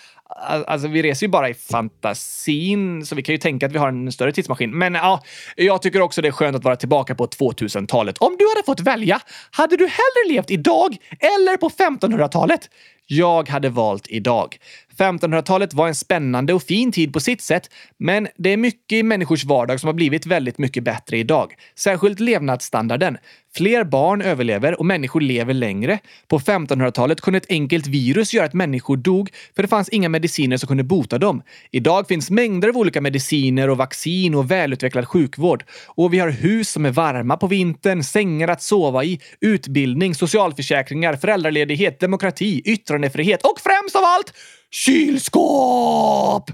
Alltså, 0.66 0.88
vi 0.88 1.02
reser 1.02 1.26
ju 1.26 1.30
bara 1.30 1.48
i 1.48 1.54
fantasin, 1.54 3.06
så 3.06 3.14
vi 3.14 3.22
kan 3.22 3.34
ju 3.34 3.38
tänka 3.38 3.66
att 3.66 3.72
vi 3.72 3.78
har 3.78 3.88
en 3.88 4.12
större 4.12 4.32
tidsmaskin. 4.32 4.78
Men 4.78 4.94
ja, 4.94 5.22
jag 5.56 5.82
tycker 5.82 6.00
också 6.00 6.22
det 6.22 6.28
är 6.28 6.32
skönt 6.32 6.56
att 6.56 6.64
vara 6.64 6.76
tillbaka 6.76 7.14
på 7.14 7.26
2000-talet. 7.26 8.18
Om 8.18 8.36
du 8.38 8.48
hade 8.48 8.62
fått 8.66 8.80
välja, 8.80 9.20
hade 9.50 9.76
du 9.76 9.84
hellre 9.84 10.34
levt 10.34 10.50
idag 10.50 10.96
eller 11.18 11.56
på 11.56 11.68
1500-talet? 11.68 12.70
Jag 13.06 13.48
hade 13.48 13.68
valt 13.68 14.06
idag. 14.08 14.56
1500-talet 15.00 15.74
var 15.74 15.88
en 15.88 15.94
spännande 15.94 16.54
och 16.54 16.62
fin 16.62 16.92
tid 16.92 17.12
på 17.12 17.20
sitt 17.20 17.42
sätt, 17.42 17.70
men 17.98 18.28
det 18.36 18.50
är 18.50 18.56
mycket 18.56 18.96
i 18.96 19.02
människors 19.02 19.44
vardag 19.44 19.80
som 19.80 19.86
har 19.86 19.94
blivit 19.94 20.26
väldigt 20.26 20.58
mycket 20.58 20.84
bättre 20.84 21.18
idag. 21.18 21.54
Särskilt 21.74 22.20
levnadsstandarden. 22.20 23.18
Fler 23.54 23.84
barn 23.84 24.22
överlever 24.22 24.78
och 24.78 24.86
människor 24.86 25.20
lever 25.20 25.54
längre. 25.54 25.98
På 26.28 26.38
1500-talet 26.38 27.20
kunde 27.20 27.36
ett 27.36 27.50
enkelt 27.50 27.86
virus 27.86 28.34
göra 28.34 28.46
att 28.46 28.54
människor 28.54 28.96
dog 28.96 29.30
för 29.56 29.62
det 29.62 29.68
fanns 29.68 29.88
inga 29.88 30.08
mediciner 30.08 30.56
som 30.56 30.66
kunde 30.66 30.84
bota 30.84 31.18
dem. 31.18 31.42
Idag 31.70 32.08
finns 32.08 32.30
mängder 32.30 32.68
av 32.68 32.76
olika 32.76 33.00
mediciner 33.00 33.70
och 33.70 33.76
vaccin 33.76 34.34
och 34.34 34.50
välutvecklad 34.50 35.08
sjukvård. 35.08 35.64
Och 35.86 36.14
vi 36.14 36.18
har 36.18 36.28
hus 36.28 36.70
som 36.70 36.86
är 36.86 36.90
varma 36.90 37.36
på 37.36 37.46
vintern, 37.46 38.04
sängar 38.04 38.48
att 38.48 38.62
sova 38.62 39.04
i, 39.04 39.20
utbildning, 39.40 40.14
socialförsäkringar, 40.14 41.16
föräldraledighet, 41.16 42.00
demokrati, 42.00 42.62
yttrandefrihet 42.64 43.42
och 43.42 43.60
främst 43.60 43.96
av 43.96 44.02
allt 44.04 44.32
kylskåp! 44.70 46.50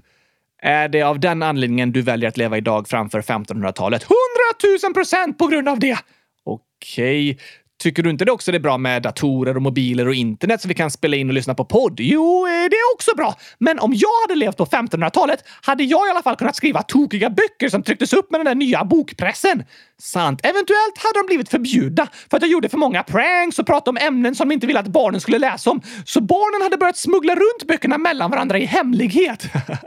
Är 0.62 0.89
det 0.89 1.03
av 1.03 1.21
den 1.21 1.43
anledningen 1.43 1.93
du 1.93 2.03
väljer 2.03 2.29
att 2.29 2.37
leva 2.37 2.57
idag 2.57 2.89
framför 2.89 3.23
1500-talet? 3.23 4.03
100 4.03 4.79
000 4.85 4.95
procent 4.95 5.39
på 5.39 5.47
grund 5.47 5.69
av 5.69 5.79
det! 5.79 5.99
Okej. 6.45 7.39
Tycker 7.79 8.03
du 8.03 8.11
inte 8.11 8.24
det 8.24 8.33
också 8.33 8.53
är 8.53 8.59
bra 8.59 8.79
med 8.79 9.03
datorer 9.03 9.57
och 9.57 9.62
mobiler 9.62 10.09
och 10.09 10.14
internet 10.14 10.61
så 10.61 10.68
vi 10.68 10.74
kan 10.74 10.91
spela 10.91 11.16
in 11.16 11.29
och 11.29 11.35
lyssna 11.35 11.55
på 11.55 11.64
podd? 11.64 12.01
Jo, 12.01 12.47
eh, 12.47 12.51
det 12.51 12.77
är 12.77 12.95
också 12.95 13.11
bra. 13.16 13.35
Men 13.59 13.79
om 13.79 13.93
jag 13.95 14.20
hade 14.29 14.35
levt 14.35 14.57
på 14.57 14.66
1500-talet 14.66 15.45
hade 15.62 15.85
jag 15.85 16.07
i 16.07 16.11
alla 16.11 16.22
fall 16.22 16.37
kunnat 16.37 16.57
skriva 16.57 16.83
tokiga 16.83 17.31
böcker 17.31 17.68
som 17.68 17.83
trycktes 17.83 18.12
upp 18.12 18.31
med 18.31 18.41
den 18.41 18.45
där 18.45 18.55
nya 18.55 18.85
bokpressen. 18.85 19.64
Sant. 19.99 20.41
Eventuellt 20.47 20.99
hade 20.99 21.18
de 21.18 21.27
blivit 21.27 21.49
förbjudna 21.49 22.09
för 22.31 22.37
att 22.37 22.43
jag 22.43 22.51
gjorde 22.51 22.68
för 22.68 22.79
många 22.79 23.03
pranks 23.03 23.59
och 23.59 23.66
pratade 23.66 23.91
om 23.91 24.07
ämnen 24.07 24.35
som 24.35 24.49
de 24.49 24.55
inte 24.55 24.66
ville 24.66 24.81
att 24.81 24.87
barnen 24.87 25.20
skulle 25.20 25.39
läsa 25.39 25.70
om. 25.70 25.83
Så 26.05 26.20
barnen 26.20 26.62
hade 26.62 26.77
börjat 26.77 26.97
smuggla 26.97 27.35
runt 27.35 27.68
böckerna 27.68 27.99
mellan 27.99 28.31
varandra 28.31 28.59
i 28.59 28.64
hemlighet. 28.64 29.47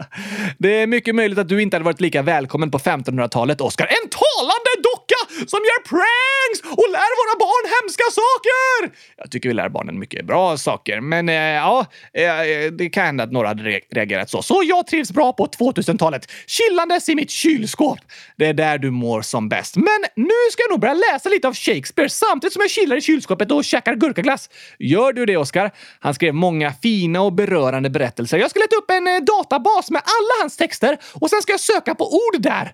det 0.57 0.81
är 0.81 0.87
mycket 0.87 1.15
möjligt 1.15 1.39
att 1.39 1.49
du 1.49 1.61
inte 1.61 1.75
hade 1.75 1.85
varit 1.85 2.01
lika 2.01 2.21
välkommen 2.21 2.71
på 2.71 2.77
1500-talet, 2.77 3.61
Oscar. 3.61 3.85
En 3.85 4.09
talande 4.09 4.71
docka 4.83 5.18
som 5.47 5.59
gör 5.69 5.81
pranks 5.93 6.59
och 6.79 6.87
lär 6.91 7.11
våra 7.21 7.35
barn 7.39 7.65
hemska 7.81 8.03
saker! 8.21 8.99
Jag 9.17 9.31
tycker 9.31 9.49
vi 9.49 9.55
lär 9.55 9.69
barnen 9.69 9.99
mycket 9.99 10.25
bra 10.25 10.57
saker, 10.57 11.01
men 11.01 11.29
eh, 11.29 11.35
ja, 11.35 11.85
eh, 12.13 12.71
det 12.71 12.89
kan 12.89 13.05
hända 13.05 13.23
att 13.23 13.31
några 13.31 13.47
hade 13.47 13.63
re- 13.63 13.81
reagerat 13.91 14.29
så. 14.29 14.41
Så 14.41 14.61
jag 14.65 14.87
trivs 14.87 15.11
bra 15.11 15.33
på 15.33 15.45
2000-talet, 15.47 16.31
chillandes 16.47 17.09
i 17.09 17.15
mitt 17.15 17.31
kylskåp. 17.31 17.99
Det 18.37 18.45
är 18.45 18.53
där 18.53 18.77
du 18.77 18.91
mår 18.91 19.21
som 19.21 19.49
bäst. 19.49 19.75
Men 19.75 19.99
nu 20.15 20.33
ska 20.51 20.63
jag 20.63 20.69
nog 20.69 20.79
börja 20.79 20.93
läsa 20.93 21.29
lite 21.29 21.47
av 21.47 21.53
Shakespeare 21.55 22.09
samtidigt 22.09 22.53
som 22.53 22.61
jag 22.61 22.71
chillar 22.71 22.95
i 22.97 23.01
kylskåpet 23.01 23.51
och 23.51 23.63
käkar 23.63 23.95
gurkaglass. 23.95 24.49
Gör 24.79 25.13
du 25.13 25.25
det, 25.25 25.37
Oscar? 25.37 25.71
Han 25.99 26.13
skrev 26.13 26.33
många 26.33 26.73
fina 26.81 27.21
och 27.21 27.33
berörande 27.33 27.89
berättelser. 27.89 28.37
Jag 28.37 28.49
ska 28.49 28.59
leta 28.59 28.75
upp 28.75 28.91
en 28.91 29.07
eh, 29.07 29.19
databas 29.19 29.91
med 29.91 30.01
alla 30.05 30.41
hans 30.41 30.57
texter 30.57 30.97
och 31.13 31.29
sen 31.29 31.41
ska 31.41 31.53
jag 31.53 31.59
söka 31.59 31.95
på 31.95 32.13
ord 32.13 32.41
där. 32.41 32.73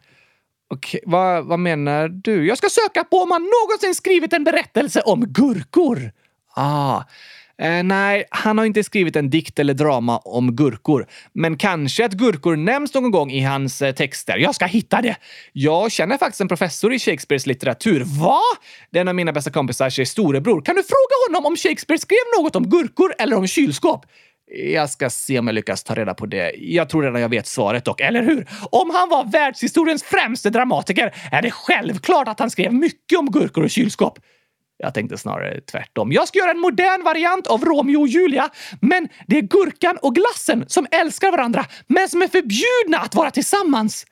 Okej, 0.68 1.00
vad, 1.06 1.46
vad 1.46 1.60
menar 1.60 2.08
du? 2.08 2.48
Jag 2.48 2.58
ska 2.58 2.70
söka 2.70 3.04
på 3.04 3.18
om 3.18 3.32
han 3.32 3.42
någonsin 3.42 3.96
skrivit 3.96 4.34
en 4.34 4.44
berättelse 4.44 5.02
om 5.02 5.26
gurkor. 5.26 6.12
Ah. 6.56 7.04
Eh, 7.62 7.84
nej, 7.84 8.26
han 8.30 8.58
har 8.58 8.66
inte 8.66 8.84
skrivit 8.84 9.16
en 9.16 9.30
dikt 9.30 9.60
eller 9.60 9.74
drama 9.74 10.18
om 10.18 10.56
gurkor. 10.56 11.08
Men 11.34 11.58
kanske 11.58 12.06
att 12.06 12.14
gurkor 12.14 12.56
nämns 12.56 12.94
någon 12.94 13.12
gång 13.12 13.32
i 13.32 13.42
hans 13.42 13.82
eh, 13.82 13.94
texter. 13.94 14.38
Jag 14.38 14.56
ska 14.56 14.66
hitta 14.66 15.02
det. 15.02 15.16
Jag 15.54 15.92
känner 15.92 16.18
faktiskt 16.18 16.42
en 16.42 16.48
professor 16.48 16.94
i 16.94 17.00
Shakespeares 17.00 17.46
litteratur. 17.46 18.04
Va? 18.04 18.40
Det 18.92 19.00
är 19.00 19.02
en 19.02 19.08
av 19.08 19.16
mina 19.16 19.34
bästa 19.34 19.52
kompisars 19.52 20.00
eh, 20.00 20.06
storebror. 20.06 20.62
Kan 20.62 20.76
du 20.76 20.84
fråga 20.84 21.16
honom 21.28 21.46
om 21.46 21.58
Shakespeare 21.58 22.00
skrev 22.00 22.42
något 22.42 22.56
om 22.56 22.70
gurkor 22.70 23.14
eller 23.20 23.38
om 23.38 23.48
kylskåp? 23.48 24.06
Jag 24.48 24.90
ska 24.90 25.10
se 25.10 25.40
om 25.40 25.48
jag 25.48 25.54
lyckas 25.54 25.84
ta 25.84 25.96
reda 25.96 26.14
på 26.14 26.26
det. 26.26 26.52
Jag 26.58 26.90
tror 26.90 27.04
redan 27.04 27.22
jag 27.22 27.30
vet 27.30 27.48
svaret 27.48 27.86
dock, 27.86 28.02
eller 28.02 28.24
hur? 28.24 28.48
Om 28.72 28.90
han 28.90 29.10
var 29.10 29.32
världshistoriens 29.32 30.04
främste 30.04 30.50
dramatiker 30.50 31.16
är 31.32 31.42
det 31.42 31.52
självklart 31.52 32.28
att 32.28 32.40
han 32.40 32.50
skrev 32.50 32.74
mycket 32.74 33.20
om 33.20 33.32
gurkor 33.32 33.64
och 33.64 33.70
kylskåp. 33.70 34.20
Jag 34.78 34.94
tänkte 34.94 35.18
snarare 35.18 35.62
tvärtom. 35.62 36.12
Jag 36.12 36.28
ska 36.28 36.40
göra 36.40 36.52
en 36.52 36.60
modern 36.60 37.04
variant 37.04 37.48
av 37.48 37.66
Romeo 37.66 38.02
och 38.02 38.08
Julia, 38.08 38.50
men 38.82 39.10
det 39.28 39.38
är 39.38 39.42
gurkan 39.42 39.98
och 40.02 40.16
glassen 40.16 40.66
som 40.68 40.88
älskar 40.92 41.32
varandra, 41.32 41.66
men 41.88 42.10
som 42.10 42.22
är 42.22 42.28
förbjudna 42.28 42.98
att 42.98 43.16
vara 43.16 43.32
tillsammans. 43.32 44.06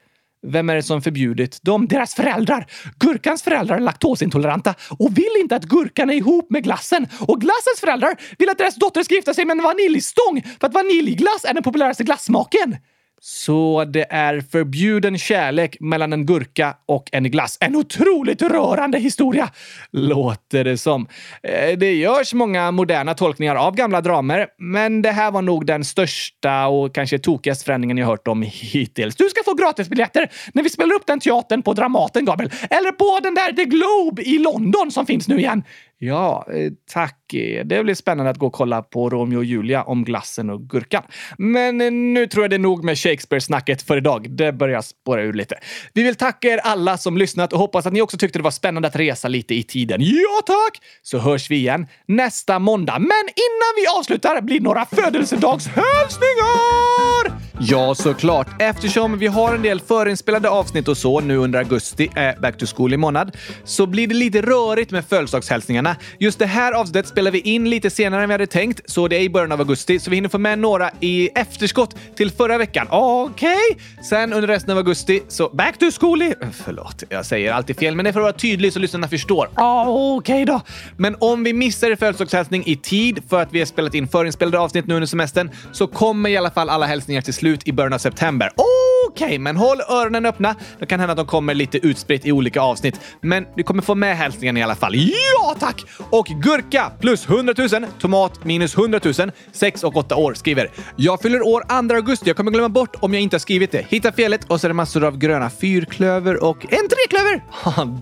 Vem 0.43 0.69
är 0.69 0.75
det 0.75 0.83
som 0.83 1.01
förbjudit 1.01 1.59
dem? 1.63 1.87
Deras 1.87 2.15
föräldrar. 2.15 2.65
Gurkans 2.99 3.43
föräldrar 3.43 3.75
är 3.75 3.79
laktosintoleranta 3.79 4.75
och 4.99 5.17
vill 5.17 5.31
inte 5.39 5.55
att 5.55 5.63
gurkan 5.63 6.09
är 6.09 6.13
ihop 6.13 6.49
med 6.49 6.63
glassen. 6.63 7.07
Och 7.19 7.41
glassens 7.41 7.79
föräldrar 7.79 8.15
vill 8.37 8.49
att 8.49 8.57
deras 8.57 8.75
dotter 8.75 9.03
ska 9.03 9.15
gifta 9.15 9.33
sig 9.33 9.45
med 9.45 9.57
en 9.57 9.63
vaniljstång 9.63 10.43
för 10.59 10.67
att 10.67 10.73
vaniljglass 10.73 11.45
är 11.45 11.53
den 11.53 11.63
populäraste 11.63 12.03
glassmaken. 12.03 12.77
Så 13.25 13.85
det 13.85 14.05
är 14.09 14.41
förbjuden 14.51 15.17
kärlek 15.17 15.77
mellan 15.79 16.13
en 16.13 16.25
gurka 16.25 16.75
och 16.85 17.09
en 17.11 17.23
glass. 17.23 17.57
En 17.61 17.75
otroligt 17.75 18.41
rörande 18.41 18.99
historia, 18.99 19.49
låter 19.91 20.63
det 20.63 20.77
som. 20.77 21.07
Eh, 21.43 21.77
det 21.77 21.93
görs 21.93 22.33
många 22.33 22.71
moderna 22.71 23.13
tolkningar 23.13 23.55
av 23.55 23.75
gamla 23.75 24.01
dramer, 24.01 24.47
men 24.57 25.01
det 25.01 25.11
här 25.11 25.31
var 25.31 25.41
nog 25.41 25.65
den 25.65 25.83
största 25.83 26.67
och 26.67 26.95
kanske 26.95 27.19
tokigaste 27.19 27.65
förändringen 27.65 27.97
jag 27.97 28.05
hört 28.05 28.27
om 28.27 28.41
hittills. 28.41 29.15
Du 29.15 29.29
ska 29.29 29.43
få 29.45 29.53
gratisbiljetter 29.53 30.31
när 30.53 30.63
vi 30.63 30.69
spelar 30.69 30.95
upp 30.95 31.07
den 31.07 31.19
teatern 31.19 31.61
på 31.61 31.73
Dramaten, 31.73 32.25
Gabriel. 32.25 32.51
Eller 32.69 32.91
på 32.91 33.19
den 33.23 33.35
där 33.35 33.51
The 33.51 33.65
Globe 33.65 34.21
i 34.21 34.37
London 34.39 34.91
som 34.91 35.05
finns 35.05 35.27
nu 35.27 35.37
igen. 35.39 35.63
Ja, 36.05 36.45
eh, 36.53 36.71
tack. 36.91 37.19
Det 37.65 37.83
blir 37.83 37.95
spännande 37.95 38.31
att 38.31 38.37
gå 38.37 38.47
och 38.47 38.53
kolla 38.53 38.81
på 38.81 39.09
Romeo 39.09 39.37
och 39.37 39.45
Julia 39.45 39.83
om 39.83 40.03
glassen 40.03 40.49
och 40.49 40.69
gurkan. 40.69 41.03
Men 41.37 41.81
eh, 41.81 41.91
nu 41.91 42.27
tror 42.27 42.43
jag 42.43 42.49
det 42.49 42.55
är 42.55 42.59
nog 42.59 42.83
med 42.83 42.97
Shakespeare-snacket 42.97 43.81
för 43.81 43.97
idag. 43.97 44.29
Det 44.29 44.51
börjar 44.51 44.81
spåra 44.81 45.21
ur 45.21 45.33
lite. 45.33 45.59
Vi 45.93 46.03
vill 46.03 46.15
tacka 46.15 46.47
er 46.47 46.57
alla 46.57 46.97
som 46.97 47.17
lyssnat 47.17 47.53
och 47.53 47.59
hoppas 47.59 47.85
att 47.85 47.93
ni 47.93 48.01
också 48.01 48.17
tyckte 48.17 48.39
det 48.39 48.43
var 48.43 48.51
spännande 48.51 48.87
att 48.87 48.95
resa 48.95 49.27
lite 49.27 49.55
i 49.55 49.63
tiden. 49.63 50.01
Ja, 50.01 50.41
tack! 50.45 50.81
Så 51.01 51.17
hörs 51.17 51.51
vi 51.51 51.55
igen 51.55 51.87
nästa 52.07 52.59
måndag. 52.59 52.99
Men 52.99 53.23
innan 53.27 53.73
vi 53.75 53.87
avslutar 53.99 54.41
blir 54.41 54.59
några 54.59 54.85
födelsedagshälsningar! 54.85 57.32
Ja, 57.59 57.95
såklart. 57.95 58.47
Eftersom 58.59 59.19
vi 59.19 59.27
har 59.27 59.55
en 59.55 59.61
del 59.61 59.79
förinspelade 59.79 60.49
avsnitt 60.49 60.87
och 60.87 60.97
så 60.97 61.19
nu 61.19 61.37
under 61.37 61.59
augusti, 61.59 62.09
är 62.15 62.39
back 62.39 62.57
to 62.57 62.65
school 62.75 62.93
i 62.93 62.97
månad, 62.97 63.37
så 63.63 63.85
blir 63.85 64.07
det 64.07 64.13
lite 64.13 64.41
rörigt 64.41 64.91
med 64.91 65.05
födelsedagshälsningarna. 65.05 65.95
Just 66.19 66.39
det 66.39 66.45
här 66.45 66.71
avsnittet 66.71 67.07
spelar 67.07 67.31
vi 67.31 67.39
in 67.39 67.69
lite 67.69 67.89
senare 67.89 68.23
än 68.23 68.29
vi 68.29 68.33
hade 68.33 68.47
tänkt, 68.47 68.81
så 68.85 69.07
det 69.07 69.15
är 69.15 69.21
i 69.21 69.29
början 69.29 69.51
av 69.51 69.59
augusti, 69.59 69.99
så 69.99 70.09
vi 70.09 70.15
hinner 70.15 70.29
få 70.29 70.37
med 70.37 70.59
några 70.59 70.91
i 70.99 71.29
efterskott 71.35 71.95
till 72.15 72.31
förra 72.31 72.57
veckan. 72.57 72.87
Okej? 72.89 73.57
Okay. 73.71 74.03
Sen 74.09 74.33
under 74.33 74.47
resten 74.47 74.71
av 74.71 74.77
augusti, 74.77 75.21
så 75.27 75.49
back 75.49 75.77
to 75.77 75.85
school 75.99 76.21
i... 76.21 76.35
Eh, 76.41 76.47
förlåt, 76.65 77.03
jag 77.09 77.25
säger 77.25 77.53
alltid 77.53 77.79
fel, 77.79 77.95
men 77.95 78.03
det 78.03 78.09
är 78.09 78.13
för 78.13 78.19
att 78.19 78.23
vara 78.23 78.33
tydlig 78.33 78.73
så 78.73 78.79
lyssnarna 78.79 79.07
förstår. 79.07 79.49
Okej 79.55 80.17
okay 80.17 80.45
då. 80.45 80.61
Men 80.97 81.15
om 81.19 81.43
vi 81.43 81.53
missar 81.53 81.91
er 81.91 81.95
födelsedagshälsning 81.95 82.63
i 82.65 82.75
tid 82.75 83.23
för 83.29 83.41
att 83.41 83.53
vi 83.53 83.59
har 83.59 83.65
spelat 83.65 83.93
in 83.93 84.07
förinspelade 84.07 84.59
avsnitt 84.59 84.87
nu 84.87 84.93
under 84.95 85.07
semestern 85.07 85.51
så 85.71 85.87
kommer 85.87 86.29
i 86.29 86.37
alla 86.37 86.51
fall 86.51 86.69
alla 86.69 86.85
hälsningar 86.85 87.21
till 87.21 87.33
slut 87.33 87.42
slut 87.43 87.67
i 87.67 87.73
början 87.73 87.93
av 87.93 87.97
september. 87.97 88.51
Okej, 88.55 89.25
okay, 89.25 89.39
men 89.39 89.55
håll 89.55 89.81
öronen 89.89 90.25
öppna. 90.25 90.55
Det 90.79 90.85
kan 90.85 90.99
hända 90.99 91.11
att 91.11 91.17
de 91.17 91.25
kommer 91.25 91.53
lite 91.53 91.77
utspritt 91.77 92.25
i 92.25 92.31
olika 92.31 92.61
avsnitt, 92.61 92.99
men 93.21 93.45
du 93.55 93.63
kommer 93.63 93.81
få 93.81 93.95
med 93.95 94.17
hälsningen 94.17 94.57
i 94.57 94.63
alla 94.63 94.75
fall. 94.75 94.95
Ja, 94.95 95.55
tack! 95.59 95.85
Och 96.09 96.25
gurka 96.25 96.91
plus 96.99 97.29
100 97.29 97.53
000, 97.57 97.69
tomat 97.99 98.43
minus 98.45 98.77
100 98.77 98.99
000, 99.03 99.31
6 99.51 99.83
och 99.83 99.97
8 99.97 100.15
år 100.15 100.33
skriver 100.33 100.71
“Jag 100.95 101.21
fyller 101.21 101.41
år 101.41 101.87
2 101.89 101.95
augusti. 101.95 102.29
Jag 102.29 102.37
kommer 102.37 102.51
glömma 102.51 102.69
bort 102.69 102.95
om 102.99 103.13
jag 103.13 103.23
inte 103.23 103.35
har 103.35 103.39
skrivit 103.39 103.71
det. 103.71 103.85
Hitta 103.89 104.11
felet 104.11 104.49
och 104.49 104.61
så 104.61 104.67
är 104.67 104.69
det 104.69 104.73
massor 104.73 105.03
av 105.03 105.17
gröna 105.17 105.49
fyrklöver 105.49 106.43
och 106.43 106.65
en 106.73 106.87
treklöver. 106.89 107.43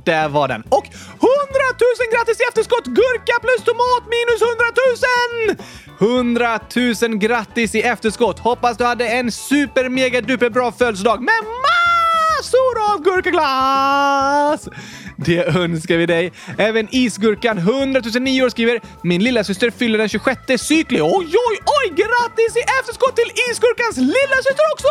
Där 0.06 0.30
var 0.30 0.48
den. 0.48 0.62
Och 0.62 0.86
100 0.86 0.98
000 1.82 2.14
grattis 2.14 2.42
i 2.42 2.44
efterskott! 2.44 2.86
Gurka 2.86 3.36
plus 3.42 3.64
tomat 3.66 4.04
minus 4.16 4.42
100 4.42 4.66
000! 5.48 5.82
100 6.02 6.60
000 7.10 7.18
grattis 7.18 7.76
i 7.76 7.82
efterskott! 7.82 8.40
Hoppas 8.40 8.78
du 8.78 8.84
hade 8.84 9.08
en 9.08 9.31
super 9.32 9.90
mega 9.90 10.22
duper 10.22 10.50
bra 10.50 10.72
födelsedag 10.72 11.22
med 11.22 11.44
massor 11.44 12.94
av 12.94 13.04
gurkaglass! 13.04 14.70
Det 15.26 15.46
önskar 15.48 15.98
vi 15.98 16.06
dig. 16.06 16.32
Även 16.58 16.88
Isgurkan 16.92 17.58
100 17.58 18.02
009 18.20 18.42
år 18.42 18.50
skriver 18.50 18.82
“Min 19.04 19.24
lilla 19.24 19.44
syster 19.44 19.72
fyller 19.72 19.98
den 19.98 20.10
26 20.10 20.40
cykli. 20.58 21.02
Oj, 21.02 21.28
oj, 21.50 21.58
oj! 21.66 21.94
Grattis 21.96 22.58
i 22.58 22.64
efterskott 22.80 23.16
till 23.16 23.32
Isgurkans 23.52 23.98
lilla 23.98 24.36
syster 24.36 24.66
också! 24.74 24.90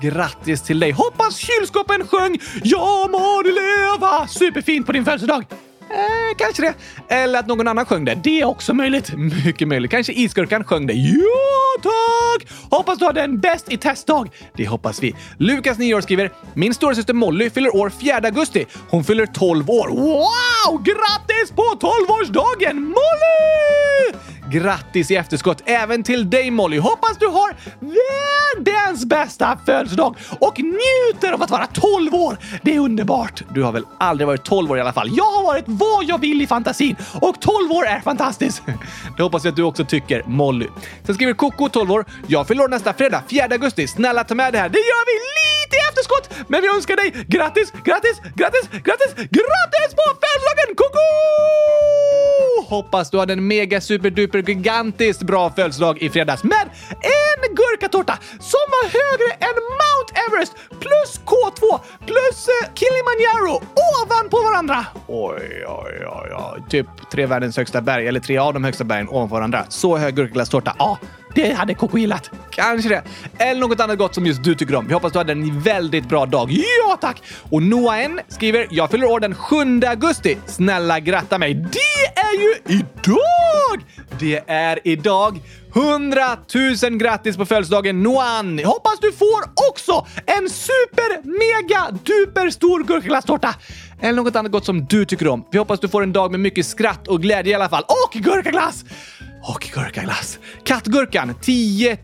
Grattis 0.00 0.62
till 0.62 0.80
dig! 0.80 0.90
Hoppas 0.90 1.36
kylskåpen 1.36 2.08
sjöng 2.08 2.38
“Ja 2.64 3.08
må 3.10 3.42
du 3.42 3.52
leva” 3.54 4.28
superfint 4.28 4.86
på 4.86 4.92
din 4.92 5.04
födelsedag. 5.04 5.44
Eh, 5.90 6.36
kanske 6.36 6.62
det. 6.62 6.74
Eller 7.14 7.38
att 7.38 7.46
någon 7.46 7.68
annan 7.68 7.86
sjöng 7.86 8.04
det. 8.04 8.14
Det 8.24 8.40
är 8.40 8.44
också 8.44 8.74
möjligt. 8.74 9.12
Mycket 9.46 9.68
möjligt. 9.68 9.90
Kanske 9.90 10.12
Isgurkan 10.12 10.64
sjöng 10.64 10.86
det. 10.86 10.92
Ja, 10.92 11.82
tack! 11.82 12.48
Hoppas 12.70 12.98
du 12.98 13.04
hade 13.04 13.22
en 13.22 13.40
bäst 13.40 13.72
i 13.72 13.76
testdag. 13.76 14.30
Det 14.56 14.66
hoppas 14.66 15.02
vi. 15.02 15.14
Lukas, 15.38 15.78
9 15.78 15.94
år, 15.94 16.00
skriver 16.00 16.30
“Min 16.54 16.74
storasyster 16.74 17.14
Molly 17.14 17.50
fyller 17.50 17.76
år 17.76 17.90
4 18.00 18.14
augusti. 18.16 18.66
Hon 18.90 19.04
fyller 19.04 19.26
12 19.26 19.70
år. 19.70 19.88
Wow! 19.88 20.82
Grattis 20.82 21.50
på 21.56 21.62
12-årsdagen, 21.62 22.74
Molly! 22.80 24.18
Grattis 24.50 25.10
i 25.10 25.16
efterskott 25.16 25.62
även 25.66 26.02
till 26.02 26.30
dig 26.30 26.50
Molly! 26.50 26.78
Hoppas 26.78 27.18
du 27.18 27.26
har 27.26 27.56
världens 27.80 29.04
bästa 29.04 29.58
födelsedag 29.66 30.16
och 30.38 30.58
njuter 30.58 31.32
av 31.32 31.42
att 31.42 31.50
vara 31.50 31.66
12 31.66 32.14
år! 32.14 32.38
Det 32.62 32.74
är 32.74 32.78
underbart! 32.78 33.42
Du 33.54 33.62
har 33.62 33.72
väl 33.72 33.84
aldrig 33.98 34.26
varit 34.26 34.44
12 34.44 34.70
år 34.70 34.78
i 34.78 34.80
alla 34.80 34.92
fall? 34.92 35.08
Jag 35.12 35.24
har 35.24 35.42
varit 35.42 35.64
vad 35.66 36.04
jag 36.04 36.20
vill 36.20 36.42
i 36.42 36.46
fantasin 36.46 36.96
och 37.20 37.40
12 37.40 37.72
år 37.72 37.86
är 37.86 38.00
fantastiskt! 38.00 38.62
Det 39.16 39.22
hoppas 39.22 39.44
jag 39.44 39.52
att 39.52 39.56
du 39.56 39.62
också 39.62 39.84
tycker, 39.84 40.22
Molly. 40.26 40.66
Sen 41.06 41.14
skriver 41.14 41.32
Coco, 41.32 41.68
12 41.68 41.92
år. 41.92 42.04
Jag 42.26 42.48
fyller 42.48 42.64
år 42.64 42.68
nästa 42.68 42.92
fredag, 42.92 43.22
4 43.30 43.44
augusti. 43.50 43.86
Snälla 43.86 44.24
ta 44.24 44.34
med 44.34 44.52
det 44.52 44.58
här. 44.58 44.68
Det 44.68 44.78
gör 44.78 45.04
vi 45.06 45.14
lite 45.40 45.76
i 45.76 45.80
efterskott! 45.88 46.48
Men 46.48 46.62
vi 46.62 46.68
önskar 46.68 46.96
dig 46.96 47.24
grattis, 47.28 47.72
grattis, 47.84 48.20
grattis, 48.34 48.68
grattis, 48.70 49.14
grattis 49.14 49.94
på 49.94 50.04
födelsedagen 50.22 50.74
Coco! 50.76 51.00
Hoppas 52.70 53.10
du 53.10 53.18
hade 53.18 53.32
en 53.32 53.46
mega 53.46 53.80
för 54.44 54.52
gigantiskt 54.52 55.22
bra 55.22 55.50
födelsedag 55.50 56.02
i 56.02 56.10
fredags 56.10 56.44
med 56.44 56.68
en 57.00 57.54
gurkatårta 57.54 58.18
som 58.40 58.64
var 58.74 58.84
högre 58.84 59.32
än 59.32 59.56
Mount 59.80 60.10
Everest 60.26 60.54
plus 60.80 61.20
K2 61.26 61.80
plus 62.06 62.48
eh, 62.48 62.74
Kilimanjaro 62.74 63.62
ovanpå 64.02 64.36
varandra. 64.42 64.86
Oj, 65.06 65.64
oj, 65.66 66.06
oj, 66.06 66.30
oj. 66.34 66.62
Typ 66.68 66.86
tre 67.12 67.26
världens 67.26 67.56
högsta 67.56 67.80
berg, 67.80 68.08
eller 68.08 68.20
tre 68.20 68.38
av 68.38 68.54
de 68.54 68.64
högsta 68.64 68.84
bergen 68.84 69.08
ovanpå 69.08 69.34
varandra. 69.34 69.64
Så 69.68 69.96
hög 69.96 70.14
gurkaglasstårta. 70.14 70.76
Ja, 70.78 70.98
det 71.34 71.52
hade 71.52 71.74
Coco 71.74 71.98
gillat. 71.98 72.30
Kanske 72.50 72.88
det. 72.88 73.02
Eller 73.38 73.60
något 73.60 73.80
annat 73.80 73.98
gott 73.98 74.14
som 74.14 74.26
just 74.26 74.42
du 74.42 74.54
tycker 74.54 74.74
om. 74.74 74.86
Vi 74.86 74.94
hoppas 74.94 75.12
du 75.12 75.18
hade 75.18 75.32
en 75.32 75.60
väldigt 75.60 76.08
bra 76.08 76.26
dag. 76.26 76.50
Ja, 76.50 76.98
tack! 77.00 77.22
Och 77.50 77.62
Noah 77.62 78.04
N 78.04 78.20
skriver 78.28 78.66
“Jag 78.70 78.90
fyller 78.90 79.06
år 79.06 79.20
den 79.20 79.34
7 79.34 79.56
augusti. 79.86 80.38
Snälla 80.46 81.00
gratta 81.00 81.38
mig. 81.38 81.54
Det 81.54 82.20
är 82.20 82.40
ju 82.40 82.54
idag! 82.66 83.86
Det 84.18 84.42
är 84.46 84.78
idag. 84.84 85.40
100 85.74 86.36
000 86.82 86.98
grattis 86.98 87.36
på 87.36 87.46
födelsedagen 87.46 88.02
Noan! 88.02 88.58
Hoppas 88.64 88.98
du 89.00 89.12
får 89.12 89.70
också 89.70 90.06
en 90.26 90.50
super 90.50 91.22
mega 91.24 91.90
duper 91.90 92.50
stor 92.50 92.84
gurkaglasstårta! 92.84 93.54
Eller 94.00 94.22
något 94.22 94.36
annat 94.36 94.52
gott 94.52 94.64
som 94.64 94.84
du 94.84 95.04
tycker 95.04 95.28
om. 95.28 95.44
Vi 95.50 95.58
hoppas 95.58 95.80
du 95.80 95.88
får 95.88 96.02
en 96.02 96.12
dag 96.12 96.30
med 96.30 96.40
mycket 96.40 96.66
skratt 96.66 97.08
och 97.08 97.22
glädje 97.22 97.52
i 97.52 97.54
alla 97.54 97.68
fall. 97.68 97.82
Och 97.82 98.20
gurkaglass! 98.20 98.84
Och 99.42 99.70
gurkaglass. 99.74 100.38
Kattgurkan, 100.64 101.34
10 101.40 101.98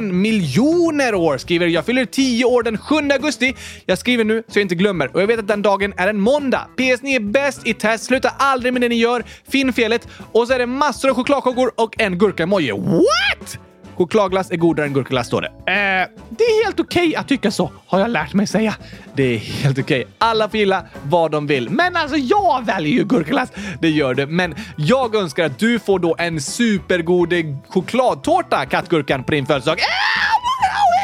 000 0.00 0.02
miljoner 0.02 1.14
år, 1.14 1.38
skriver 1.38 1.66
jag 1.66 1.86
fyller 1.86 2.04
10 2.04 2.44
år 2.44 2.62
den 2.62 2.78
7 2.78 2.94
augusti. 2.94 3.54
Jag 3.86 3.98
skriver 3.98 4.24
nu 4.24 4.42
så 4.48 4.58
jag 4.58 4.64
inte 4.64 4.74
glömmer 4.74 5.14
och 5.14 5.22
jag 5.22 5.26
vet 5.26 5.38
att 5.38 5.48
den 5.48 5.62
dagen 5.62 5.94
är 5.96 6.08
en 6.08 6.20
måndag. 6.20 6.68
PS, 6.76 7.02
ni 7.02 7.14
är 7.14 7.20
bäst 7.20 7.66
i 7.66 7.74
test. 7.74 8.04
Sluta 8.04 8.28
aldrig 8.28 8.72
med 8.72 8.82
det 8.82 8.88
ni 8.88 8.94
gör. 8.94 9.24
Finn 9.48 9.72
felet. 9.72 10.08
Och 10.32 10.46
så 10.46 10.54
är 10.54 10.58
det 10.58 10.66
massor 10.66 11.08
av 11.08 11.14
chokladkakor 11.14 11.70
och 11.76 12.00
en 12.00 12.18
gurka-emoji. 12.18 12.72
What? 12.72 13.58
Chokladglass 13.98 14.50
är 14.50 14.56
godare 14.56 14.86
än 14.86 14.92
gurkaglass, 14.92 15.26
står 15.26 15.40
det. 15.40 15.46
Eh, 15.48 16.08
det 16.30 16.44
är 16.44 16.64
helt 16.64 16.80
okej 16.80 17.16
att 17.16 17.28
tycka 17.28 17.50
så, 17.50 17.70
har 17.86 18.00
jag 18.00 18.10
lärt 18.10 18.34
mig 18.34 18.46
säga. 18.46 18.74
Det 19.14 19.22
är 19.34 19.38
helt 19.38 19.78
okej. 19.78 20.06
Alla 20.18 20.48
får 20.48 20.58
gilla 20.58 20.84
vad 21.02 21.30
de 21.30 21.46
vill. 21.46 21.70
Men 21.70 21.96
alltså, 21.96 22.16
jag 22.16 22.66
väljer 22.66 22.92
ju 22.92 23.04
gurkaglass. 23.04 23.48
Det 23.80 23.88
gör 23.90 24.14
du. 24.14 24.26
Men 24.26 24.54
jag 24.76 25.14
önskar 25.14 25.44
att 25.44 25.58
du 25.58 25.78
får 25.78 25.98
då 25.98 26.16
en 26.18 26.40
supergod 26.40 27.34
chokladtårta, 27.68 28.66
kattgurkan, 28.66 29.24
på 29.24 29.30
din 29.32 29.46
födelsedag. 29.46 29.78
Eh, 29.78 29.84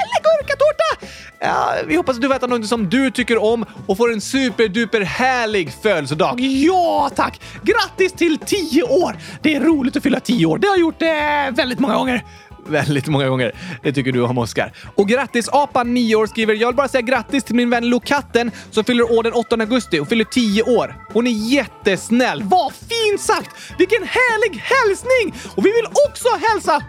Eller 0.02 0.22
gurkatårta! 0.22 1.14
Ja, 1.40 1.74
vi 1.86 1.96
hoppas 1.96 2.16
att 2.16 2.22
du 2.22 2.28
får 2.28 2.34
äta 2.34 2.46
något 2.46 2.66
som 2.66 2.90
du 2.90 3.10
tycker 3.10 3.42
om 3.42 3.64
och 3.86 3.96
får 3.96 4.12
en 4.12 4.20
superduper 4.20 5.00
härlig 5.00 5.72
födelsedag. 5.82 6.40
Ja, 6.40 7.10
tack! 7.16 7.40
Grattis 7.62 8.12
till 8.12 8.38
10 8.38 8.82
år! 8.82 9.16
Det 9.42 9.54
är 9.54 9.60
roligt 9.60 9.96
att 9.96 10.02
fylla 10.02 10.20
10 10.20 10.46
år. 10.46 10.58
Det 10.58 10.66
har 10.66 10.74
jag 10.74 10.80
gjort 10.80 11.02
eh, 11.02 11.08
väldigt 11.56 11.78
många 11.78 11.94
gånger 11.94 12.24
väldigt 12.68 13.06
många 13.06 13.28
gånger. 13.28 13.52
Det 13.82 13.92
tycker 13.92 14.12
du 14.12 14.22
om 14.22 14.38
Oskar. 14.38 14.72
Och 14.94 15.08
grattis 15.08 15.48
apan 15.48 15.94
9 15.94 16.16
år 16.16 16.26
skriver 16.26 16.54
“Jag 16.54 16.68
vill 16.68 16.76
bara 16.76 16.88
säga 16.88 17.02
grattis 17.02 17.44
till 17.44 17.54
min 17.54 17.70
vän 17.70 17.88
Lokatten 17.88 18.50
som 18.70 18.84
fyller 18.84 19.12
år 19.12 19.22
den 19.22 19.32
8 19.32 19.56
augusti 19.56 20.00
och 20.00 20.08
fyller 20.08 20.24
10 20.24 20.62
år. 20.62 20.96
Hon 21.12 21.26
är 21.26 21.30
jättesnäll. 21.30 22.42
Vad 22.42 22.72
fint 22.72 23.20
sagt! 23.20 23.50
Vilken 23.78 24.02
härlig 24.02 24.58
hälsning! 24.58 25.34
Och 25.56 25.66
vi 25.66 25.72
vill 25.72 25.86
också 26.08 26.28
hälsa 26.48 26.72
100 26.72 26.84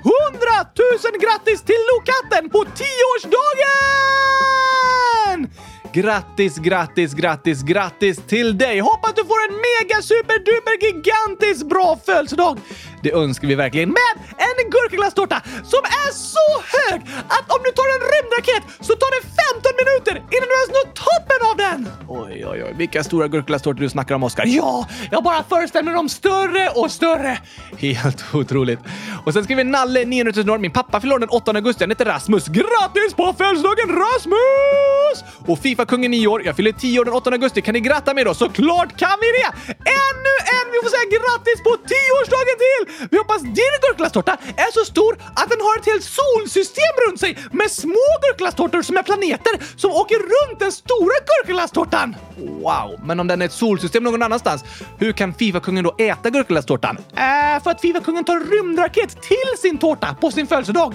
000 1.03 1.13
grattis 1.21 1.61
till 1.61 1.82
Lokatten 1.93 2.49
på 2.49 2.63
10-årsdagen! 2.63 5.49
Grattis, 5.93 6.57
grattis, 6.57 7.13
grattis, 7.13 7.63
grattis 7.63 8.17
till 8.28 8.57
dig! 8.57 8.80
Hoppas 8.80 9.13
du 9.15 9.26
får 9.26 9.38
en 9.49 9.55
mega 9.55 10.01
super 10.01 10.39
duper 10.39 10.86
gigantisk 10.86 11.65
bra 11.69 11.99
födelsedag! 12.05 12.57
Det 13.06 13.12
önskar 13.12 13.47
vi 13.47 13.56
verkligen. 13.56 13.89
Men 13.89 14.14
en 14.38 14.70
gurkaglasstårta 14.70 15.41
som 15.64 15.84
är 16.06 16.12
så 16.14 16.47
hög 16.76 17.01
att 17.28 17.51
om 17.56 17.60
du 17.66 17.72
tar 17.72 17.88
en 17.95 18.03
rymdraket 18.16 18.64
så 18.88 18.93
tar 19.01 19.12
det 19.16 19.22
15 19.53 19.72
minuter 19.82 20.16
innan 20.36 20.47
du 20.51 20.56
ens 20.62 20.72
når 20.78 20.86
toppen 21.06 21.39
av 21.49 21.56
den! 21.66 21.80
Oj, 22.08 22.45
oj, 22.47 22.64
oj. 22.64 22.74
Vilka 22.78 23.03
stora 23.03 23.28
gurkaglasstårtor 23.28 23.82
du 23.82 23.89
snackar 23.89 24.16
om, 24.16 24.24
Oskar. 24.24 24.45
Ja, 24.45 24.88
jag 25.12 25.24
bara 25.24 25.43
föreställer 25.43 25.86
mig 25.86 25.93
dem 25.93 26.10
större 26.10 26.70
och 26.70 26.91
större. 26.91 27.39
Helt 27.78 28.24
otroligt. 28.34 28.80
Och 29.26 29.34
sen 29.34 29.43
skriver 29.43 29.64
Nalle 29.64 30.06
900 30.06 30.34
000 30.36 30.49
år. 30.49 30.58
Min 30.58 30.72
pappa 30.72 31.01
fyller 31.01 31.20
den 31.20 31.30
8 31.30 31.51
augusti. 31.51 31.84
Han 31.84 31.91
heter 31.91 32.06
Rasmus. 32.06 32.47
Grattis 32.47 33.14
på 33.16 33.34
födelsedagen 33.38 33.89
Rasmus! 34.03 35.18
Och 35.47 35.60
Fifa-kungen 35.60 36.12
9 36.12 36.28
år. 36.28 36.45
Jag 36.45 36.56
fyller 36.56 36.72
10 36.72 36.99
år 36.99 37.06
den 37.06 37.14
8 37.14 37.30
augusti. 37.30 37.62
Kan 37.62 37.74
ni 37.74 37.80
gratta 37.80 38.14
mig 38.14 38.24
då? 38.24 38.34
Såklart 38.34 38.97
kan 38.97 39.18
vi 39.22 39.28
det! 39.39 39.74
Ännu 40.08 40.34
en! 40.58 40.66
Vi 40.74 40.78
får 40.84 40.89
säga 40.95 41.08
grattis 41.18 41.60
på 41.68 41.72
10-årsdagen 41.93 42.56
till! 42.66 42.84
Vi 43.11 43.17
hoppas 43.17 43.41
din 43.41 43.75
gurkaglasstårta 43.81 44.37
är 44.57 44.71
så 44.71 44.85
stor 44.85 45.13
att 45.35 45.49
den 45.49 45.61
har 45.61 45.79
ett 45.79 45.85
helt 45.85 46.03
solsystem 46.03 46.93
runt 47.07 47.19
sig 47.19 47.37
med 47.51 47.71
små 47.71 48.05
gurkaglasstårtor 48.21 48.81
som 48.81 48.97
är 48.97 49.03
planeter 49.03 49.53
som 49.75 49.91
åker 49.91 50.15
runt 50.15 50.59
den 50.59 50.71
stora 50.71 51.17
gurkaglasstårtan. 51.29 52.15
Wow, 52.37 52.99
men 53.03 53.19
om 53.19 53.27
den 53.27 53.41
är 53.41 53.45
ett 53.45 53.51
solsystem 53.51 54.03
någon 54.03 54.23
annanstans, 54.23 54.63
hur 54.97 55.11
kan 55.11 55.33
Fifa-kungen 55.33 55.83
då 55.83 55.95
äta 55.97 56.29
gurkaglasstårtan? 56.29 56.97
Äh, 56.97 57.63
för 57.63 57.71
att 57.71 57.81
Fifa-kungen 57.81 58.23
tar 58.23 58.39
rymdraket 58.39 59.21
till 59.21 59.61
sin 59.61 59.77
tårta 59.77 60.15
på 60.21 60.31
sin 60.31 60.47
födelsedag. 60.47 60.93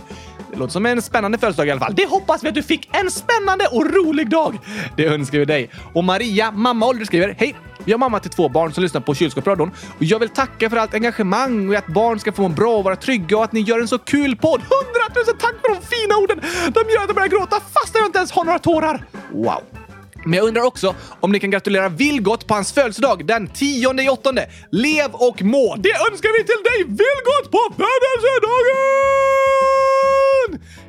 Det 0.53 0.57
låter 0.57 0.73
som 0.73 0.87
en 0.87 1.03
spännande 1.03 1.39
födelsedag 1.39 1.67
i 1.67 1.71
alla 1.71 1.81
fall. 1.81 1.95
Det 1.95 2.07
hoppas 2.07 2.45
vi 2.45 2.49
att 2.49 2.55
du 2.55 2.63
fick 2.63 2.97
en 2.97 3.11
spännande 3.11 3.67
och 3.67 3.95
rolig 3.95 4.31
dag. 4.31 4.59
Det 4.97 5.07
önskar 5.07 5.39
vi 5.39 5.45
dig. 5.45 5.71
Och 5.95 6.05
Maria, 6.05 6.51
mamma 6.51 6.87
Oliver 6.89 7.05
skriver 7.05 7.35
Hej! 7.39 7.57
Jag 7.85 7.95
har 7.95 7.99
mamma 7.99 8.21
till 8.21 8.31
två 8.31 8.49
barn 8.49 8.73
som 8.73 8.83
lyssnar 8.83 9.01
på 9.01 9.15
kylskåpsradion 9.15 9.71
och 9.99 10.05
jag 10.05 10.19
vill 10.19 10.29
tacka 10.29 10.71
för 10.71 10.77
allt 10.77 10.95
engagemang 10.95 11.69
och 11.69 11.75
att 11.75 11.87
barn 11.87 12.21
ska 12.21 12.33
få 12.33 12.43
må 12.43 12.49
bra 12.49 12.77
och 12.77 12.85
vara 12.85 12.97
trygga 12.97 13.37
och 13.37 13.45
att 13.45 13.53
ni 13.53 13.61
gör 13.61 13.81
en 13.81 13.89
så 13.89 13.99
kul 13.99 14.37
podd. 14.37 14.61
Hundratusen 14.61 15.39
tack 15.39 15.55
för 15.61 15.75
de 15.75 15.81
fina 15.87 16.17
orden! 16.17 16.41
De 16.75 16.93
gör 16.93 17.03
att 17.03 17.07
jag 17.07 17.15
börjar 17.15 17.29
gråta 17.29 17.61
fast 17.61 17.95
jag 17.95 18.07
inte 18.07 18.19
ens 18.19 18.33
har 18.33 18.45
några 18.45 18.59
tårar. 18.59 19.05
Wow! 19.33 19.63
Men 20.25 20.33
jag 20.33 20.49
undrar 20.49 20.63
också 20.63 20.95
om 21.21 21.33
ni 21.33 21.41
kan 21.41 21.51
gratulera 21.51 21.89
Vilgot 21.89 22.47
på 22.47 22.55
hans 22.55 22.73
födelsedag 22.73 23.27
den 23.27 23.47
10 23.47 24.03
i 24.03 24.09
åttonde. 24.09 24.49
Lev 24.71 25.11
och 25.13 25.43
må! 25.43 25.77
Det 25.79 25.93
önskar 26.11 26.39
vi 26.39 26.45
till 26.45 26.63
dig 26.65 26.85
Vilgot 26.85 27.51
på 27.51 27.75
födelsedagen! 27.77 29.01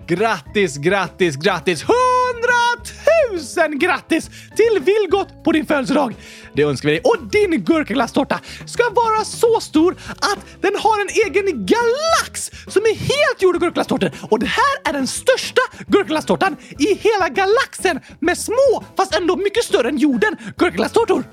Grattis, 0.07 0.77
grattis, 0.77 1.35
grattis! 1.35 1.83
Hundratusen 1.83 3.79
grattis 3.79 4.29
till 4.55 4.79
Vilgot 4.83 5.43
på 5.43 5.51
din 5.51 5.65
födelsedag! 5.65 6.15
Det 6.53 6.63
önskar 6.63 6.89
vi 6.89 6.95
dig. 6.95 7.01
Och 7.03 7.17
din 7.31 7.63
gurkaglasstårta 7.63 8.39
ska 8.65 8.83
vara 8.89 9.25
så 9.25 9.59
stor 9.59 9.95
att 10.09 10.39
den 10.61 10.75
har 10.75 11.01
en 11.01 11.09
egen 11.25 11.65
galax 11.65 12.51
som 12.67 12.81
är 12.81 12.95
helt 12.95 13.41
gjord 13.41 13.55
av 13.55 13.61
gurkaglasstårtor. 13.61 14.11
Och 14.29 14.39
det 14.39 14.45
här 14.45 14.89
är 14.89 14.93
den 14.93 15.07
största 15.07 15.61
gurkaglasstårtan 15.87 16.55
i 16.79 16.93
hela 16.93 17.29
galaxen 17.29 17.99
med 18.19 18.37
små, 18.37 18.83
fast 18.97 19.15
ändå 19.15 19.35
mycket 19.35 19.63
större 19.63 19.89
än 19.89 19.97
jorden, 19.97 20.37
gurkaglasstårtor. 20.57 21.23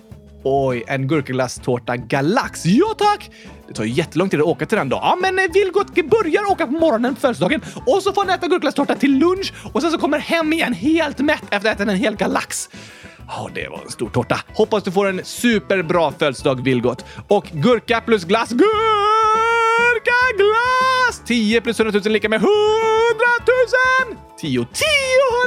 Oj, 0.45 0.85
en 0.87 1.09
gurkaglasstårta 1.09 1.97
galax. 1.97 2.67
Ja 2.67 2.95
tack! 2.99 3.31
Det 3.69 3.75
tar 3.75 3.85
ju 3.85 3.91
jättelång 3.91 4.29
tid 4.29 4.41
att 4.41 4.47
åka 4.47 4.67
till 4.67 4.79
den 4.79 4.89
då. 4.89 4.97
Ja, 4.97 5.19
men 5.21 5.39
eh, 5.39 5.45
Vilgot 5.53 5.95
börjar 5.95 6.51
åka 6.51 6.67
på 6.67 6.73
morgonen 6.73 7.15
på 7.15 7.21
födelsedagen 7.21 7.61
och 7.87 8.03
så 8.03 8.13
får 8.13 8.21
han 8.25 8.31
äta 8.31 8.47
gurkaglasstårta 8.47 8.95
till 8.95 9.19
lunch 9.19 9.53
och 9.73 9.83
sen 9.83 9.91
så 9.91 9.99
kommer 9.99 10.19
hem 10.19 10.53
igen 10.53 10.73
helt 10.73 11.19
mätt 11.19 11.43
efter 11.43 11.57
att 11.57 11.65
ha 11.65 11.71
ätit 11.71 11.89
en 11.89 11.97
hel 11.97 12.17
galax. 12.17 12.69
Ja, 13.29 13.51
det 13.55 13.69
var 13.69 13.83
en 13.85 13.91
stor 13.91 14.09
tårta. 14.11 14.41
Hoppas 14.55 14.83
du 14.83 14.93
får 14.93 15.07
en 15.09 15.21
superbra 15.25 16.13
födelsedag, 16.19 16.65
Vilgot. 16.65 17.05
Och 17.29 17.45
gurka 17.53 18.01
plus 18.01 18.25
glass. 18.25 18.51
Gurka 18.51 20.19
glass! 20.37 21.23
10 21.27 21.61
plus 21.61 21.81
100 21.81 22.01
000 22.05 22.13
lika 22.13 22.29
med 22.29 22.37
100 22.37 22.51
000! 24.09 24.17
10, 24.41 24.59
10, 24.59 24.65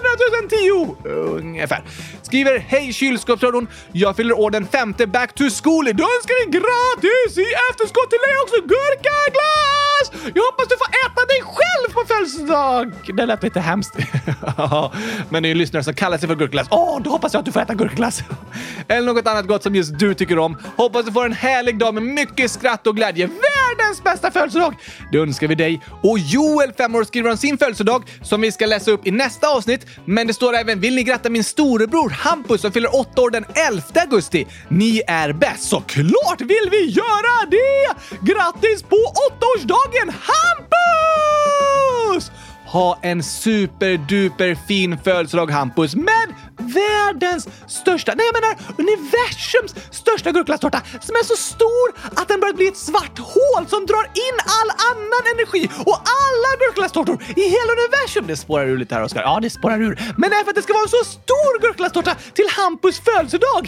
100 0.01 0.09
000, 0.41 0.95
10! 1.03 1.09
Ungefär. 1.39 1.83
Skriver 2.21 2.59
Hej 2.59 2.93
kylskåpsradion! 2.93 3.67
Jag 3.91 4.15
fyller 4.15 4.39
år 4.39 4.51
den 4.51 4.67
femte 4.67 5.07
back 5.07 5.33
to 5.33 5.43
school. 5.63 5.85
Då 5.85 6.03
önskar 6.15 6.45
vi 6.45 6.51
gratis 6.57 7.37
i 7.37 7.45
efterskott 7.71 8.09
till 8.09 8.19
dig 8.25 8.33
också, 8.43 8.55
gurkaglass! 8.61 10.31
Jag 10.35 10.43
hoppas 10.43 10.67
du 10.67 10.75
får 10.77 10.91
äta 11.05 11.25
dig 11.25 11.41
själv 11.41 11.93
på 11.93 12.01
födelsedag! 12.07 13.15
Det 13.17 13.25
lät 13.25 13.43
lite 13.43 13.59
hemskt. 13.59 13.95
Men 15.29 15.43
det 15.43 15.47
är 15.47 15.49
ju 15.49 15.55
lyssnare 15.55 15.83
som 15.83 15.93
kallar 15.93 16.17
sig 16.17 16.27
för 16.27 16.35
gurkaglass. 16.35 16.67
Åh, 16.71 17.01
då 17.01 17.09
hoppas 17.09 17.33
jag 17.33 17.39
att 17.39 17.45
du 17.45 17.51
får 17.51 17.59
äta 17.59 17.73
gurkaglass. 17.73 18.23
Eller 18.87 19.13
något 19.13 19.27
annat 19.27 19.47
gott 19.47 19.63
som 19.63 19.75
just 19.75 19.99
du 19.99 20.13
tycker 20.13 20.39
om. 20.39 20.57
Hoppas 20.77 21.05
du 21.05 21.11
får 21.11 21.25
en 21.25 21.33
härlig 21.33 21.77
dag 21.77 21.93
med 21.93 22.03
mycket 22.03 22.51
skratt 22.51 22.87
och 22.87 22.95
glädje. 22.95 23.27
Världens 23.27 24.03
bästa 24.03 24.31
födelsedag! 24.31 24.75
Det 25.11 25.17
önskar 25.17 25.47
vi 25.47 25.55
dig. 25.55 25.81
Och 26.03 26.19
Joel, 26.19 26.73
fem 26.77 26.95
år, 26.95 27.03
skriver 27.03 27.31
om 27.31 27.37
sin 27.37 27.57
födelsedag 27.57 28.03
som 28.23 28.41
vi 28.41 28.51
ska 28.51 28.65
läsa 28.65 28.91
upp 28.91 29.07
i 29.07 29.11
nästa 29.11 29.47
avsnitt. 29.47 29.85
Men 30.05 30.27
det 30.27 30.33
står 30.33 30.55
även 30.55 30.79
“Vill 30.79 30.95
ni 30.95 31.03
gratta 31.03 31.29
min 31.29 31.43
storebror 31.43 32.09
Hampus 32.09 32.61
som 32.61 32.71
fyller 32.71 32.99
8 32.99 33.21
år 33.21 33.29
den 33.29 33.45
11 33.71 33.83
augusti? 33.95 34.47
Ni 34.69 35.01
är 35.07 35.33
bäst!” 35.33 35.63
Såklart 35.63 36.41
vill 36.41 36.69
vi 36.71 36.85
göra 36.85 37.45
det! 37.51 37.87
Grattis 38.33 38.83
på 38.83 38.95
8-årsdagen, 38.95 40.13
Hampus! 40.27 42.31
Ha 42.71 42.99
en 43.01 43.23
superduper 43.23 44.55
fin 44.67 44.97
födelsedag 44.97 45.51
Hampus 45.51 45.95
med 45.95 46.27
världens 46.57 47.47
största, 47.67 48.13
nej 48.15 48.25
jag 48.25 48.41
menar 48.41 48.53
universums 48.83 49.75
största 49.91 50.31
gurkaglasstårta 50.31 50.81
som 51.01 51.15
är 51.15 51.23
så 51.23 51.35
stor 51.35 51.87
att 52.19 52.27
den 52.27 52.39
börjar 52.39 52.53
bli 52.53 52.67
ett 52.67 52.77
svart 52.77 53.19
hål 53.19 53.67
som 53.67 53.85
drar 53.85 54.05
in 54.27 54.37
all 54.59 54.69
annan 54.91 55.23
energi 55.33 55.69
och 55.85 55.97
alla 56.21 56.51
gurklastårtor 56.61 57.17
i 57.35 57.43
hela 57.55 57.71
universum. 57.77 58.27
Det 58.27 58.37
spårar 58.37 58.65
ur 58.65 58.77
lite 58.77 58.95
här 58.95 59.03
Oskar. 59.03 59.21
Ja, 59.21 59.39
det 59.41 59.49
spårar 59.49 59.81
ur. 59.81 59.99
Men 60.17 60.29
det 60.29 60.35
är 60.35 60.43
för 60.43 60.49
att 60.49 60.55
det 60.55 60.61
ska 60.61 60.73
vara 60.73 60.83
en 60.83 60.89
så 60.89 61.03
stor 61.03 61.61
gurklastårta 61.61 62.15
till 62.33 62.45
Hampus 62.57 62.99
födelsedag. 62.99 63.63